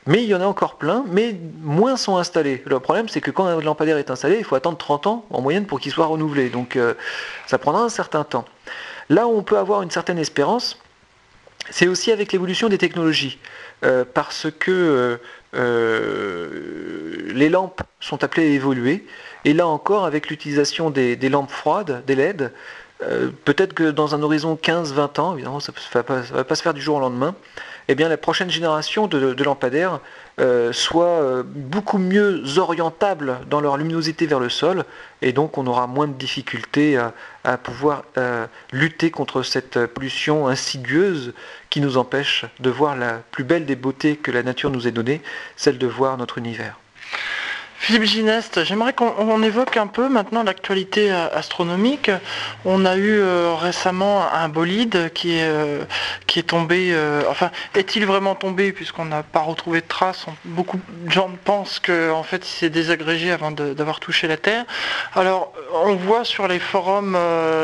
Mais 0.07 0.23
il 0.23 0.29
y 0.29 0.33
en 0.33 0.41
a 0.41 0.45
encore 0.45 0.77
plein, 0.77 1.05
mais 1.09 1.35
moins 1.61 1.95
sont 1.95 2.17
installés. 2.17 2.63
Le 2.65 2.79
problème, 2.79 3.07
c'est 3.07 3.21
que 3.21 3.29
quand 3.29 3.45
un 3.45 3.61
lampadaire 3.61 3.97
est 3.97 4.09
installé, 4.09 4.37
il 4.39 4.43
faut 4.43 4.55
attendre 4.55 4.77
30 4.77 5.05
ans 5.05 5.25
en 5.29 5.41
moyenne 5.41 5.67
pour 5.67 5.79
qu'il 5.79 5.91
soit 5.91 6.07
renouvelé. 6.07 6.49
Donc 6.49 6.75
euh, 6.75 6.95
ça 7.45 7.59
prendra 7.59 7.83
un 7.83 7.89
certain 7.89 8.23
temps. 8.23 8.45
Là 9.09 9.27
où 9.27 9.37
on 9.37 9.43
peut 9.43 9.59
avoir 9.59 9.83
une 9.83 9.91
certaine 9.91 10.17
espérance, 10.17 10.79
c'est 11.69 11.87
aussi 11.87 12.11
avec 12.11 12.31
l'évolution 12.31 12.67
des 12.67 12.79
technologies. 12.79 13.37
Euh, 13.83 14.03
parce 14.11 14.47
que 14.59 15.19
euh, 15.53 17.31
les 17.33 17.49
lampes 17.49 17.81
sont 17.99 18.23
appelées 18.23 18.43
à 18.43 18.49
évoluer. 18.49 19.05
Et 19.45 19.53
là 19.53 19.67
encore, 19.67 20.05
avec 20.05 20.29
l'utilisation 20.29 20.89
des, 20.89 21.17
lampes 21.29 21.51
froides, 21.51 22.03
des 22.05 22.15
LED, 22.15 22.51
peut-être 23.45 23.73
que 23.73 23.89
dans 23.89 24.13
un 24.13 24.21
horizon 24.21 24.55
15-20 24.61 25.19
ans, 25.19 25.33
évidemment, 25.33 25.59
ça 25.59 25.71
ne 25.95 26.01
va, 26.01 26.43
pas 26.43 26.55
se 26.55 26.61
faire 26.61 26.75
du 26.75 26.81
jour 26.81 26.97
au 26.97 26.99
lendemain, 26.99 27.33
eh 27.87 27.95
bien, 27.95 28.09
la 28.09 28.17
prochaine 28.17 28.51
génération 28.51 29.07
de, 29.07 29.43
lampadaires 29.43 29.99
euh, 30.41 30.73
soit 30.73 31.21
euh, 31.21 31.43
beaucoup 31.45 31.99
mieux 31.99 32.43
orientable 32.57 33.39
dans 33.47 33.61
leur 33.61 33.77
luminosité 33.77 34.25
vers 34.25 34.39
le 34.39 34.49
sol, 34.49 34.85
et 35.21 35.33
donc 35.33 35.59
on 35.59 35.67
aura 35.67 35.85
moins 35.85 36.07
de 36.07 36.13
difficultés 36.13 36.97
à, 36.97 37.57
pouvoir 37.57 38.03
euh, 38.17 38.47
lutter 38.71 39.11
contre 39.11 39.43
cette 39.43 39.85
pollution 39.85 40.47
insidieuse 40.47 41.33
qui 41.69 41.79
nous 41.79 41.97
empêche 41.97 42.45
de 42.59 42.71
voir 42.71 42.95
la 42.95 43.21
plus 43.31 43.43
belle 43.43 43.65
des 43.65 43.75
beautés 43.75 44.15
que 44.15 44.31
la 44.31 44.41
nature 44.41 44.71
nous 44.71 44.87
ait 44.87 44.91
donnée, 44.91 45.21
celle 45.57 45.77
de 45.77 45.87
voir 45.87 46.17
notre 46.17 46.39
univers. 46.39 46.77
Philippe 47.81 48.03
Gineste, 48.03 48.63
j'aimerais 48.63 48.93
qu'on 48.93 49.41
évoque 49.41 49.75
un 49.75 49.87
peu 49.87 50.07
maintenant 50.07 50.43
l'actualité 50.43 51.11
euh, 51.11 51.27
astronomique. 51.33 52.11
On 52.63 52.85
a 52.85 52.95
eu 52.95 53.17
euh, 53.17 53.55
récemment 53.55 54.31
un 54.31 54.49
bolide 54.49 55.11
qui 55.15 55.33
est, 55.33 55.49
euh, 55.49 55.83
qui 56.27 56.37
est 56.37 56.43
tombé, 56.43 56.95
enfin, 57.27 57.49
est-il 57.73 58.05
vraiment 58.05 58.35
tombé 58.35 58.71
puisqu'on 58.71 59.05
n'a 59.05 59.23
pas 59.23 59.39
retrouvé 59.39 59.81
de 59.81 59.87
traces? 59.87 60.27
Beaucoup 60.45 60.79
de 60.89 61.11
gens 61.11 61.31
pensent 61.43 61.79
qu'en 61.79 62.19
en 62.19 62.23
fait 62.23 62.47
il 62.47 62.51
s'est 62.51 62.69
désagrégé 62.69 63.31
avant 63.31 63.49
d'avoir 63.49 63.99
touché 63.99 64.27
la 64.27 64.37
Terre. 64.37 64.65
Alors, 65.15 65.51
on 65.73 65.95
voit 65.95 66.23
sur 66.23 66.47
les 66.47 66.59
forums 66.59 67.17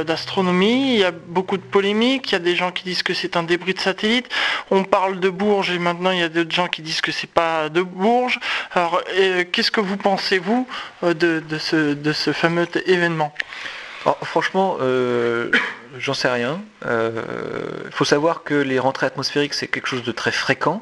d'astronomie, 0.04 0.96
il 0.96 1.00
y 1.00 1.04
a 1.04 1.12
beaucoup 1.12 1.58
de 1.58 1.62
polémiques, 1.62 2.32
il 2.32 2.34
y 2.34 2.36
a 2.38 2.40
des 2.40 2.56
gens 2.56 2.72
qui 2.72 2.86
disent 2.86 3.04
que 3.04 3.14
c'est 3.14 3.38
un 3.38 3.44
débris 3.44 3.76
de 3.76 3.80
satellite, 3.80 4.28
on 4.72 4.84
parle 4.84 5.20
de 5.20 5.30
Bourges 5.30 5.70
et 5.70 5.78
maintenant 5.78 6.10
il 6.10 6.20
y 6.20 6.24
a 6.24 6.30
d'autres 6.30 6.56
gens 6.56 6.68
qui 6.68 6.82
disent 6.82 7.02
que 7.02 7.12
c'est 7.12 7.30
pas 7.30 7.70
de 7.70 7.84
Bourges. 7.84 8.40
Alors, 8.74 9.04
qu'est-ce 9.52 9.70
que 9.70 9.80
vous 9.80 9.98
pensez 9.98 10.07
pensez-vous 10.08 10.66
euh, 11.04 11.14
de, 11.14 11.58
ce, 12.14 12.32
fameux 12.32 12.66
événement? 12.86 13.34
Franchement, 14.24 14.78
euh, 14.80 15.52
j'en 16.00 16.14
sais 16.14 16.30
rien. 16.30 16.62
Il 16.84 16.88
euh, 16.88 17.90
faut 17.92 18.06
savoir 18.06 18.44
que 18.44 18.54
les 18.54 18.80
rentrées 18.80 19.06
atmosphériques, 19.06 19.54
c'est 19.54 19.68
quelque 19.68 19.88
chose 19.88 20.04
de 20.04 20.14
très 20.14 20.32
fréquent. 20.32 20.82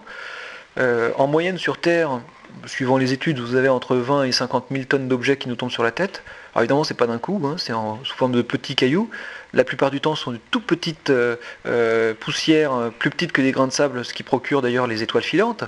en 0.78 1.26
moyenne 1.26 1.58
sur 1.58 1.80
Terre, 1.80 2.20
suivant 2.68 2.98
les 2.98 3.14
études, 3.14 3.40
vous 3.40 3.56
avez 3.56 3.70
entre 3.70 3.96
20 3.96 4.26
et 4.26 4.32
50 4.32 4.68
000 4.70 4.84
tonnes 4.84 5.08
d'objets 5.08 5.38
qui 5.38 5.50
nous 5.50 5.56
tombent 5.56 5.72
sur 5.72 5.84
la 5.84 5.92
tête. 5.92 6.22
Alors 6.54 6.62
évidemment, 6.62 6.84
c'est 6.84 6.94
pas 6.94 7.08
d'un 7.08 7.18
coup, 7.18 7.42
hein, 7.46 7.56
c'est 7.58 7.74
sous 8.04 8.16
forme 8.16 8.34
de 8.34 8.44
petits 8.44 8.76
cailloux. 8.76 9.10
La 9.54 9.64
plupart 9.64 9.90
du 9.90 10.02
temps, 10.02 10.14
ce 10.14 10.24
sont 10.26 10.34
de 10.34 10.40
tout 10.52 10.62
petites 10.62 11.12
poussières, 12.20 12.92
plus 13.00 13.10
petites 13.10 13.32
que 13.32 13.42
des 13.42 13.52
grains 13.52 13.68
de 13.68 13.74
sable, 13.74 14.06
ce 14.06 14.14
qui 14.14 14.22
procure 14.22 14.62
d'ailleurs 14.62 14.86
les 14.86 15.02
étoiles 15.02 15.24
filantes. 15.24 15.64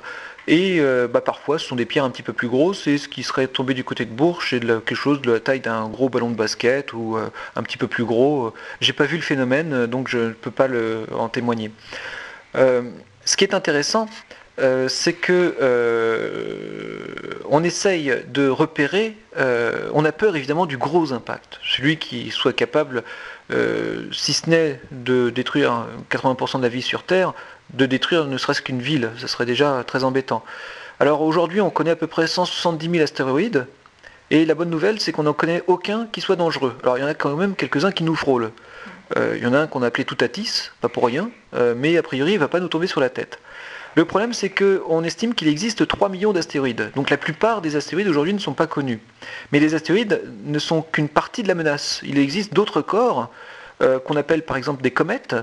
Et 0.48 0.78
euh, 0.80 1.10
bah, 1.10 1.20
parfois, 1.20 1.60
ce 1.60 1.68
sont 1.68 1.76
des 1.76 1.86
pierres 1.86 2.06
un 2.06 2.10
petit 2.10 2.24
peu 2.24 2.32
plus 2.32 2.48
grosses, 2.48 2.88
et 2.88 2.98
ce 2.98 3.10
qui 3.10 3.24
serait 3.24 3.48
tombé 3.48 3.74
du 3.74 3.84
côté 3.84 4.06
de 4.06 4.12
Bourges, 4.12 4.50
c'est 4.50 4.62
quelque 4.62 4.96
chose 4.96 5.22
de 5.22 5.34
la 5.34 5.40
taille 5.42 5.60
d'un 5.60 5.90
gros 5.90 6.08
ballon 6.08 6.30
de 6.30 6.36
basket 6.36 6.94
ou 6.94 7.18
euh, 7.18 7.30
un 7.58 7.64
petit 7.64 7.78
peu 7.78 7.88
plus 7.88 8.06
gros. 8.06 8.54
J'ai 8.80 8.94
pas 8.94 9.04
vu 9.04 9.18
le 9.18 9.24
phénomène, 9.24 9.88
donc 9.88 10.08
je 10.08 10.20
ne 10.20 10.32
peux 10.32 10.52
pas 10.52 10.70
en 11.14 11.28
témoigner. 11.28 11.72
Euh, 12.56 12.84
ce 13.26 13.36
qui 13.36 13.44
est 13.44 13.54
intéressant, 13.54 14.08
c'est 14.88 15.14
que 15.14 15.56
on 17.50 17.64
essaye 17.64 18.24
de 18.28 18.48
repérer. 18.48 19.16
on 19.94 20.06
a 20.06 20.12
peur 20.12 20.36
évidemment 20.36 20.66
du 20.66 20.78
gros 20.78 21.14
impact, 21.14 21.60
celui 21.62 21.98
qui 21.98 22.32
soit 22.32 22.54
capable, 22.54 23.04
si 24.12 24.34
ce 24.34 24.50
n'est 24.50 24.80
de 24.92 25.30
détruire 25.30 25.86
80% 26.10 26.58
de 26.58 26.64
la 26.64 26.70
vie 26.70 26.82
sur 26.82 27.04
Terre, 27.04 27.34
de 27.74 27.86
détruire 27.86 28.26
ne 28.26 28.38
serait-ce 28.38 28.62
qu'une 28.62 28.82
ville. 28.82 29.12
Ce 29.18 29.28
serait 29.28 29.46
déjà 29.46 29.84
très 29.86 30.04
embêtant. 30.04 30.44
Alors 31.00 31.22
aujourd'hui, 31.22 31.62
on 31.62 31.70
connaît 31.70 31.92
à 31.92 31.96
peu 31.96 32.08
près 32.08 32.28
170 32.28 32.90
000 32.90 33.04
astéroïdes. 33.04 33.68
Et 34.30 34.46
la 34.46 34.56
bonne 34.56 34.70
nouvelle, 34.70 35.00
c'est 35.00 35.12
qu'on 35.12 35.24
n'en 35.24 35.34
connaît 35.34 35.64
aucun 35.68 36.08
qui 36.12 36.22
soit 36.22 36.36
dangereux. 36.36 36.76
Alors 36.84 36.98
il 36.98 37.02
y 37.02 37.04
en 37.04 37.08
a 37.08 37.14
quand 37.14 37.36
même 37.36 37.56
quelques-uns 37.56 37.92
qui 37.92 38.04
nous 38.04 38.16
frôlent. 38.16 38.52
Euh, 39.16 39.36
il 39.38 39.44
y 39.44 39.48
en 39.48 39.54
a 39.54 39.60
un 39.60 39.68
qu'on 39.68 39.84
a 39.84 39.88
appelé 39.88 40.04
Toutatis, 40.04 40.72
pas 40.82 40.90
pour 40.90 41.06
rien, 41.06 41.30
euh, 41.54 41.74
mais 41.78 41.96
a 41.96 42.04
priori 42.04 42.32
il 42.32 42.36
ne 42.36 42.40
va 42.40 42.50
pas 42.50 42.60
nous 42.60 42.68
tomber 42.68 42.88
sur 42.88 43.00
la 43.00 43.10
tête. 43.10 43.40
Le 43.96 44.04
problème 44.04 44.34
c'est 44.34 44.50
qu'on 44.50 45.04
estime 45.04 45.34
qu'il 45.34 45.48
existe 45.48 45.88
3 45.88 46.10
millions 46.10 46.34
d'astéroïdes. 46.34 46.92
Donc 46.96 47.10
la 47.10 47.18
plupart 47.18 47.62
des 47.62 47.78
astéroïdes 47.78 48.10
aujourd'hui 48.10 48.34
ne 48.34 48.40
sont 48.40 48.54
pas 48.54 48.68
connus. 48.68 49.00
Mais 49.52 49.60
les 49.60 49.76
astéroïdes 49.76 50.22
ne 50.44 50.60
sont 50.60 50.82
qu'une 50.82 51.08
partie 51.08 51.42
de 51.42 51.48
la 51.48 51.56
menace. 51.56 52.02
Il 52.04 52.18
existe 52.20 52.54
d'autres 52.54 52.82
corps 52.82 53.32
euh, 53.82 54.00
qu'on 54.00 54.16
appelle 54.16 54.44
par 54.44 54.58
exemple 54.58 54.82
des 54.82 54.92
comètes, 54.92 55.36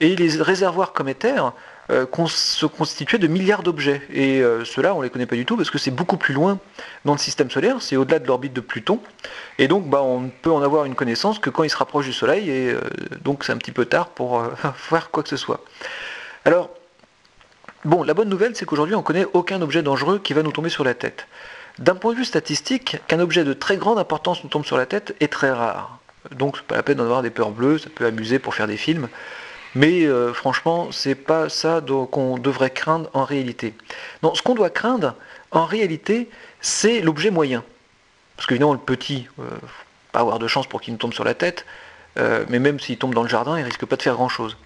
et 0.00 0.16
les 0.16 0.42
réservoirs 0.42 0.92
cométaires 0.92 1.52
euh, 1.90 2.06
se 2.26 2.66
constituaient 2.66 3.18
de 3.18 3.26
milliards 3.26 3.62
d'objets. 3.62 4.02
Et 4.12 4.40
euh, 4.40 4.64
ceux-là, 4.64 4.94
on 4.94 4.98
ne 4.98 5.04
les 5.04 5.10
connaît 5.10 5.26
pas 5.26 5.36
du 5.36 5.44
tout 5.44 5.56
parce 5.56 5.70
que 5.70 5.78
c'est 5.78 5.90
beaucoup 5.90 6.16
plus 6.16 6.34
loin 6.34 6.58
dans 7.04 7.12
le 7.12 7.18
système 7.18 7.50
solaire, 7.50 7.82
c'est 7.82 7.96
au-delà 7.96 8.20
de 8.20 8.26
l'orbite 8.26 8.52
de 8.52 8.60
Pluton. 8.60 9.00
Et 9.58 9.66
donc, 9.66 9.88
bah, 9.88 10.02
on 10.02 10.20
ne 10.20 10.30
peut 10.30 10.52
en 10.52 10.62
avoir 10.62 10.84
une 10.84 10.94
connaissance 10.94 11.38
que 11.38 11.50
quand 11.50 11.64
il 11.64 11.70
se 11.70 11.76
rapproche 11.76 12.06
du 12.06 12.12
Soleil, 12.12 12.48
et 12.48 12.72
euh, 12.72 12.80
donc 13.22 13.44
c'est 13.44 13.52
un 13.52 13.56
petit 13.56 13.72
peu 13.72 13.86
tard 13.86 14.10
pour 14.10 14.42
faire 14.74 15.10
quoi 15.10 15.22
que 15.22 15.28
ce 15.28 15.36
soit. 15.36 15.64
Alors, 16.44 16.70
bon, 17.84 18.04
la 18.04 18.14
bonne 18.14 18.28
nouvelle, 18.28 18.54
c'est 18.54 18.66
qu'aujourd'hui, 18.66 18.94
on 18.94 18.98
ne 18.98 19.04
connaît 19.04 19.26
aucun 19.32 19.60
objet 19.60 19.82
dangereux 19.82 20.20
qui 20.20 20.32
va 20.32 20.42
nous 20.42 20.52
tomber 20.52 20.70
sur 20.70 20.84
la 20.84 20.94
tête. 20.94 21.26
D'un 21.78 21.94
point 21.94 22.12
de 22.12 22.18
vue 22.18 22.24
statistique, 22.24 22.98
qu'un 23.08 23.20
objet 23.20 23.42
de 23.42 23.52
très 23.52 23.76
grande 23.76 23.98
importance 23.98 24.44
nous 24.44 24.50
tombe 24.50 24.64
sur 24.64 24.76
la 24.76 24.86
tête 24.86 25.16
est 25.20 25.32
très 25.32 25.50
rare. 25.50 25.99
Donc, 26.30 26.56
c'est 26.56 26.66
pas 26.66 26.76
la 26.76 26.82
peine 26.82 26.98
d'en 26.98 27.04
avoir 27.04 27.22
des 27.22 27.30
peurs 27.30 27.50
bleues, 27.50 27.78
ça 27.78 27.88
peut 27.94 28.06
amuser 28.06 28.38
pour 28.38 28.54
faire 28.54 28.66
des 28.66 28.76
films. 28.76 29.08
Mais 29.74 30.04
euh, 30.04 30.32
franchement, 30.32 30.90
c'est 30.90 31.14
pas 31.14 31.48
ça 31.48 31.82
qu'on 32.10 32.38
devrait 32.38 32.70
craindre 32.70 33.08
en 33.12 33.24
réalité. 33.24 33.74
Non, 34.22 34.34
ce 34.34 34.42
qu'on 34.42 34.54
doit 34.54 34.70
craindre, 34.70 35.14
en 35.52 35.64
réalité, 35.64 36.28
c'est 36.60 37.00
l'objet 37.00 37.30
moyen. 37.30 37.64
Parce 38.36 38.46
qu'évidemment, 38.46 38.72
le 38.72 38.80
petit, 38.80 39.28
euh, 39.38 39.44
pas 40.12 40.20
avoir 40.20 40.38
de 40.38 40.48
chance 40.48 40.66
pour 40.66 40.80
qu'il 40.80 40.92
nous 40.92 40.98
tombe 40.98 41.14
sur 41.14 41.24
la 41.24 41.34
tête, 41.34 41.66
euh, 42.18 42.44
mais 42.48 42.58
même 42.58 42.80
s'il 42.80 42.98
tombe 42.98 43.14
dans 43.14 43.22
le 43.22 43.28
jardin, 43.28 43.58
il 43.58 43.62
risque 43.62 43.86
pas 43.86 43.96
de 43.96 44.02
faire 44.02 44.14
grand-chose. 44.14 44.56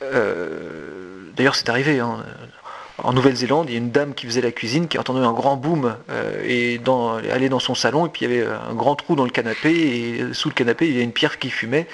D'ailleurs, 0.00 1.54
c'est 1.54 1.68
arrivé. 1.68 2.00
Hein. 2.00 2.24
En 3.02 3.12
Nouvelle-Zélande, 3.12 3.68
il 3.68 3.72
y 3.72 3.74
a 3.76 3.78
une 3.78 3.90
dame 3.90 4.14
qui 4.14 4.26
faisait 4.26 4.40
la 4.40 4.52
cuisine 4.52 4.88
qui 4.88 4.96
a 4.96 5.00
entendu 5.00 5.20
un 5.20 5.32
grand 5.32 5.56
boom 5.56 5.96
euh, 6.10 6.42
et 6.44 6.74
est 6.74 6.78
dans 6.78 7.58
son 7.58 7.74
salon 7.74 8.06
et 8.06 8.08
puis 8.08 8.24
il 8.24 8.30
y 8.30 8.34
avait 8.34 8.46
un 8.46 8.74
grand 8.74 8.94
trou 8.94 9.16
dans 9.16 9.24
le 9.24 9.30
canapé 9.30 9.70
et 9.72 10.34
sous 10.34 10.48
le 10.48 10.54
canapé 10.54 10.88
il 10.88 10.96
y 10.96 11.00
a 11.00 11.02
une 11.02 11.12
pierre 11.12 11.38
qui 11.38 11.50
fumait 11.50 11.86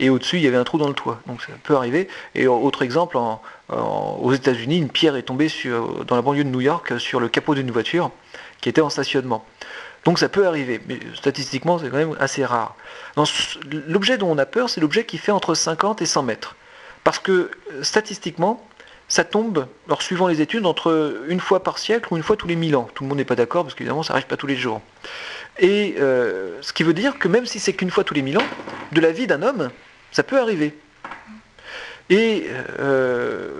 et 0.00 0.10
au-dessus 0.10 0.36
il 0.36 0.42
y 0.42 0.46
avait 0.46 0.56
un 0.56 0.64
trou 0.64 0.78
dans 0.78 0.88
le 0.88 0.94
toit. 0.94 1.20
Donc 1.26 1.42
ça 1.42 1.52
peut 1.62 1.76
arriver. 1.76 2.08
Et 2.34 2.46
autre 2.46 2.82
exemple, 2.82 3.18
aux 3.68 4.32
États-Unis, 4.32 4.78
une 4.78 4.88
pierre 4.88 5.16
est 5.16 5.22
tombée 5.22 5.48
dans 6.06 6.16
la 6.16 6.22
banlieue 6.22 6.44
de 6.44 6.48
New 6.48 6.60
York 6.60 6.98
sur 6.98 7.20
le 7.20 7.28
capot 7.28 7.54
d'une 7.54 7.70
voiture 7.70 8.10
qui 8.60 8.68
était 8.68 8.80
en 8.80 8.90
stationnement. 8.90 9.44
Donc 10.04 10.18
ça 10.18 10.28
peut 10.28 10.46
arriver, 10.46 10.80
mais 10.88 10.98
statistiquement 11.14 11.78
c'est 11.78 11.90
quand 11.90 11.96
même 11.96 12.16
assez 12.18 12.44
rare. 12.44 12.74
L'objet 13.86 14.18
dont 14.18 14.30
on 14.30 14.38
a 14.38 14.46
peur, 14.46 14.68
c'est 14.68 14.80
l'objet 14.80 15.04
qui 15.04 15.18
fait 15.18 15.32
entre 15.32 15.54
50 15.54 16.02
et 16.02 16.06
100 16.06 16.22
mètres. 16.22 16.56
Parce 17.04 17.18
que 17.18 17.50
statistiquement, 17.82 18.66
ça 19.08 19.24
tombe, 19.24 19.66
alors 19.86 20.02
suivant 20.02 20.28
les 20.28 20.40
études, 20.40 20.66
entre 20.66 21.22
une 21.28 21.40
fois 21.40 21.62
par 21.62 21.78
siècle 21.78 22.08
ou 22.12 22.16
une 22.16 22.22
fois 22.22 22.36
tous 22.36 22.46
les 22.46 22.56
1000 22.56 22.76
ans. 22.76 22.88
Tout 22.94 23.04
le 23.04 23.08
monde 23.08 23.18
n'est 23.18 23.24
pas 23.24 23.36
d'accord 23.36 23.64
parce 23.64 23.74
qu'évidemment 23.74 24.02
ça 24.02 24.14
n'arrive 24.14 24.26
pas 24.26 24.36
tous 24.36 24.46
les 24.46 24.56
jours. 24.56 24.80
Et 25.58 25.96
euh, 25.98 26.58
ce 26.62 26.72
qui 26.72 26.82
veut 26.82 26.94
dire 26.94 27.18
que 27.18 27.28
même 27.28 27.46
si 27.46 27.58
c'est 27.58 27.74
qu'une 27.74 27.90
fois 27.90 28.04
tous 28.04 28.14
les 28.14 28.22
1000 28.22 28.38
ans, 28.38 28.46
de 28.92 29.00
la 29.00 29.12
vie 29.12 29.26
d'un 29.26 29.42
homme, 29.42 29.70
ça 30.10 30.22
peut 30.22 30.40
arriver. 30.40 30.76
Et 32.10 32.46
euh, 32.78 33.50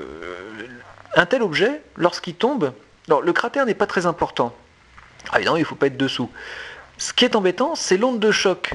un 1.15 1.27
tel 1.27 1.43
objet, 1.43 1.83
lorsqu'il 1.97 2.35
tombe, 2.35 2.73
alors 3.09 3.23
le 3.23 3.33
cratère 3.33 3.67
n'est 3.67 3.75
pas 3.75 3.87
très 3.87 4.07
important. 4.07 4.55
Ah 5.31 5.37
évidemment, 5.37 5.57
il 5.57 5.61
ne 5.61 5.67
faut 5.67 5.75
pas 5.75 5.87
être 5.87 5.97
dessous. 5.97 6.31
Ce 6.99 7.13
qui 7.13 7.25
est 7.25 7.37
embêtant, 7.37 7.75
c'est 7.75 7.97
l'onde 7.97 8.21
de 8.21 8.31
choc. 8.31 8.75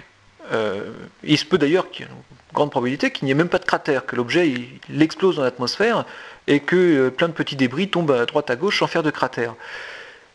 Euh, 0.51 0.91
il 1.23 1.37
se 1.37 1.45
peut 1.45 1.57
d'ailleurs 1.57 1.89
qu'il 1.89 2.05
y 2.05 2.09
ait 2.09 2.11
une 2.11 2.53
grande 2.53 2.71
probabilité 2.71 3.11
qu'il 3.11 3.25
n'y 3.25 3.31
ait 3.31 3.35
même 3.35 3.49
pas 3.49 3.59
de 3.59 3.65
cratère, 3.65 4.05
que 4.05 4.15
l'objet 4.15 4.49
il, 4.49 5.01
explose 5.01 5.35
dans 5.35 5.43
l'atmosphère 5.43 6.05
et 6.49 6.59
que 6.59 6.75
euh, 6.75 7.09
plein 7.09 7.29
de 7.29 7.33
petits 7.33 7.55
débris 7.55 7.89
tombent 7.89 8.11
à 8.11 8.25
droite 8.25 8.49
à 8.49 8.57
gauche 8.57 8.79
sans 8.79 8.87
faire 8.87 9.03
de 9.03 9.11
cratère. 9.11 9.55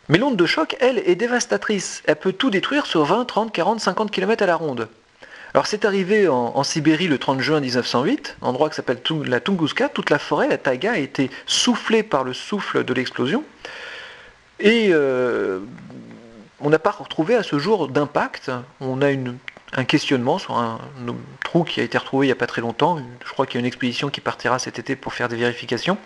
Mais 0.08 0.16
l'onde 0.16 0.36
de 0.36 0.46
choc, 0.46 0.76
elle, 0.80 0.98
est 0.98 1.16
dévastatrice. 1.16 2.02
Elle 2.06 2.16
peut 2.16 2.32
tout 2.32 2.50
détruire 2.50 2.86
sur 2.86 3.04
20, 3.04 3.24
30, 3.24 3.52
40, 3.52 3.80
50 3.80 4.10
km 4.10 4.42
à 4.42 4.46
la 4.46 4.56
ronde. 4.56 4.88
Alors 5.52 5.66
c'est 5.66 5.84
arrivé 5.84 6.26
en, 6.26 6.62
Sibérie 6.64 7.06
le 7.06 7.16
30 7.16 7.40
juin 7.40 7.60
1908, 7.60 8.38
un 8.42 8.46
endroit 8.48 8.68
qui 8.68 8.74
s'appelle 8.74 9.00
la 9.24 9.38
Tunguska, 9.38 9.88
toute 9.88 10.10
la 10.10 10.18
forêt, 10.18 10.48
la 10.48 10.58
taïga, 10.58 10.92
a 10.92 10.98
été 10.98 11.30
soufflée 11.46 12.02
par 12.02 12.24
le 12.24 12.32
souffle 12.32 12.82
de 12.82 12.92
l'explosion. 12.92 13.44
Et 14.58 14.88
euh, 14.90 15.60
on 16.60 16.70
n'a 16.70 16.80
pas 16.80 16.90
retrouvé 16.90 17.36
à 17.36 17.44
ce 17.44 17.58
jour 17.60 17.86
d'impact. 17.86 18.50
On 18.80 19.00
a 19.00 19.12
un 19.76 19.84
questionnement 19.84 20.38
sur 20.38 20.56
un, 20.56 20.80
trou 21.42 21.64
qui 21.64 21.80
a 21.80 21.82
été 21.82 21.98
retrouvé 21.98 22.26
il 22.26 22.28
n'y 22.28 22.32
a 22.32 22.36
pas 22.36 22.46
très 22.46 22.60
longtemps. 22.60 22.98
Je 23.24 23.32
crois 23.32 23.46
qu'il 23.46 23.56
y 23.56 23.58
a 23.58 23.60
une 23.60 23.66
expédition 23.66 24.08
qui 24.08 24.20
partira 24.20 24.58
cet 24.58 24.78
été 24.78 24.96
pour 24.96 25.12
faire 25.12 25.28
des 25.28 25.36
vérifications. 25.36 25.98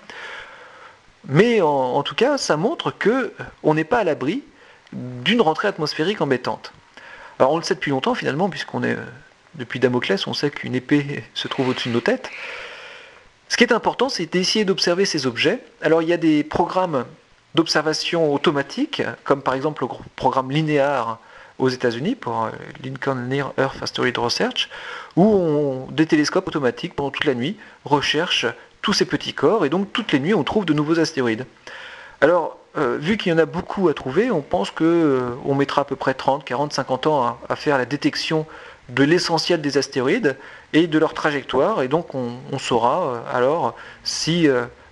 Mais 1.26 1.60
en, 1.60 2.02
tout 2.02 2.14
cas, 2.14 2.38
ça 2.38 2.56
montre 2.56 2.92
qu'on 2.92 3.74
n'est 3.74 3.84
pas 3.84 3.98
à 3.98 4.04
l'abri 4.04 4.42
d'une 4.92 5.42
rentrée 5.42 5.68
atmosphérique 5.68 6.20
embêtante. 6.20 6.72
Alors 7.38 7.52
on 7.52 7.58
le 7.58 7.62
sait 7.62 7.74
depuis 7.74 7.90
longtemps 7.90 8.14
finalement, 8.14 8.48
puisqu'on 8.48 8.82
est 8.82 8.96
depuis 9.56 9.80
Damoclès, 9.80 10.26
on 10.26 10.34
sait 10.34 10.50
qu'une 10.50 10.74
épée 10.74 11.24
se 11.34 11.48
trouve 11.48 11.68
au-dessus 11.68 11.90
de 11.90 11.94
nos 11.94 12.00
têtes. 12.00 12.30
Ce 13.48 13.56
qui 13.56 13.64
est 13.64 13.72
important, 13.72 14.08
c'est 14.08 14.26
d'essayer 14.26 14.64
d'observer 14.64 15.04
ces 15.04 15.26
objets. 15.26 15.60
Alors 15.82 16.02
il 16.02 16.08
y 16.08 16.12
a 16.12 16.18
des 16.18 16.44
programmes 16.44 17.04
d'observation 17.54 18.32
automatique, 18.32 19.02
comme 19.24 19.42
par 19.42 19.54
exemple 19.54 19.84
le 19.84 19.88
programme 20.16 20.50
linéaire 20.50 21.18
aux 21.58 21.68
États-Unis 21.68 22.14
pour 22.14 22.44
euh, 22.44 22.50
Lincoln 22.82 23.26
Near 23.28 23.52
Earth 23.58 23.82
Asteroid 23.82 24.12
Research, 24.16 24.68
où 25.16 25.24
on, 25.24 25.86
des 25.90 26.06
télescopes 26.06 26.48
automatiques 26.48 26.94
pendant 26.94 27.10
toute 27.10 27.24
la 27.24 27.34
nuit 27.34 27.56
recherchent 27.84 28.46
tous 28.82 28.92
ces 28.92 29.04
petits 29.04 29.34
corps 29.34 29.64
et 29.64 29.68
donc 29.68 29.92
toutes 29.92 30.12
les 30.12 30.20
nuits 30.20 30.34
on 30.34 30.44
trouve 30.44 30.64
de 30.64 30.72
nouveaux 30.72 30.98
astéroïdes. 30.98 31.46
Alors, 32.20 32.58
euh, 32.76 32.96
vu 33.00 33.16
qu'il 33.16 33.32
y 33.32 33.34
en 33.34 33.38
a 33.38 33.46
beaucoup 33.46 33.88
à 33.88 33.94
trouver, 33.94 34.30
on 34.30 34.42
pense 34.42 34.70
qu'on 34.70 34.84
euh, 34.84 35.54
mettra 35.56 35.82
à 35.82 35.84
peu 35.84 35.96
près 35.96 36.14
30, 36.14 36.44
40, 36.44 36.72
50 36.72 37.06
ans 37.06 37.38
à, 37.48 37.56
faire 37.56 37.78
la 37.78 37.84
détection 37.84 38.46
de 38.88 39.04
l'essentiel 39.04 39.60
des 39.60 39.78
astéroïdes 39.78 40.36
et 40.72 40.86
de 40.86 40.98
leur 40.98 41.12
trajectoire, 41.12 41.82
et 41.82 41.88
donc 41.88 42.14
on, 42.14 42.58
saura 42.58 43.22
alors 43.30 43.74
si 44.02 44.48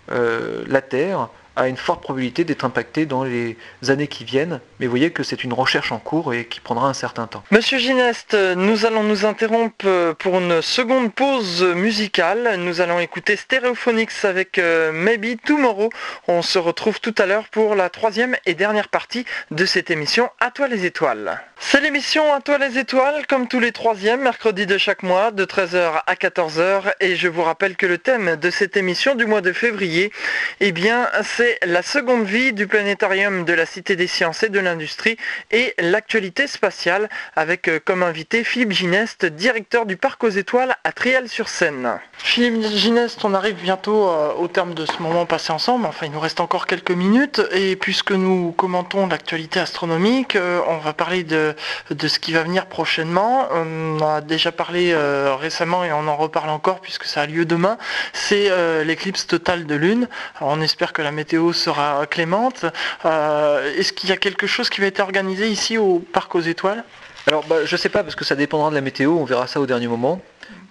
la 0.09 0.83
Terre 0.83 1.31
a 1.57 1.69
une 1.69 1.77
forte 1.77 2.03
probabilité 2.03 2.45
d'être 2.45 2.65
impacté 2.65 3.07
dans 3.07 3.25
les 3.25 3.57
années 3.89 4.07
qui 4.07 4.25
viennent. 4.25 4.61
Mais 4.79 4.87
vous 4.87 4.91
voyez 4.91 5.11
que 5.11 5.23
c'est 5.23 5.43
une 5.43 5.53
recherche 5.53 5.93
en 5.93 5.99
cours 5.99 6.35
et 6.35 6.45
qui 6.45 6.61
prendra 6.61 6.89
un 6.89 6.95
certain 6.95 7.27
temps. 7.27 7.43
Monsieur 7.51 7.79
Gineste, 7.79 8.35
nous 8.35 8.87
allons 8.87 9.03
nous 9.03 9.25
interrompre 9.25 10.15
pour 10.19 10.39
une 10.39 10.63
seconde 10.63 11.13
pause 11.13 11.63
musicale. 11.63 12.57
Nous 12.59 12.81
allons 12.81 13.01
écouter 13.01 13.37
Stereophonics 13.37 14.25
avec 14.25 14.59
euh, 14.59 14.93
Maybe 14.93 15.41
Tomorrow. 15.45 15.91
On 16.29 16.43
se 16.43 16.59
retrouve 16.59 17.01
tout 17.01 17.15
à 17.19 17.27
l'heure 17.27 17.49
pour 17.49 17.75
la 17.75 17.89
troisième 17.89 18.37
et 18.45 18.55
dernière 18.55 18.89
partie 18.89 19.25
de 19.51 19.65
cette 19.65 19.91
émission 19.91 20.29
À 20.41 20.51
toi 20.51 20.69
les 20.69 20.85
étoiles. 20.85 21.41
C'est 21.59 21.81
l'émission 21.81 22.35
À 22.35 22.41
toi 22.41 22.59
les 22.59 22.79
étoiles, 22.79 23.27
comme 23.27 23.49
tous 23.49 23.61
les 23.61 23.73
troisièmes 23.73 24.21
mercredis 24.21 24.67
de 24.67 24.77
chaque 24.77 25.03
mois, 25.03 25.31
de 25.31 25.45
13h 25.45 26.03
à 26.07 26.15
14h. 26.15 26.93
Et 27.01 27.17
je 27.17 27.29
vous 27.29 27.43
rappelle 27.43 27.77
que 27.77 27.87
le 27.87 27.99
thème 27.99 28.37
de 28.37 28.51
cette 28.51 28.77
émission 28.77 29.15
du 29.15 29.25
mois 29.25 29.41
de 29.41 29.53
février, 29.53 30.13
eh 30.61 30.73
bien, 30.73 31.09
c'est 31.23 31.46
la 31.65 31.83
seconde 31.83 32.25
vie 32.25 32.53
du 32.53 32.67
planétarium 32.67 33.45
de 33.45 33.53
la 33.53 33.67
Cité 33.67 33.97
des 33.97 34.07
Sciences 34.07 34.43
et 34.43 34.49
de 34.49 34.61
l'Industrie 34.61 35.17
et 35.51 35.75
l'actualité 35.79 36.47
spatiale 36.47 37.09
avec 37.35 37.69
euh, 37.69 37.81
comme 37.85 38.03
invité 38.03 38.45
Philippe 38.45 38.73
Gineste, 38.73 39.27
directeur 39.27 39.87
du 39.87 39.97
Parc 39.97 40.25
aux 40.25 40.29
Étoiles 40.29 40.77
à 40.85 40.93
Triel-sur-Seine. 40.93 41.99
Philippe 42.19 42.63
Gineste, 42.63 43.25
on 43.25 43.35
arrive 43.35 43.57
bientôt 43.57 44.09
euh, 44.09 44.33
au 44.35 44.49
terme 44.49 44.75
de 44.75 44.87
ce 44.87 45.03
moment 45.03 45.27
passé 45.27 45.53
ensemble, 45.53 45.87
enfin 45.87 46.07
il 46.07 46.13
nous 46.13 46.21
reste 46.21 46.41
encore 46.41 46.67
quelques 46.67 46.91
minutes 46.91 47.41
et 47.53 47.77
puisque 47.77 48.13
nous 48.13 48.53
commentons 48.53 49.07
l'actualité 49.07 49.61
astronomique, 49.61 50.37
euh, 50.37 50.61
on 50.69 50.79
va 50.79 50.93
parler 50.93 51.25
de, 51.25 51.55
de 51.91 52.09
ce 52.09 52.19
qui 52.19 52.33
va 52.33 52.43
venir 52.43 52.67
prochainement. 52.67 53.49
On 53.53 54.01
a 54.01 54.21
déjà 54.21 54.53
parlé 54.53 54.95
récemment 55.41 55.85
et 55.85 55.93
on 55.93 56.07
en 56.09 56.17
reparle 56.17 56.51
encore 56.51 56.81
puisque 56.81 57.05
ça 57.05 57.23
a 57.23 57.27
lieu 57.27 57.45
demain, 57.45 57.79
c'est 58.13 58.51
l'éclipse 58.85 59.27
totale 59.27 59.67
de 59.67 59.75
lune. 59.75 60.09
on 60.41 60.61
espère 60.61 60.93
que 60.93 61.03
la 61.03 61.13
météo 61.13 61.36
sera 61.53 62.07
clémente. 62.07 62.65
Euh, 63.05 63.73
est-ce 63.77 63.93
qu'il 63.93 64.09
y 64.09 64.13
a 64.13 64.17
quelque 64.17 64.47
chose 64.47 64.69
qui 64.69 64.81
va 64.81 64.87
être 64.87 65.01
organisé 65.01 65.49
ici 65.49 65.79
au 65.79 65.99
Parc 65.99 66.35
aux 66.35 66.41
Étoiles? 66.41 66.85
Alors, 67.27 67.45
bah, 67.45 67.65
je 67.65 67.75
ne 67.75 67.79
sais 67.79 67.89
pas, 67.89 68.03
parce 68.03 68.15
que 68.15 68.25
ça 68.25 68.37
dépendra 68.37 68.71
de 68.71 68.75
la 68.75 68.81
météo, 68.81 69.13
on 69.13 69.25
verra 69.25 69.47
ça 69.47 69.61
au 69.61 69.67
dernier 69.67 69.89
moment. 69.89 70.23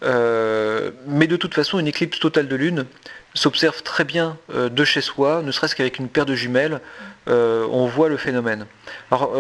Euh, 0.03 0.91
mais 1.05 1.27
de 1.27 1.35
toute 1.35 1.53
façon, 1.53 1.79
une 1.79 1.87
éclipse 1.87 2.19
totale 2.19 2.47
de 2.47 2.55
lune 2.55 2.85
s'observe 3.33 3.83
très 3.83 4.05
bien 4.05 4.37
euh, 4.53 4.69
de 4.69 4.85
chez 4.85 5.01
soi, 5.01 5.41
ne 5.43 5.51
serait-ce 5.51 5.75
qu'avec 5.75 5.99
une 5.99 6.07
paire 6.07 6.25
de 6.25 6.35
jumelles, 6.35 6.79
on 7.27 7.87
voit 7.87 8.07
le 8.07 8.17
phénomène. 8.17 8.67
Alors, 9.11 9.35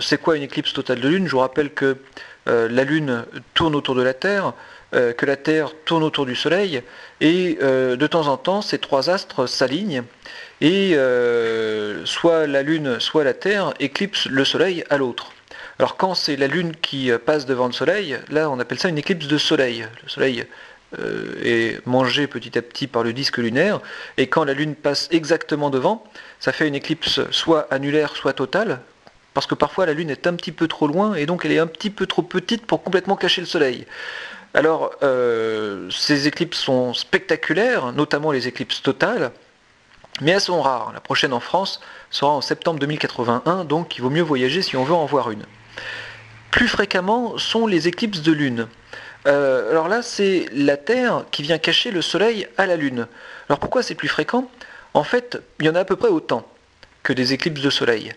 c'est 0.00 0.18
quoi 0.18 0.36
une 0.36 0.42
éclipse 0.42 0.72
totale 0.72 1.00
de 1.00 1.08
lune? 1.08 1.26
Je 1.26 1.32
vous 1.32 1.40
rappelle 1.40 1.70
que 1.70 1.98
la 2.46 2.84
lune 2.84 3.26
tourne 3.52 3.74
autour 3.74 3.94
de 3.94 4.02
la 4.02 4.14
Terre, 4.14 4.54
que 4.92 5.26
la 5.26 5.36
Terre 5.36 5.72
tourne 5.84 6.02
autour 6.02 6.26
du 6.26 6.36
Soleil, 6.36 6.82
et 7.20 7.58
de 7.60 8.06
temps 8.06 8.28
en 8.28 8.36
temps, 8.36 8.62
ces 8.62 8.78
trois 8.78 9.10
astres 9.10 9.46
s'alignent 9.46 10.04
et 10.60 10.92
euh, 10.94 12.04
soit 12.06 12.46
la 12.46 12.62
Lune, 12.62 12.98
soit 13.00 13.24
la 13.24 13.34
Terre 13.34 13.74
éclipsent 13.80 14.28
le 14.28 14.44
Soleil 14.44 14.84
à 14.88 14.96
l'autre. 14.96 15.32
Alors 15.78 15.96
quand 15.96 16.14
c'est 16.14 16.36
la 16.36 16.46
Lune 16.46 16.72
qui 16.80 17.10
euh, 17.10 17.18
passe 17.18 17.44
devant 17.46 17.66
le 17.66 17.72
Soleil, 17.72 18.18
là 18.30 18.50
on 18.50 18.58
appelle 18.58 18.78
ça 18.78 18.88
une 18.88 18.98
éclipse 18.98 19.26
de 19.26 19.38
Soleil. 19.38 19.86
Le 20.02 20.08
Soleil 20.08 20.44
euh, 20.98 21.34
est 21.42 21.86
mangé 21.86 22.26
petit 22.26 22.56
à 22.56 22.62
petit 22.62 22.86
par 22.86 23.02
le 23.02 23.12
disque 23.12 23.36
lunaire, 23.38 23.80
et 24.16 24.28
quand 24.28 24.44
la 24.44 24.54
Lune 24.54 24.74
passe 24.74 25.08
exactement 25.10 25.68
devant, 25.68 26.04
ça 26.40 26.52
fait 26.52 26.66
une 26.66 26.74
éclipse 26.74 27.20
soit 27.30 27.66
annulaire, 27.70 28.16
soit 28.16 28.32
totale, 28.32 28.80
parce 29.34 29.46
que 29.46 29.54
parfois 29.54 29.84
la 29.84 29.92
Lune 29.92 30.08
est 30.08 30.26
un 30.26 30.34
petit 30.34 30.52
peu 30.52 30.68
trop 30.68 30.86
loin, 30.86 31.14
et 31.14 31.26
donc 31.26 31.44
elle 31.44 31.52
est 31.52 31.58
un 31.58 31.66
petit 31.66 31.90
peu 31.90 32.06
trop 32.06 32.22
petite 32.22 32.64
pour 32.64 32.82
complètement 32.82 33.16
cacher 33.16 33.42
le 33.42 33.46
Soleil. 33.46 33.86
Alors, 34.56 34.92
ces 35.90 36.26
éclipses 36.26 36.58
sont 36.58 36.94
spectaculaires, 36.94 37.92
notamment 37.92 38.32
les 38.32 38.48
éclipses 38.48 38.82
totales, 38.82 39.30
mais 40.20 40.32
elles 40.32 40.40
sont 40.40 40.62
rares. 40.62 40.92
La 40.94 41.00
prochaine 41.00 41.32
en 41.32 41.40
France 41.40 41.80
sera 42.10 42.32
en 42.32 42.40
septembre 42.40 42.80
2081, 42.80 43.64
donc 43.64 43.96
il 43.98 44.02
vaut 44.02 44.10
mieux 44.10 44.22
voyager 44.22 44.62
si 44.62 44.76
on 44.76 44.84
veut 44.84 44.94
en 44.94 45.06
voir 45.06 45.30
une. 45.30 45.44
Plus 46.50 46.68
fréquemment 46.68 47.36
sont 47.36 47.66
les 47.66 47.86
éclipses 47.86 48.22
de 48.22 48.32
lune. 48.32 48.66
Euh, 49.26 49.70
alors 49.70 49.88
là, 49.88 50.02
c'est 50.02 50.46
la 50.52 50.76
Terre 50.76 51.24
qui 51.30 51.42
vient 51.42 51.58
cacher 51.58 51.90
le 51.90 52.00
Soleil 52.00 52.46
à 52.56 52.66
la 52.66 52.76
Lune. 52.76 53.08
Alors 53.48 53.58
pourquoi 53.58 53.82
c'est 53.82 53.94
plus 53.94 54.08
fréquent? 54.08 54.48
En 54.94 55.04
fait, 55.04 55.38
il 55.60 55.66
y 55.66 55.68
en 55.68 55.74
a 55.74 55.80
à 55.80 55.84
peu 55.84 55.96
près 55.96 56.08
autant 56.08 56.46
que 57.02 57.12
des 57.12 57.32
éclipses 57.32 57.60
de 57.60 57.70
Soleil. 57.70 58.12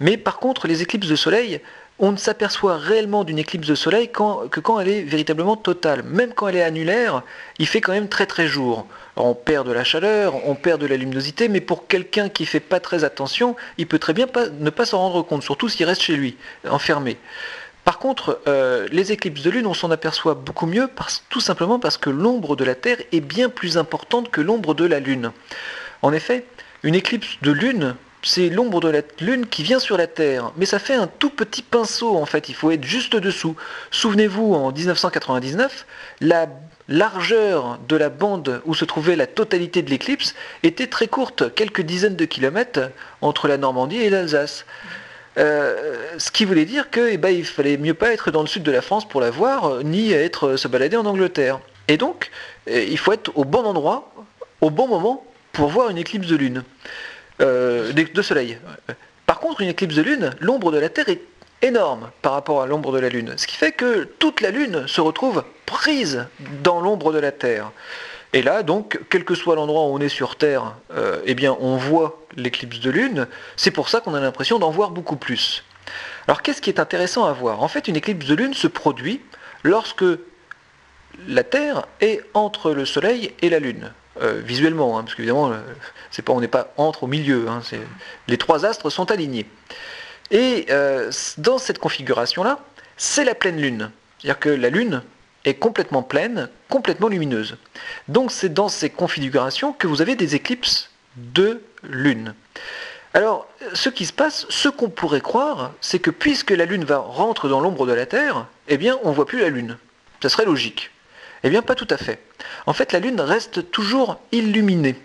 Mais 0.00 0.16
par 0.16 0.38
contre, 0.38 0.68
les 0.68 0.82
éclipses 0.82 1.08
de 1.08 1.16
Soleil, 1.16 1.60
on 2.00 2.12
ne 2.12 2.16
s'aperçoit 2.16 2.78
réellement 2.78 3.24
d'une 3.24 3.38
éclipse 3.38 3.68
de 3.68 3.74
soleil 3.74 4.08
que 4.08 4.60
quand 4.60 4.80
elle 4.80 4.88
est 4.88 5.02
véritablement 5.02 5.56
totale. 5.56 6.02
Même 6.02 6.32
quand 6.32 6.48
elle 6.48 6.56
est 6.56 6.62
annulaire, 6.62 7.22
il 7.58 7.66
fait 7.66 7.82
quand 7.82 7.92
même 7.92 8.08
très 8.08 8.26
très 8.26 8.46
jour. 8.46 8.86
on 9.16 9.34
perd 9.34 9.68
de 9.68 9.72
la 9.72 9.84
chaleur, 9.84 10.34
on 10.48 10.54
perd 10.54 10.80
de 10.80 10.86
la 10.86 10.96
luminosité, 10.96 11.48
mais 11.48 11.60
pour 11.60 11.86
quelqu'un 11.86 12.30
qui 12.30 12.44
ne 12.44 12.48
fait 12.48 12.58
pas 12.58 12.80
très 12.80 13.04
attention, 13.04 13.54
il 13.76 13.86
peut 13.86 13.98
très 13.98 14.14
bien 14.14 14.26
ne 14.58 14.70
pas 14.70 14.86
s'en 14.86 14.98
rendre 14.98 15.22
compte, 15.22 15.42
surtout 15.42 15.68
s'il 15.68 15.84
reste 15.84 16.00
chez 16.00 16.16
lui, 16.16 16.38
enfermé. 16.68 17.18
Par 17.84 17.98
contre, 17.98 18.40
euh, 18.48 18.88
les 18.90 19.12
éclipses 19.12 19.42
de 19.42 19.50
lune, 19.50 19.66
on 19.66 19.74
s'en 19.74 19.90
aperçoit 19.90 20.34
beaucoup 20.34 20.66
mieux, 20.66 20.88
tout 21.28 21.40
simplement 21.40 21.78
parce 21.78 21.98
que 21.98 22.08
l'ombre 22.08 22.56
de 22.56 22.64
la 22.64 22.74
Terre 22.74 22.98
est 23.12 23.20
bien 23.20 23.50
plus 23.50 23.76
importante 23.76 24.30
que 24.30 24.40
l'ombre 24.40 24.74
de 24.74 24.86
la 24.86 25.00
Lune. 25.00 25.32
En 26.02 26.12
effet, 26.12 26.44
une 26.82 26.94
éclipse 26.94 27.38
de 27.42 27.52
lune, 27.52 27.94
c'est 28.22 28.48
l'ombre 28.48 28.80
de 28.80 28.88
la 28.88 29.00
lune 29.20 29.46
qui 29.46 29.62
vient 29.62 29.78
sur 29.78 29.96
la 29.96 30.06
Terre, 30.06 30.52
mais 30.56 30.66
ça 30.66 30.78
fait 30.78 30.94
un 30.94 31.06
tout 31.06 31.30
petit 31.30 31.62
pinceau 31.62 32.16
en 32.16 32.26
fait, 32.26 32.48
il 32.48 32.54
faut 32.54 32.70
être 32.70 32.84
juste 32.84 33.16
dessous. 33.16 33.56
Souvenez-vous, 33.90 34.54
en 34.54 34.72
1999, 34.72 35.86
la 36.20 36.46
largeur 36.88 37.78
de 37.88 37.96
la 37.96 38.08
bande 38.08 38.60
où 38.66 38.74
se 38.74 38.84
trouvait 38.84 39.16
la 39.16 39.26
totalité 39.26 39.82
de 39.82 39.90
l'éclipse 39.90 40.34
était 40.62 40.88
très 40.88 41.06
courte, 41.06 41.54
quelques 41.54 41.82
dizaines 41.82 42.16
de 42.16 42.24
kilomètres 42.24 42.90
entre 43.20 43.48
la 43.48 43.56
Normandie 43.56 44.00
et 44.00 44.10
l'Alsace. 44.10 44.66
Euh, 45.38 45.96
ce 46.18 46.32
qui 46.32 46.44
voulait 46.44 46.64
dire 46.64 46.90
que, 46.90 47.08
eh 47.12 47.16
ben, 47.16 47.30
il 47.30 47.44
fallait 47.44 47.76
mieux 47.76 47.94
pas 47.94 48.12
être 48.12 48.32
dans 48.32 48.40
le 48.42 48.48
sud 48.48 48.64
de 48.64 48.72
la 48.72 48.82
France 48.82 49.08
pour 49.08 49.20
la 49.20 49.30
voir, 49.30 49.84
ni 49.84 50.10
être 50.10 50.56
se 50.56 50.66
balader 50.66 50.96
en 50.96 51.06
Angleterre. 51.06 51.60
Et 51.86 51.96
donc, 51.96 52.30
euh, 52.68 52.84
il 52.88 52.98
faut 52.98 53.12
être 53.12 53.30
au 53.36 53.44
bon 53.44 53.64
endroit, 53.64 54.12
au 54.60 54.70
bon 54.70 54.88
moment, 54.88 55.24
pour 55.52 55.68
voir 55.68 55.90
une 55.90 55.98
éclipse 55.98 56.26
de 56.26 56.36
lune, 56.36 56.64
euh, 57.40 57.92
de 57.92 58.22
soleil. 58.22 58.58
Par 59.26 59.40
contre, 59.40 59.60
une 59.60 59.68
éclipse 59.68 59.94
de 59.94 60.02
lune, 60.02 60.30
l'ombre 60.40 60.72
de 60.72 60.78
la 60.78 60.88
Terre 60.88 61.08
est 61.08 61.22
énorme 61.62 62.10
par 62.22 62.32
rapport 62.32 62.62
à 62.62 62.66
l'ombre 62.66 62.92
de 62.92 62.98
la 62.98 63.08
Lune. 63.08 63.34
Ce 63.36 63.46
qui 63.46 63.56
fait 63.56 63.72
que 63.72 64.04
toute 64.04 64.40
la 64.40 64.50
Lune 64.50 64.86
se 64.86 65.00
retrouve 65.00 65.44
prise 65.66 66.26
dans 66.62 66.80
l'ombre 66.80 67.12
de 67.12 67.18
la 67.18 67.32
Terre. 67.32 67.70
Et 68.32 68.42
là, 68.42 68.62
donc, 68.62 69.00
quel 69.10 69.24
que 69.24 69.34
soit 69.34 69.56
l'endroit 69.56 69.82
où 69.82 69.94
on 69.94 70.00
est 70.00 70.08
sur 70.08 70.36
Terre, 70.36 70.74
euh, 70.94 71.20
eh 71.26 71.34
bien, 71.34 71.56
on 71.60 71.76
voit 71.76 72.22
l'éclipse 72.36 72.80
de 72.80 72.90
Lune. 72.90 73.26
C'est 73.56 73.72
pour 73.72 73.88
ça 73.88 74.00
qu'on 74.00 74.14
a 74.14 74.20
l'impression 74.20 74.58
d'en 74.58 74.70
voir 74.70 74.90
beaucoup 74.90 75.16
plus. 75.16 75.64
Alors, 76.28 76.42
qu'est-ce 76.42 76.62
qui 76.62 76.70
est 76.70 76.78
intéressant 76.78 77.24
à 77.24 77.32
voir? 77.32 77.62
En 77.62 77.68
fait, 77.68 77.88
une 77.88 77.96
éclipse 77.96 78.26
de 78.26 78.34
Lune 78.34 78.54
se 78.54 78.68
produit 78.68 79.20
lorsque 79.64 80.04
la 81.26 81.42
Terre 81.42 81.86
est 82.00 82.22
entre 82.34 82.72
le 82.72 82.84
Soleil 82.84 83.34
et 83.42 83.50
la 83.50 83.58
Lune. 83.58 83.92
Euh, 84.22 84.40
visuellement, 84.44 84.98
hein, 84.98 85.02
parce 85.02 85.14
qu'évidemment, 85.14 85.50
pas, 85.50 86.32
on 86.32 86.40
n'est 86.40 86.48
pas 86.48 86.72
entre 86.76 87.04
au 87.04 87.06
milieu. 87.06 87.48
Hein, 87.48 87.62
les 88.28 88.36
trois 88.36 88.66
astres 88.66 88.90
sont 88.90 89.10
alignés. 89.10 89.46
Et 90.30 90.66
euh, 90.70 91.10
dans 91.38 91.58
cette 91.58 91.78
configuration-là, 91.78 92.58
c'est 92.96 93.24
la 93.24 93.34
pleine 93.34 93.58
lune. 93.58 93.90
C'est-à-dire 94.18 94.38
que 94.38 94.50
la 94.50 94.68
lune 94.68 95.02
est 95.46 95.54
complètement 95.54 96.02
pleine, 96.02 96.50
complètement 96.68 97.08
lumineuse. 97.08 97.56
Donc 98.08 98.30
c'est 98.30 98.52
dans 98.52 98.68
ces 98.68 98.90
configurations 98.90 99.72
que 99.72 99.86
vous 99.86 100.02
avez 100.02 100.16
des 100.16 100.34
éclipses 100.34 100.90
de 101.16 101.62
lune. 101.82 102.34
Alors, 103.14 103.48
ce 103.72 103.88
qui 103.88 104.06
se 104.06 104.12
passe, 104.12 104.46
ce 104.50 104.68
qu'on 104.68 104.90
pourrait 104.90 105.22
croire, 105.22 105.72
c'est 105.80 105.98
que 105.98 106.10
puisque 106.10 106.52
la 106.52 106.64
Lune 106.64 106.84
va 106.84 106.98
rentre 106.98 107.48
dans 107.48 107.60
l'ombre 107.60 107.84
de 107.84 107.92
la 107.92 108.06
Terre, 108.06 108.46
eh 108.68 108.76
bien, 108.76 108.98
on 109.02 109.10
ne 109.10 109.14
voit 109.14 109.26
plus 109.26 109.40
la 109.40 109.48
Lune. 109.48 109.78
Ça 110.22 110.28
serait 110.28 110.44
logique. 110.44 110.92
Eh 111.42 111.50
bien, 111.50 111.62
pas 111.62 111.74
tout 111.74 111.88
à 111.90 111.96
fait. 111.96 112.18
En 112.66 112.72
fait, 112.72 112.92
la 112.92 112.98
Lune 112.98 113.20
reste 113.20 113.70
toujours 113.70 114.20
illuminée, 114.32 114.96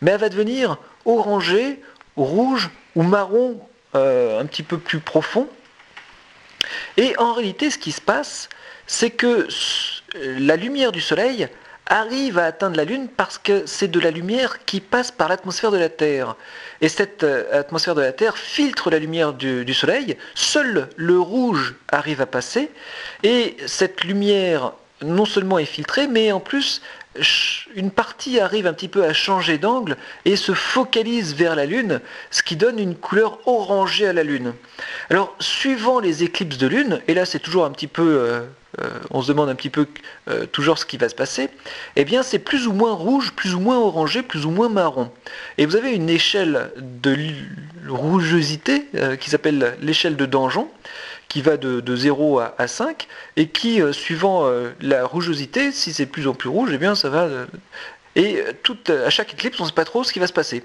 mais 0.00 0.12
elle 0.12 0.20
va 0.20 0.28
devenir 0.28 0.78
orangée, 1.04 1.80
rouge 2.16 2.70
ou 2.96 3.02
marron 3.02 3.60
euh, 3.94 4.40
un 4.40 4.46
petit 4.46 4.62
peu 4.62 4.78
plus 4.78 5.00
profond. 5.00 5.48
Et 6.96 7.16
en 7.18 7.32
réalité, 7.32 7.70
ce 7.70 7.78
qui 7.78 7.92
se 7.92 8.00
passe, 8.00 8.48
c'est 8.86 9.10
que 9.10 9.46
la 10.14 10.56
lumière 10.56 10.92
du 10.92 11.00
Soleil 11.00 11.48
arrive 11.86 12.38
à 12.38 12.46
atteindre 12.46 12.76
la 12.76 12.84
Lune 12.84 13.08
parce 13.14 13.38
que 13.38 13.66
c'est 13.66 13.88
de 13.88 14.00
la 14.00 14.10
lumière 14.10 14.64
qui 14.64 14.80
passe 14.80 15.10
par 15.10 15.28
l'atmosphère 15.28 15.70
de 15.70 15.78
la 15.78 15.88
Terre. 15.88 16.36
Et 16.80 16.88
cette 16.88 17.24
euh, 17.24 17.60
atmosphère 17.60 17.94
de 17.94 18.00
la 18.00 18.12
Terre 18.12 18.38
filtre 18.38 18.90
la 18.90 18.98
lumière 18.98 19.32
du, 19.32 19.74
Soleil, 19.74 20.16
seul 20.34 20.88
le 20.96 21.18
rouge 21.18 21.74
arrive 21.90 22.20
à 22.20 22.26
passer, 22.26 22.70
et 23.22 23.56
cette 23.66 24.04
lumière 24.04 24.72
non 25.04 25.24
seulement 25.24 25.58
est 25.58 25.64
filtrée, 25.64 26.08
mais 26.08 26.32
en 26.32 26.40
plus 26.40 26.80
une 27.74 27.90
partie 27.90 28.40
arrive 28.40 28.66
un 28.66 28.72
petit 28.72 28.88
peu 28.88 29.04
à 29.04 29.12
changer 29.12 29.58
d'angle 29.58 29.96
et 30.24 30.36
se 30.36 30.52
focalise 30.52 31.34
vers 31.34 31.54
la 31.54 31.66
Lune, 31.66 32.00
ce 32.30 32.42
qui 32.42 32.56
donne 32.56 32.78
une 32.78 32.96
couleur 32.96 33.38
orangée 33.46 34.06
à 34.06 34.12
la 34.12 34.24
Lune. 34.24 34.54
Alors, 35.10 35.34
suivant 35.38 36.00
les 36.00 36.24
éclipses 36.24 36.58
de 36.58 36.66
Lune, 36.66 37.00
et 37.06 37.14
là 37.14 37.24
c'est 37.24 37.38
toujours 37.38 37.64
un 37.64 37.70
petit 37.70 37.86
peu, 37.86 38.02
euh, 38.02 38.40
euh, 38.80 38.88
on 39.10 39.22
se 39.22 39.28
demande 39.28 39.48
un 39.48 39.54
petit 39.54 39.70
peu 39.70 39.86
euh, 40.28 40.46
toujours 40.46 40.78
ce 40.78 40.86
qui 40.86 40.96
va 40.96 41.08
se 41.08 41.14
passer, 41.14 41.50
eh 41.94 42.04
bien 42.04 42.22
c'est 42.22 42.40
plus 42.40 42.66
ou 42.66 42.72
moins 42.72 42.92
rouge, 42.92 43.32
plus 43.32 43.54
ou 43.54 43.60
moins 43.60 43.78
orangé, 43.78 44.22
plus 44.22 44.44
ou 44.44 44.50
moins 44.50 44.68
marron. 44.68 45.10
Et 45.58 45.66
vous 45.66 45.76
avez 45.76 45.92
une 45.92 46.10
échelle 46.10 46.72
de 46.78 47.16
rougosité 47.88 48.86
qui 49.20 49.30
s'appelle 49.30 49.76
l'échelle 49.80 50.16
de 50.16 50.26
Danjon, 50.26 50.68
qui 51.34 51.42
va 51.42 51.56
de, 51.56 51.96
0 51.96 52.38
à, 52.38 52.68
5 52.68 53.08
et 53.34 53.48
qui, 53.48 53.82
euh, 53.82 53.92
suivant 53.92 54.46
euh, 54.46 54.70
la 54.80 55.04
rougosité, 55.04 55.72
si 55.72 55.92
c'est 55.92 56.04
de 56.04 56.10
plus 56.12 56.28
en 56.28 56.32
plus 56.32 56.48
rouge, 56.48 56.70
eh 56.72 56.78
bien 56.78 56.94
ça 56.94 57.08
va. 57.08 57.22
Euh, 57.22 57.46
et 58.14 58.38
tout, 58.62 58.78
à 58.88 59.10
chaque 59.10 59.34
éclipse, 59.34 59.58
on 59.58 59.64
ne 59.64 59.68
sait 59.68 59.74
pas 59.74 59.84
trop 59.84 60.04
ce 60.04 60.12
qui 60.12 60.20
va 60.20 60.28
se 60.28 60.32
passer. 60.32 60.62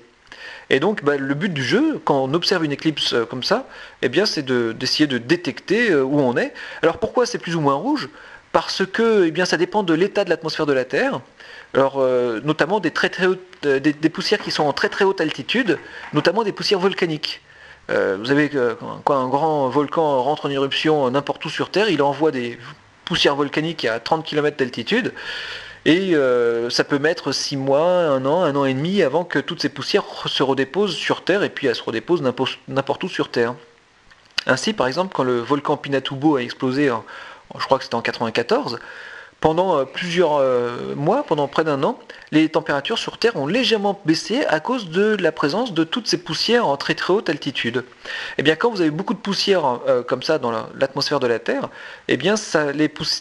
Et 0.70 0.80
donc, 0.80 1.04
bah, 1.04 1.18
le 1.18 1.34
but 1.34 1.52
du 1.52 1.64
jeu, 1.64 2.00
quand 2.06 2.24
on 2.24 2.36
observe 2.36 2.64
une 2.64 2.72
éclipse 2.72 3.16
comme 3.32 3.42
ça, 3.42 3.68
eh 4.04 4.10
bien, 4.10 4.28
c'est 4.28 4.46
d'essayer 4.46 5.08
de, 5.08 5.18
détecter 5.18 5.92
où 5.96 6.20
on 6.20 6.38
est. 6.38 6.54
Alors, 6.84 7.00
pourquoi 7.00 7.26
c'est 7.26 7.40
plus 7.40 7.56
ou 7.56 7.62
moins 7.62 7.74
rouge? 7.74 8.08
Parce 8.52 8.86
que, 8.86 9.26
eh 9.26 9.32
bien, 9.32 9.46
ça 9.46 9.58
dépend 9.58 9.82
de 9.82 9.96
l'état 9.96 10.24
de 10.24 10.30
l'atmosphère 10.30 10.68
de 10.68 10.74
la 10.74 10.86
Terre. 10.86 11.22
Alors, 11.74 11.98
notamment 12.44 12.80
des, 12.80 12.94
des, 13.64 14.10
poussières 14.10 14.40
qui 14.40 14.52
sont 14.52 14.66
en 14.66 14.74
très 14.74 14.90
très 14.90 15.04
haute 15.04 15.20
altitude, 15.20 15.80
notamment 16.14 16.44
des 16.44 16.52
poussières 16.52 16.80
volcaniques. 16.80 17.42
Euh, 17.90 18.18
vous 18.20 18.26
savez 18.26 18.50
que 18.50 18.78
quand 19.04 19.16
un 19.16 19.28
grand 19.28 19.68
volcan 19.70 20.22
rentre 20.22 20.46
en 20.46 20.50
éruption 20.50 21.10
n'importe 21.10 21.44
où 21.46 21.50
sur 21.50 21.72
Terre, 21.72 21.90
il 21.90 22.02
envoie 22.02 22.32
des 22.32 22.60
poussières 23.06 23.36
volcaniques 23.36 23.86
à 23.86 24.00
30 24.00 24.26
km 24.26 24.58
d'altitude. 24.58 25.14
Et 25.86 26.16
euh, 26.16 26.70
ça 26.70 26.84
peut 26.84 27.00
mettre 27.00 27.32
6 27.32 27.58
mois, 27.58 27.82
1 27.82 28.26
an, 28.26 28.44
1 28.44 28.56
an 28.56 28.66
et 28.66 28.74
demi 28.74 29.02
avant 29.02 29.24
que 29.24 29.40
toutes 29.40 29.62
ces 29.62 29.70
poussières 29.70 30.04
se 30.26 30.44
redéposent 30.44 30.96
sur 30.96 31.24
Terre 31.24 31.44
et 31.44 31.50
puis 31.50 31.68
elles 31.68 31.76
se 31.76 31.84
redéposent 31.84 32.22
n'importe 32.68 33.04
où 33.04 33.10
sur 33.10 33.30
Terre. 33.30 33.56
Ainsi, 34.46 34.74
par 34.74 34.88
exemple, 34.88 35.14
quand 35.16 35.24
le 35.24 35.40
volcan 35.40 35.78
Pinatubo 35.78 36.36
a 36.36 36.42
explosé, 36.42 36.92
je 37.58 37.66
crois 37.66 37.78
que 37.78 37.86
c'était 37.86 37.96
en 37.96 38.02
94, 38.02 38.80
pendant 39.42 39.78
euh, 39.78 39.86
plusieurs 39.86 40.36
euh, 40.36 40.96
mois, 40.96 41.24
pendant 41.24 41.48
près 41.48 41.64
d'un 41.64 41.84
an, 41.84 42.00
les 42.32 42.50
températures 42.50 42.98
sur 42.98 43.18
Terre 43.18 43.36
ont 43.38 43.48
légèrement 43.48 44.00
baissé 44.06 44.46
à 44.46 44.60
cause 44.60 44.90
de 44.90 45.16
la 45.20 45.32
présence 45.32 45.74
de 45.74 45.84
toutes 45.84 46.08
ces 46.08 46.18
poussières 46.18 46.68
en 46.68 46.78
très 46.78 46.96
très 46.96 47.14
haute 47.14 47.30
altitude. 47.30 47.84
Eh 48.38 48.44
bien 48.44 48.56
quand 48.56 48.70
vous 48.70 48.82
avez 48.82 48.92
beaucoup 48.92 49.14
de 49.14 49.20
poussière 49.20 49.80
euh, 49.88 50.04
comme 50.04 50.24
ça 50.24 50.40
dans 50.40 50.52
l'atmosphère 50.52 51.20
de 51.20 51.28
la 51.28 51.40
Terre, 51.40 51.70
eh 52.08 52.18
bien 52.18 52.36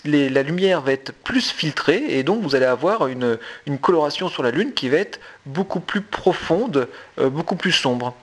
la 0.04 0.42
lumière 0.42 0.80
va 0.80 0.92
être 0.92 1.12
plus 1.12 1.50
filtrée 1.50 2.04
et 2.08 2.22
donc 2.22 2.42
vous 2.42 2.54
allez 2.54 2.66
avoir 2.66 3.06
une 3.06 3.38
coloration 3.80 4.28
sur 4.28 4.42
la 4.42 4.50
Lune 4.50 4.72
qui 4.74 4.88
va 4.88 4.98
être 4.98 5.20
beaucoup 5.46 5.80
plus 5.80 6.00
profonde, 6.00 6.88
beaucoup 7.16 7.56
plus 7.56 7.72
sombre. 7.72 8.14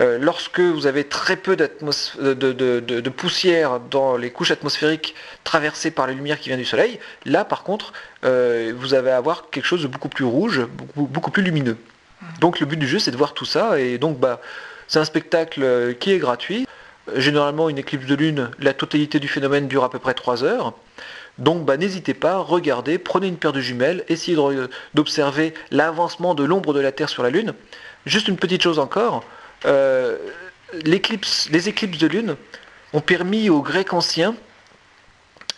Euh, 0.00 0.18
lorsque 0.18 0.60
vous 0.60 0.86
avez 0.86 1.04
très 1.04 1.36
peu 1.36 1.56
de, 1.56 3.08
poussière 3.10 3.80
dans 3.80 4.16
les 4.16 4.30
couches 4.30 4.50
atmosphériques 4.50 5.14
traversées 5.44 5.90
par 5.90 6.06
la 6.06 6.14
lumière 6.14 6.40
qui 6.40 6.48
vient 6.48 6.56
du 6.56 6.64
Soleil, 6.64 6.98
là 7.26 7.44
par 7.44 7.64
contre, 7.64 7.92
euh, 8.24 8.72
vous 8.76 8.94
allez 8.94 9.10
avoir 9.10 9.50
quelque 9.50 9.66
chose 9.66 9.82
de 9.82 9.88
beaucoup 9.88 10.08
plus 10.08 10.24
rouge, 10.24 10.62
beaucoup, 10.96 11.30
plus 11.30 11.42
lumineux. 11.42 11.76
Donc 12.40 12.60
le 12.60 12.66
but 12.66 12.78
du 12.78 12.88
jeu, 12.88 12.98
c'est 12.98 13.10
de 13.10 13.16
voir 13.16 13.34
tout 13.34 13.44
ça, 13.44 13.78
et 13.78 13.98
donc 13.98 14.18
bah, 14.18 14.40
c'est 14.88 14.98
un 14.98 15.04
spectacle 15.04 15.62
euh, 15.62 15.92
qui 15.92 16.12
est 16.12 16.18
gratuit. 16.18 16.66
Généralement, 17.16 17.68
une 17.68 17.78
éclipse 17.78 18.06
de 18.06 18.14
lune, 18.14 18.50
la 18.58 18.72
totalité 18.72 19.18
du 19.20 19.28
phénomène 19.28 19.68
dure 19.68 19.84
à 19.84 19.90
peu 19.90 19.98
près 19.98 20.14
3 20.14 20.44
heures. 20.44 20.74
Donc 21.36 21.64
bah, 21.66 21.76
n'hésitez 21.76 22.14
pas, 22.14 22.38
regardez, 22.38 22.98
prenez 22.98 23.26
une 23.26 23.36
paire 23.36 23.52
de 23.52 23.60
jumelles, 23.60 24.04
essayez 24.08 24.36
d'observer 24.94 25.52
l'avancement 25.70 26.34
de 26.34 26.44
l'ombre 26.44 26.72
de 26.72 26.80
la 26.80 26.92
Terre 26.92 27.08
sur 27.10 27.22
la 27.22 27.30
Lune. 27.30 27.52
Juste 28.06 28.28
une 28.28 28.36
petite 28.36 28.62
chose 28.62 28.78
encore, 28.78 29.24
euh, 29.66 30.16
les 30.84 30.96
éclipses 30.96 31.48
de 31.98 32.06
lune 32.06 32.36
ont 32.92 33.00
permis 33.00 33.50
aux 33.50 33.62
Grecs 33.62 33.92
anciens 33.92 34.34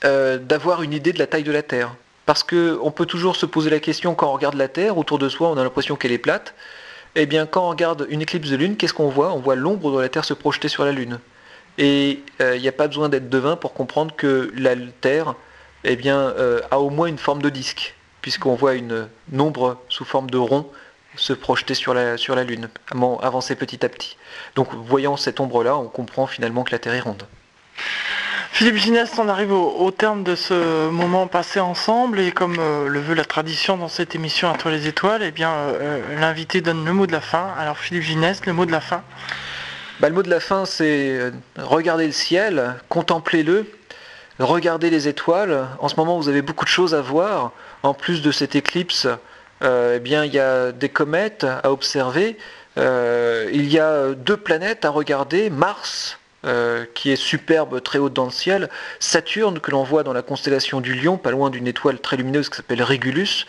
euh, 0.05 0.39
d'avoir 0.39 0.83
une 0.83 0.93
idée 0.93 1.13
de 1.13 1.19
la 1.19 1.27
taille 1.27 1.45
de 1.45 1.53
la 1.53 1.63
Terre. 1.63 1.95
Parce 2.27 2.43
qu'on 2.43 2.91
peut 2.91 3.07
toujours 3.07 3.37
se 3.37 3.47
poser 3.47 3.71
la 3.71 3.81
question 3.81 4.15
quand 4.15 4.29
on 4.29 4.33
regarde 4.33 4.55
la 4.55 4.69
Terre, 4.69 4.97
autour 4.99 5.19
de 5.19 5.29
soi 5.29 5.51
on 5.51 5.57
a 5.57 5.65
l'impression 5.65 5.97
qu'elle 5.97 6.13
est 6.13 6.19
plate. 6.19 6.55
Eh 7.15 7.27
bien 7.27 7.47
quand 7.47 7.67
on 7.67 7.71
regarde 7.71 8.07
une 8.09 8.23
éclipse 8.23 8.49
de 8.49 8.57
lune, 8.57 8.77
qu'est-ce 8.77 8.95
qu'on 8.95 9.09
voit? 9.09 9.33
On 9.33 9.39
voit 9.39 9.55
l'ombre 9.55 9.95
de 9.97 10.01
la 10.01 10.09
Terre 10.09 10.25
se 10.25 10.35
projeter 10.35 10.69
sur 10.69 10.85
la 10.85 10.93
Lune. 10.93 11.19
Et 11.79 12.21
euh, 12.41 12.57
il 12.57 12.63
n'y 12.63 12.69
a 12.69 12.73
pas 12.73 12.87
besoin 12.87 13.09
d'être 13.09 13.29
devin 13.29 13.57
pour 13.57 13.73
comprendre 13.75 14.15
que 14.15 14.53
la 14.57 14.75
Terre 15.01 15.35
eh 15.85 15.99
a 16.09 16.79
au 16.79 16.91
moins 16.91 17.07
une 17.09 17.19
forme 17.19 17.43
de 17.43 17.51
disque, 17.51 17.95
puisqu'on 18.21 18.55
voit 18.55 18.75
une 18.75 19.09
ombre 19.37 19.81
sous 19.89 20.05
forme 20.05 20.31
de 20.31 20.39
rond 20.39 20.71
se 21.17 21.33
projeter 21.33 21.75
sur 21.75 21.95
la, 21.95 22.17
sur 22.17 22.35
la 22.35 22.45
Lune, 22.45 22.69
avancer 23.21 23.55
petit 23.55 23.85
à 23.85 23.89
petit. 23.89 24.17
Donc 24.55 24.69
voyant 24.75 25.17
cette 25.17 25.41
ombre-là, 25.41 25.77
on 25.77 25.89
comprend 25.89 26.27
finalement 26.27 26.65
que 26.65 26.73
la 26.73 26.79
Terre 26.79 26.95
est 26.95 27.01
ronde. 27.01 27.25
Philippe 28.53 28.77
Gineste, 28.77 29.19
on 29.19 29.29
arrive 29.29 29.51
au, 29.51 29.91
terme 29.91 30.25
de 30.25 30.37
ce 30.37 30.91
moment 30.91 31.27
passé 31.27 31.59
ensemble 31.59 32.21
et 32.21 32.33
comme 32.33 32.57
euh, 32.59 32.87
le 32.87 33.01
veut 33.01 33.15
la 33.15 33.25
tradition 33.25 33.79
dans 33.79 33.89
cette 33.89 34.15
émission 34.15 34.53
toi 34.53 34.71
les 34.71 34.87
étoiles, 34.87 35.23
eh 35.23 35.31
bien 35.31 35.51
euh, 35.51 35.79
euh, 35.81 36.21
l'invité 36.21 36.61
donne 36.61 36.85
le 36.85 36.93
mot 36.93 37.07
de 37.07 37.13
la 37.13 37.23
fin. 37.23 37.49
Alors 37.59 37.79
Philippe 37.79 38.03
Gineste, 38.03 38.45
le 38.45 38.53
mot 38.53 38.67
de 38.67 38.71
la 38.71 38.83
fin 38.83 39.03
bah, 40.01 40.11
Le 40.11 40.15
mot 40.15 40.23
de 40.23 40.29
la 40.29 40.39
fin 40.39 40.67
c'est 40.67 41.33
regarder 41.57 42.05
le 42.05 42.13
ciel, 42.13 42.75
contemplez-le, 42.91 43.67
regardez 44.39 44.91
les 44.91 45.09
étoiles. 45.09 45.67
En 45.79 45.89
ce 45.89 45.97
moment 45.97 46.19
vous 46.19 46.29
avez 46.29 46.43
beaucoup 46.43 46.67
de 46.67 46.71
choses 46.71 46.95
à 46.95 47.01
voir, 47.01 47.53
en 47.83 47.95
plus 47.95 48.21
de 48.21 48.31
cette 48.31 48.55
éclipse. 48.55 49.09
Eh 49.63 49.99
bien, 50.01 50.25
il 50.25 50.35
y 50.35 50.39
a 50.39 50.73
des 50.73 50.89
comètes 50.89 51.45
à 51.45 51.71
observer. 51.71 52.37
il 52.77 53.73
y 53.73 53.79
a 53.79 54.13
deux 54.13 54.37
planètes 54.37 54.85
à 54.85 54.91
regarder, 54.91 55.51
Mars, 55.51 56.19
qui 56.95 57.11
est 57.11 57.17
superbe 57.17 57.83
très 57.83 57.99
haut 57.99 58.11
dans 58.11 58.25
le 58.25 58.31
ciel, 58.31 58.69
Saturne 58.99 59.61
que 59.61 59.71
l'on 59.71 59.85
voit 59.85 60.03
dans 60.03 60.13
la 60.13 60.23
constellation 60.23 60.81
du 60.81 60.95
Lion, 60.95 61.17
pas 61.17 61.31
loin 61.31 61.51
d'une 61.51 61.69
étoile 61.69 62.01
très 62.01 62.17
lumineuse 62.17 62.49
qui 62.49 62.57
s'appelle 62.57 62.83
Régulus. 62.83 63.47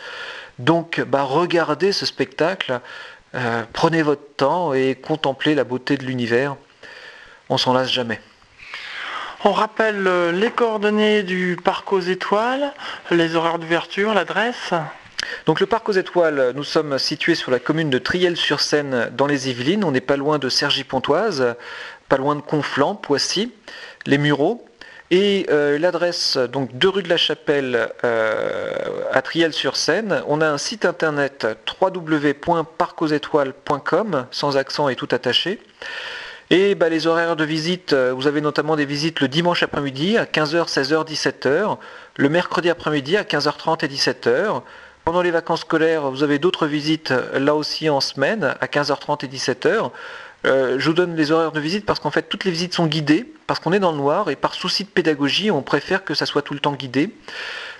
Donc 0.60 1.00
bah, 1.00 1.22
regardez 1.22 1.90
ce 1.90 2.06
spectacle, 2.06 2.80
prenez 3.72 4.02
votre 4.02 4.34
temps 4.36 4.72
et 4.72 4.94
contemplez 4.94 5.54
la 5.54 5.64
beauté 5.64 5.96
de 5.96 6.04
l'univers. 6.04 6.56
On 7.48 7.58
s'en 7.58 7.72
lasse 7.74 7.90
jamais. 7.90 8.20
On 9.46 9.52
rappelle 9.52 10.06
euh, 10.06 10.32
les 10.32 10.50
coordonnées 10.50 11.22
du 11.22 11.58
parc 11.62 11.92
aux 11.92 12.00
étoiles, 12.00 12.72
les 13.10 13.36
horaires 13.36 13.58
d'ouverture, 13.58 14.14
l'adresse 14.14 14.72
donc 15.46 15.60
le 15.60 15.66
parc 15.66 15.88
aux 15.88 15.92
étoiles, 15.92 16.52
nous 16.54 16.64
sommes 16.64 16.98
situés 16.98 17.34
sur 17.34 17.50
la 17.50 17.58
commune 17.58 17.90
de 17.90 17.98
Triel-sur-Seine 17.98 19.10
dans 19.16 19.26
les 19.26 19.50
Yvelines. 19.50 19.84
On 19.84 19.90
n'est 19.90 20.00
pas 20.00 20.16
loin 20.16 20.38
de 20.38 20.48
Cergy-Pontoise, 20.48 21.56
pas 22.08 22.16
loin 22.16 22.36
de 22.36 22.40
Conflans, 22.40 22.94
Poissy, 22.94 23.52
les 24.06 24.18
Mureaux. 24.18 24.64
Et 25.10 25.46
euh, 25.50 25.78
l'adresse, 25.78 26.38
donc 26.38 26.78
de 26.78 26.88
rue 26.88 27.02
de 27.02 27.10
la 27.10 27.18
Chapelle 27.18 27.90
euh, 28.04 28.72
à 29.12 29.20
Triel-sur-Seine. 29.22 30.22
On 30.26 30.40
a 30.40 30.48
un 30.48 30.58
site 30.58 30.84
internet 30.86 31.46
www.parcauxétoiles.com, 31.80 34.26
sans 34.30 34.56
accent 34.56 34.88
et 34.88 34.96
tout 34.96 35.08
attaché. 35.12 35.60
Et 36.50 36.74
bah, 36.74 36.88
les 36.88 37.06
horaires 37.06 37.36
de 37.36 37.44
visite, 37.44 37.92
euh, 37.92 38.12
vous 38.14 38.26
avez 38.26 38.40
notamment 38.40 38.74
des 38.76 38.86
visites 38.86 39.20
le 39.20 39.28
dimanche 39.28 39.62
après-midi 39.62 40.18
à 40.18 40.24
15h, 40.24 40.68
16h, 40.68 41.06
17h, 41.06 41.76
le 42.16 42.28
mercredi 42.28 42.68
après-midi 42.70 43.16
à 43.16 43.22
15h30 43.22 43.84
et 43.84 43.88
17h. 43.88 44.62
Pendant 45.04 45.20
les 45.20 45.30
vacances 45.30 45.60
scolaires, 45.60 46.10
vous 46.10 46.22
avez 46.22 46.38
d'autres 46.38 46.66
visites 46.66 47.10
euh, 47.10 47.38
là 47.38 47.54
aussi 47.54 47.90
en 47.90 48.00
semaine 48.00 48.54
à 48.62 48.66
15h30 48.66 49.22
et 49.26 49.28
17h. 49.28 49.90
Euh, 50.46 50.76
je 50.78 50.88
vous 50.88 50.94
donne 50.94 51.14
les 51.14 51.30
horaires 51.30 51.52
de 51.52 51.60
visite 51.60 51.84
parce 51.84 52.00
qu'en 52.00 52.10
fait 52.10 52.22
toutes 52.22 52.44
les 52.44 52.50
visites 52.50 52.72
sont 52.72 52.86
guidées, 52.86 53.30
parce 53.46 53.60
qu'on 53.60 53.74
est 53.74 53.78
dans 53.78 53.92
le 53.92 53.98
noir 53.98 54.30
et 54.30 54.36
par 54.36 54.54
souci 54.54 54.84
de 54.84 54.88
pédagogie, 54.88 55.50
on 55.50 55.60
préfère 55.60 56.04
que 56.04 56.14
ça 56.14 56.24
soit 56.24 56.40
tout 56.40 56.54
le 56.54 56.60
temps 56.60 56.72
guidé. 56.72 57.10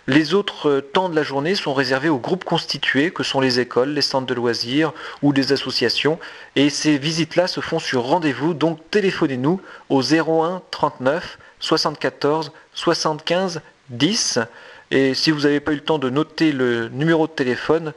Les 0.06 0.34
autres 0.34 0.68
euh, 0.68 0.80
temps 0.82 1.08
de 1.08 1.16
la 1.16 1.22
journée 1.22 1.54
sont 1.54 1.72
réservés 1.72 2.10
aux 2.10 2.18
groupes 2.18 2.44
constitués, 2.44 3.10
que 3.10 3.22
sont 3.22 3.40
les 3.40 3.58
écoles, 3.58 3.94
les 3.94 4.02
centres 4.02 4.26
de 4.26 4.34
loisirs 4.34 4.92
ou 5.22 5.32
des 5.32 5.52
associations. 5.52 6.18
Et 6.56 6.68
ces 6.68 6.98
visites-là 6.98 7.46
se 7.46 7.62
font 7.62 7.78
sur 7.78 8.02
rendez-vous, 8.02 8.52
donc 8.52 8.80
téléphonez-nous 8.90 9.62
au 9.88 10.02
01 10.02 10.60
39 10.70 11.38
74 11.58 12.52
75 12.74 13.62
10. 13.88 14.40
Et 14.90 15.14
si 15.14 15.30
vous 15.30 15.40
n'avez 15.40 15.60
pas 15.60 15.72
eu 15.72 15.76
le 15.76 15.80
temps 15.80 15.98
de 15.98 16.10
noter 16.10 16.52
le 16.52 16.88
numéro 16.88 17.26
de 17.26 17.32
téléphone, 17.32 17.92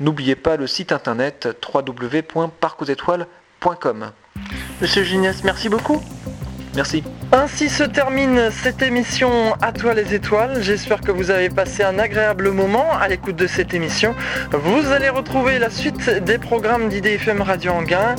n'oubliez 0.00 0.36
pas 0.36 0.56
le 0.56 0.66
site 0.66 0.92
internet 0.92 1.48
www.parcauxétoiles.com. 1.74 4.12
Monsieur 4.80 5.02
Gignas, 5.02 5.40
merci 5.44 5.68
beaucoup. 5.68 6.00
Merci. 6.74 7.02
Ainsi 7.30 7.68
se 7.68 7.84
termine 7.84 8.50
cette 8.50 8.80
émission 8.80 9.52
À 9.60 9.72
toi 9.72 9.92
les 9.92 10.14
étoiles. 10.14 10.62
J'espère 10.62 11.02
que 11.02 11.12
vous 11.12 11.30
avez 11.30 11.50
passé 11.50 11.82
un 11.82 11.98
agréable 11.98 12.52
moment 12.52 12.86
à 12.98 13.06
l'écoute 13.06 13.36
de 13.36 13.46
cette 13.46 13.74
émission. 13.74 14.14
Vous 14.50 14.90
allez 14.92 15.10
retrouver 15.10 15.58
la 15.58 15.68
suite 15.68 16.08
des 16.24 16.38
programmes 16.38 16.88
d'IDFM 16.88 17.42
Radio 17.42 17.72
Anguin. 17.72 18.14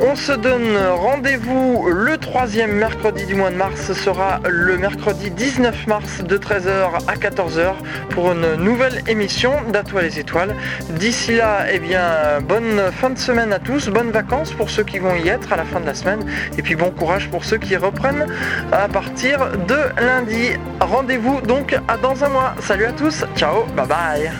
On 0.00 0.16
se 0.16 0.32
donne 0.32 0.78
rendez-vous 0.78 1.88
le 1.90 2.16
troisième 2.16 2.72
mercredi 2.72 3.26
du 3.26 3.34
mois 3.34 3.50
de 3.50 3.56
mars. 3.56 3.82
Ce 3.82 3.92
sera 3.92 4.40
le 4.48 4.78
mercredi 4.78 5.30
19 5.30 5.86
mars 5.86 6.22
de 6.24 6.38
13h 6.38 7.06
à 7.06 7.16
14h 7.16 7.74
pour 8.10 8.32
une 8.32 8.54
nouvelle 8.54 9.02
émission 9.08 9.52
d'À 9.72 9.82
toi 9.82 10.00
les 10.00 10.18
étoiles. 10.18 10.54
D'ici 10.90 11.34
là, 11.34 11.66
eh 11.70 11.80
bien, 11.80 12.40
bonne 12.40 12.80
fin 12.92 13.10
de 13.10 13.18
semaine 13.18 13.52
à 13.52 13.58
tous, 13.58 13.88
bonnes 13.88 14.10
vacances 14.10 14.52
pour 14.52 14.70
ceux 14.70 14.84
qui 14.84 15.00
vont 15.00 15.16
y 15.16 15.28
être 15.28 15.52
à 15.52 15.56
la 15.56 15.64
fin 15.64 15.80
de 15.80 15.86
la 15.86 15.94
semaine 15.94 16.24
et 16.56 16.62
puis 16.62 16.76
bon 16.76 16.90
courage 16.90 17.28
pour 17.28 17.44
ceux 17.44 17.58
qui 17.58 17.76
reprennent 17.76 18.26
à 18.72 18.88
partir 18.88 19.38
de 19.66 20.02
lundi. 20.02 20.50
Rendez-vous 20.80 21.40
donc 21.40 21.76
à 21.88 21.96
dans 21.96 22.24
un 22.24 22.28
mois. 22.28 22.54
Salut 22.60 22.86
à 22.86 22.92
tous, 22.92 23.24
ciao, 23.36 23.64
bye 23.76 23.86
bye. 23.86 24.30